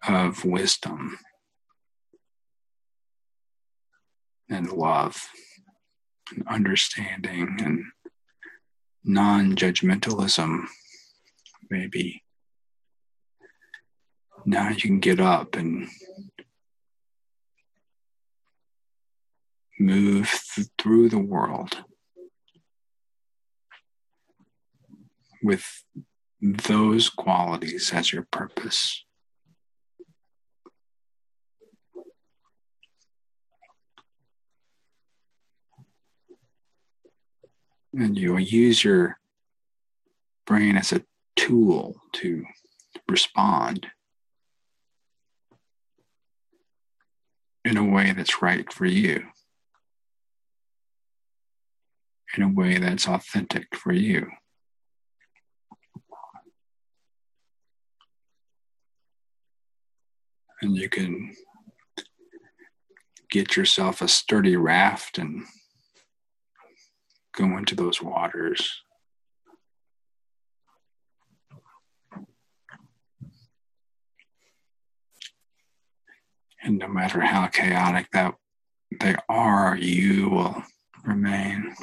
of 0.07 0.45
wisdom 0.45 1.19
and 4.49 4.71
love 4.73 5.29
and 6.35 6.47
understanding 6.49 7.57
and 7.61 7.85
non 9.05 9.57
judgmentalism, 9.57 10.67
maybe. 11.71 12.23
Now 14.47 14.71
you 14.71 14.77
can 14.77 15.01
get 15.01 15.21
up 15.21 15.57
and 15.57 15.89
move 19.79 20.31
th- 20.55 20.69
through 20.79 21.09
the 21.09 21.19
world 21.19 21.85
with 25.43 25.85
those 26.41 27.09
qualities 27.09 27.93
as 27.93 28.13
your 28.13 28.27
purpose. 28.31 29.05
And 37.93 38.17
you'll 38.17 38.39
use 38.39 38.85
your 38.85 39.19
brain 40.47 40.77
as 40.77 40.93
a 40.93 41.03
tool 41.35 42.01
to 42.13 42.45
respond 43.09 43.89
in 47.65 47.77
a 47.77 47.85
way 47.85 48.13
that's 48.13 48.41
right 48.41 48.73
for 48.73 48.87
you, 48.87 49.27
in 52.37 52.43
a 52.43 52.49
way 52.49 52.79
that's 52.79 53.09
authentic 53.09 53.75
for 53.75 53.93
you. 53.93 54.29
And 60.63 60.77
you 60.77 60.89
can 60.89 61.35
get 63.31 63.57
yourself 63.57 64.01
a 64.01 64.09
sturdy 64.09 64.57
raft 64.57 65.19
and 65.19 65.45
go 67.37 67.57
into 67.57 67.75
those 67.75 68.03
waters. 68.03 68.83
And 76.63 76.79
no 76.79 76.89
matter 76.89 77.21
how 77.21 77.47
chaotic 77.47 78.09
that 78.13 78.35
they 79.01 79.15
are, 79.29 79.77
you 79.77 80.29
will 80.29 80.65
remain. 81.05 81.75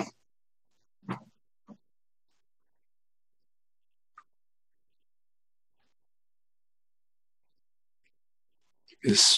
Is 9.06 9.38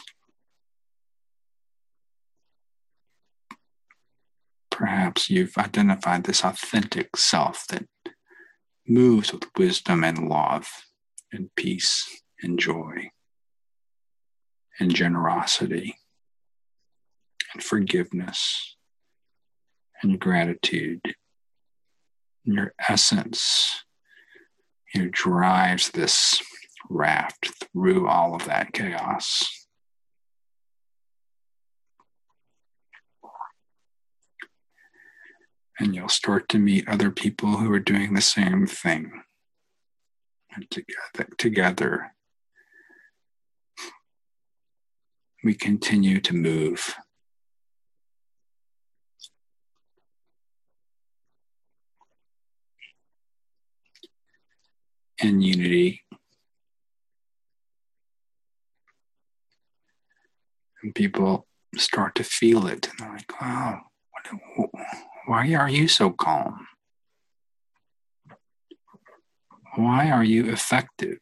perhaps 4.71 5.29
you've 5.29 5.57
identified 5.57 6.23
this 6.23 6.43
authentic 6.43 7.17
self 7.17 7.65
that 7.67 7.85
moves 8.87 9.33
with 9.33 9.43
wisdom 9.57 10.03
and 10.03 10.29
love 10.29 10.69
and 11.33 11.49
peace 11.55 12.21
and 12.41 12.57
joy 12.57 13.09
and 14.79 14.95
generosity 14.95 15.97
and 17.53 17.61
forgiveness 17.61 18.77
and 20.01 20.19
gratitude. 20.19 21.01
And 22.45 22.55
your 22.55 22.73
essence 22.87 23.83
you 24.93 25.03
know, 25.03 25.09
drives 25.11 25.89
this 25.91 26.41
raft 26.89 27.65
through 27.73 28.07
all 28.07 28.35
of 28.35 28.45
that 28.45 28.71
chaos. 28.73 29.56
And 35.79 35.95
you'll 35.95 36.09
start 36.09 36.49
to 36.49 36.59
meet 36.59 36.87
other 36.87 37.11
people 37.11 37.57
who 37.57 37.71
are 37.71 37.79
doing 37.79 38.13
the 38.13 38.21
same 38.21 38.65
thing. 38.65 39.11
And 40.55 40.69
together, 40.71 41.29
together 41.37 42.11
we 45.43 45.53
continue 45.53 46.19
to 46.21 46.33
move. 46.33 46.95
In 55.19 55.41
unity 55.41 56.01
and 60.83 60.93
people 60.93 61.47
start 61.75 62.13
to 62.15 62.23
feel 62.23 62.67
it 62.67 62.87
and 62.87 62.99
they're 62.99 63.13
like 63.13 63.41
wow 63.41 63.81
why 65.27 65.53
are 65.53 65.69
you 65.69 65.89
so 65.89 66.09
calm? 66.09 66.67
Why 69.75 70.09
are 70.09 70.23
you 70.23 70.49
effective? 70.49 71.19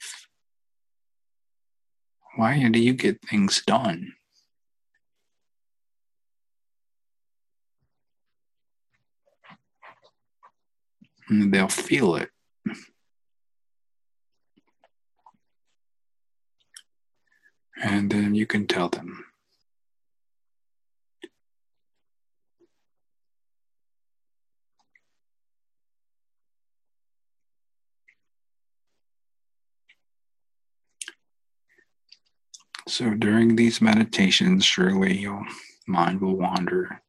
Why 2.36 2.70
do 2.70 2.80
you 2.80 2.94
get 2.94 3.20
things 3.28 3.64
done? 3.66 4.14
And 11.28 11.52
they'll 11.52 11.68
feel 11.68 12.16
it. 12.16 12.30
And 17.82 18.12
then 18.12 18.36
you 18.36 18.46
can 18.46 18.68
tell 18.68 18.90
them 18.90 19.26
So 32.88 33.16
during 33.16 33.56
these 33.56 33.82
meditations, 33.82 34.64
surely 34.64 35.18
your 35.18 35.46
mind 35.88 36.22
will 36.22 36.38
wander. 36.38 37.02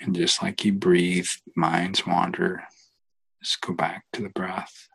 And 0.00 0.14
just 0.14 0.42
like 0.42 0.64
you 0.64 0.72
breathe, 0.72 1.28
minds 1.56 2.06
wander. 2.06 2.64
Just 3.42 3.60
go 3.62 3.72
back 3.72 4.04
to 4.12 4.22
the 4.22 4.28
breath. 4.28 4.88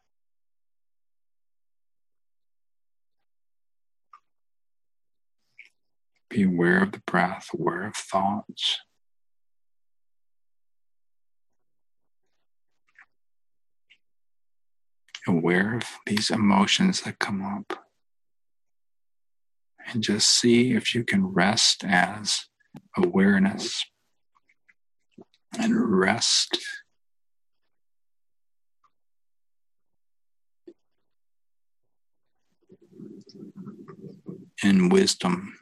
Be 6.30 6.44
aware 6.44 6.84
of 6.84 6.92
the 6.92 7.02
breath, 7.08 7.50
aware 7.54 7.88
of 7.88 7.96
thoughts. 7.96 8.80
Aware 15.28 15.76
of 15.76 15.84
these 16.06 16.30
emotions 16.30 17.02
that 17.02 17.20
come 17.20 17.44
up. 17.44 17.86
And 19.88 20.04
just 20.04 20.30
see 20.30 20.74
if 20.74 20.94
you 20.94 21.04
can 21.04 21.26
rest 21.26 21.84
as 21.86 22.46
awareness 22.98 23.86
and 25.58 25.98
rest. 25.98 26.58
And 34.64 34.92
wisdom. 34.92 35.58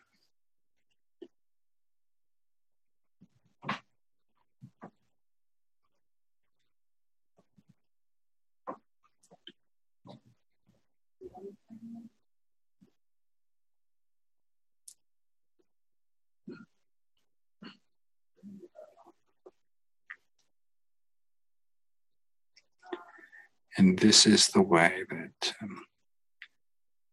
And 23.85 23.99
this 23.99 24.25
is 24.25 24.47
the 24.47 24.63
way 24.63 25.03
that 25.11 25.53
um, 25.61 25.85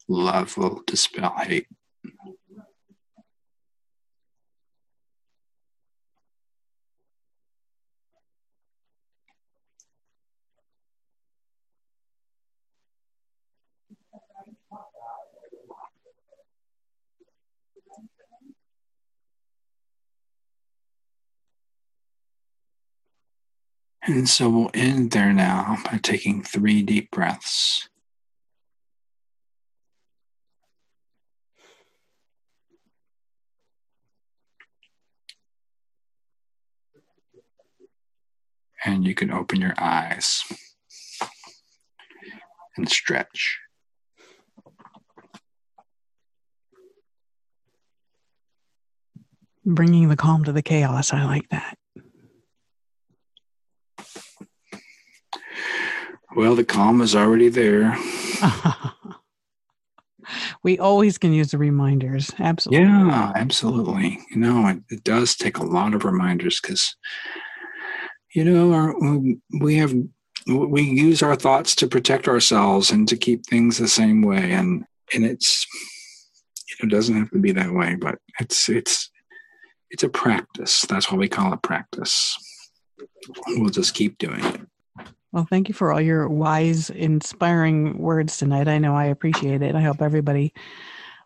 love 0.09 0.57
will 0.57 0.83
dispel 0.87 1.35
hate. 1.37 1.67
And 24.05 24.29
so 24.29 24.49
we'll 24.49 24.71
end 24.75 25.13
there 25.13 25.33
now 25.33 25.79
by 25.85 25.99
taking 26.03 26.43
three 26.43 26.83
deep 26.83 27.11
breaths. 27.13 27.89
And 38.85 39.05
you 39.05 39.15
can 39.15 39.31
open 39.31 39.61
your 39.61 39.75
eyes 39.79 40.43
and 42.77 42.89
stretch. 42.89 43.61
Bringing 49.65 50.09
the 50.09 50.17
calm 50.17 50.43
to 50.43 50.53
the 50.53 50.63
chaos. 50.63 51.13
I 51.13 51.25
like 51.25 51.49
that. 51.51 51.79
Well, 56.35 56.55
the 56.55 56.65
calm 56.65 57.01
is 57.01 57.15
already 57.15 57.49
there. 57.49 57.97
we 60.63 60.79
always 60.79 61.19
can 61.19 61.33
use 61.33 61.51
the 61.51 61.59
reminders. 61.59 62.31
Absolutely. 62.39 62.87
Yeah, 62.87 63.33
absolutely. 63.35 64.19
You 64.31 64.39
know, 64.39 64.67
it, 64.69 64.79
it 64.91 65.05
does 65.05 65.37
take 65.37 65.59
a 65.59 65.65
lot 65.65 65.95
of 65.95 66.05
reminders 66.05 66.61
because, 66.61 66.97
you 68.35 68.45
know, 68.45 68.73
our, 68.73 68.95
we 69.61 69.77
have 69.77 69.95
we 70.47 70.83
use 70.83 71.23
our 71.23 71.37
thoughts 71.37 71.75
to 71.77 71.87
protect 71.87 72.27
ourselves 72.27 72.91
and 72.91 73.07
to 73.09 73.17
keep 73.17 73.47
things 73.47 73.79
the 73.79 73.89
same 73.89 74.23
way, 74.23 74.53
and 74.53 74.85
and 75.15 75.25
it's 75.25 75.67
you 76.69 76.87
it 76.87 76.91
doesn't 76.91 77.17
have 77.17 77.31
to 77.31 77.39
be 77.39 77.53
that 77.53 77.73
way, 77.73 77.95
but 77.95 78.19
it's 78.41 78.69
it's 78.69 79.11
it's 79.91 80.03
a 80.03 80.09
practice. 80.09 80.85
That's 80.89 81.13
why 81.13 81.19
we 81.19 81.29
call 81.29 81.53
it 81.53 81.63
practice. 81.63 82.37
We'll 83.49 83.71
just 83.71 83.95
keep 83.95 84.19
doing 84.19 84.45
it. 84.45 84.62
Well, 85.33 85.47
thank 85.49 85.69
you 85.69 85.75
for 85.75 85.93
all 85.93 86.01
your 86.01 86.29
wise, 86.29 86.91
inspiring 86.91 87.99
words 87.99 88.37
tonight. 88.37 88.69
I 88.69 88.79
know 88.79 88.95
I 88.95 89.07
appreciate 89.07 89.63
it. 89.63 89.75
I 89.75 89.81
hope 89.81 90.03
everybody 90.03 90.53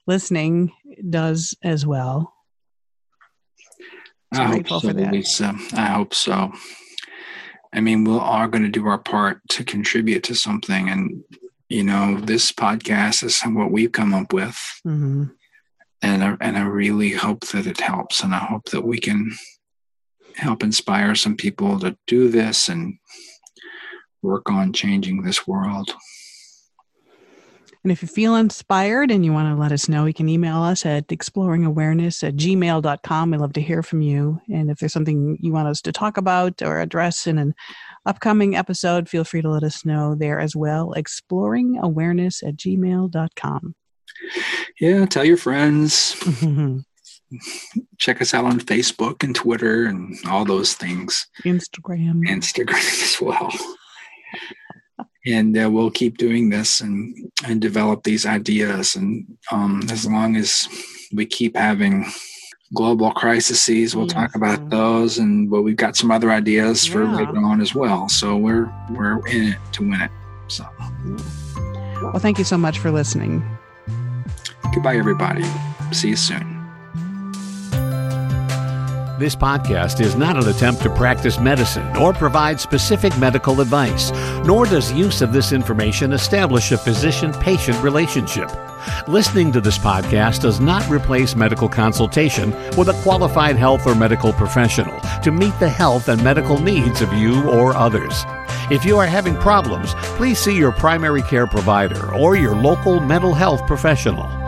listening 0.06 0.72
does 1.10 1.56
as 1.62 1.84
well. 1.84 2.32
I 4.32 4.44
hope 4.44 4.68
so, 4.68 4.88
Lisa. 4.88 5.54
I 5.72 5.86
hope 5.86 6.14
so. 6.14 6.52
I 7.72 7.80
mean, 7.80 8.04
we 8.04 8.12
are 8.12 8.20
all 8.20 8.48
going 8.48 8.62
to 8.62 8.70
do 8.70 8.86
our 8.86 8.98
part 8.98 9.40
to 9.50 9.64
contribute 9.64 10.22
to 10.24 10.34
something. 10.34 10.88
And, 10.88 11.24
you 11.68 11.82
know, 11.82 12.20
this 12.20 12.52
podcast 12.52 13.24
is 13.24 13.40
what 13.42 13.72
we've 13.72 13.92
come 13.92 14.14
up 14.14 14.32
with. 14.32 14.56
Mm-hmm. 14.86 15.24
And, 16.02 16.24
I, 16.24 16.36
and 16.40 16.56
I 16.56 16.62
really 16.62 17.10
hope 17.10 17.46
that 17.48 17.66
it 17.66 17.80
helps. 17.80 18.22
And 18.22 18.34
I 18.34 18.38
hope 18.38 18.70
that 18.70 18.84
we 18.84 19.00
can 19.00 19.32
help 20.36 20.62
inspire 20.62 21.14
some 21.16 21.36
people 21.36 21.80
to 21.80 21.96
do 22.06 22.28
this 22.28 22.68
and 22.68 22.98
work 24.26 24.50
on 24.50 24.72
changing 24.72 25.22
this 25.22 25.46
world. 25.46 25.94
And 27.86 27.92
if 27.92 28.02
you 28.02 28.08
feel 28.08 28.34
inspired 28.34 29.12
and 29.12 29.24
you 29.24 29.32
want 29.32 29.48
to 29.48 29.60
let 29.60 29.70
us 29.70 29.88
know, 29.88 30.06
you 30.06 30.12
can 30.12 30.28
email 30.28 30.60
us 30.60 30.84
at 30.84 31.06
exploringawareness 31.06 32.26
at 32.26 32.34
gmail.com. 32.34 33.30
We 33.30 33.38
love 33.38 33.52
to 33.52 33.62
hear 33.62 33.80
from 33.84 34.00
you. 34.00 34.40
And 34.52 34.72
if 34.72 34.78
there's 34.78 34.92
something 34.92 35.38
you 35.40 35.52
want 35.52 35.68
us 35.68 35.80
to 35.82 35.92
talk 35.92 36.16
about 36.16 36.62
or 36.62 36.80
address 36.80 37.28
in 37.28 37.38
an 37.38 37.54
upcoming 38.04 38.56
episode, 38.56 39.08
feel 39.08 39.22
free 39.22 39.40
to 39.40 39.48
let 39.48 39.62
us 39.62 39.84
know 39.84 40.16
there 40.16 40.40
as 40.40 40.56
well. 40.56 40.94
Exploringawareness 40.96 42.42
at 42.42 42.56
gmail.com. 42.56 43.76
Yeah, 44.80 45.06
tell 45.06 45.24
your 45.24 45.36
friends. 45.36 46.16
Check 47.98 48.20
us 48.20 48.34
out 48.34 48.46
on 48.46 48.58
Facebook 48.58 49.22
and 49.22 49.32
Twitter 49.32 49.86
and 49.86 50.16
all 50.26 50.44
those 50.44 50.74
things. 50.74 51.28
Instagram. 51.44 52.26
Instagram 52.26 52.74
as 53.04 53.20
well 53.20 53.52
and 55.26 55.58
uh, 55.58 55.68
we'll 55.70 55.90
keep 55.90 56.18
doing 56.18 56.48
this 56.48 56.80
and 56.80 57.30
and 57.46 57.60
develop 57.60 58.04
these 58.04 58.24
ideas. 58.24 58.96
And 58.96 59.26
um, 59.50 59.82
as 59.90 60.06
long 60.06 60.36
as 60.36 60.68
we 61.12 61.26
keep 61.26 61.56
having 61.56 62.06
global 62.74 63.12
crises 63.12 63.94
we'll 63.94 64.06
yes. 64.06 64.12
talk 64.12 64.34
about 64.34 64.70
those. 64.70 65.18
And 65.18 65.50
well 65.50 65.62
we've 65.62 65.76
got 65.76 65.96
some 65.96 66.10
other 66.10 66.30
ideas 66.30 66.86
yeah. 66.86 66.92
for 66.92 67.04
later 67.06 67.36
on 67.38 67.60
as 67.60 67.74
well. 67.74 68.08
So 68.08 68.36
we're 68.36 68.72
we're 68.90 69.26
in 69.28 69.52
it 69.52 69.58
to 69.72 69.82
win 69.82 70.00
it. 70.00 70.10
So. 70.48 70.64
Well 72.02 72.18
thank 72.18 72.38
you 72.38 72.44
so 72.44 72.56
much 72.56 72.78
for 72.78 72.90
listening. 72.90 73.44
Goodbye 74.74 74.96
everybody. 74.96 75.44
See 75.92 76.10
you 76.10 76.16
soon 76.16 76.55
this 79.18 79.34
podcast 79.34 80.00
is 80.00 80.14
not 80.14 80.36
an 80.36 80.48
attempt 80.48 80.82
to 80.82 80.90
practice 80.90 81.40
medicine 81.40 81.96
or 81.96 82.12
provide 82.12 82.60
specific 82.60 83.16
medical 83.18 83.60
advice, 83.60 84.10
nor 84.44 84.66
does 84.66 84.92
use 84.92 85.22
of 85.22 85.32
this 85.32 85.52
information 85.52 86.12
establish 86.12 86.70
a 86.70 86.76
physician 86.76 87.32
patient 87.32 87.82
relationship. 87.82 88.50
Listening 89.08 89.52
to 89.52 89.60
this 89.60 89.78
podcast 89.78 90.42
does 90.42 90.60
not 90.60 90.88
replace 90.90 91.34
medical 91.34 91.68
consultation 91.68 92.50
with 92.76 92.88
a 92.88 93.00
qualified 93.02 93.56
health 93.56 93.86
or 93.86 93.94
medical 93.94 94.32
professional 94.34 95.00
to 95.22 95.30
meet 95.30 95.58
the 95.60 95.68
health 95.68 96.08
and 96.08 96.22
medical 96.22 96.58
needs 96.58 97.00
of 97.00 97.12
you 97.14 97.48
or 97.48 97.74
others. 97.74 98.24
If 98.70 98.84
you 98.84 98.98
are 98.98 99.06
having 99.06 99.36
problems, 99.36 99.94
please 100.18 100.38
see 100.38 100.56
your 100.56 100.72
primary 100.72 101.22
care 101.22 101.46
provider 101.46 102.12
or 102.14 102.36
your 102.36 102.54
local 102.54 103.00
mental 103.00 103.32
health 103.32 103.66
professional. 103.66 104.45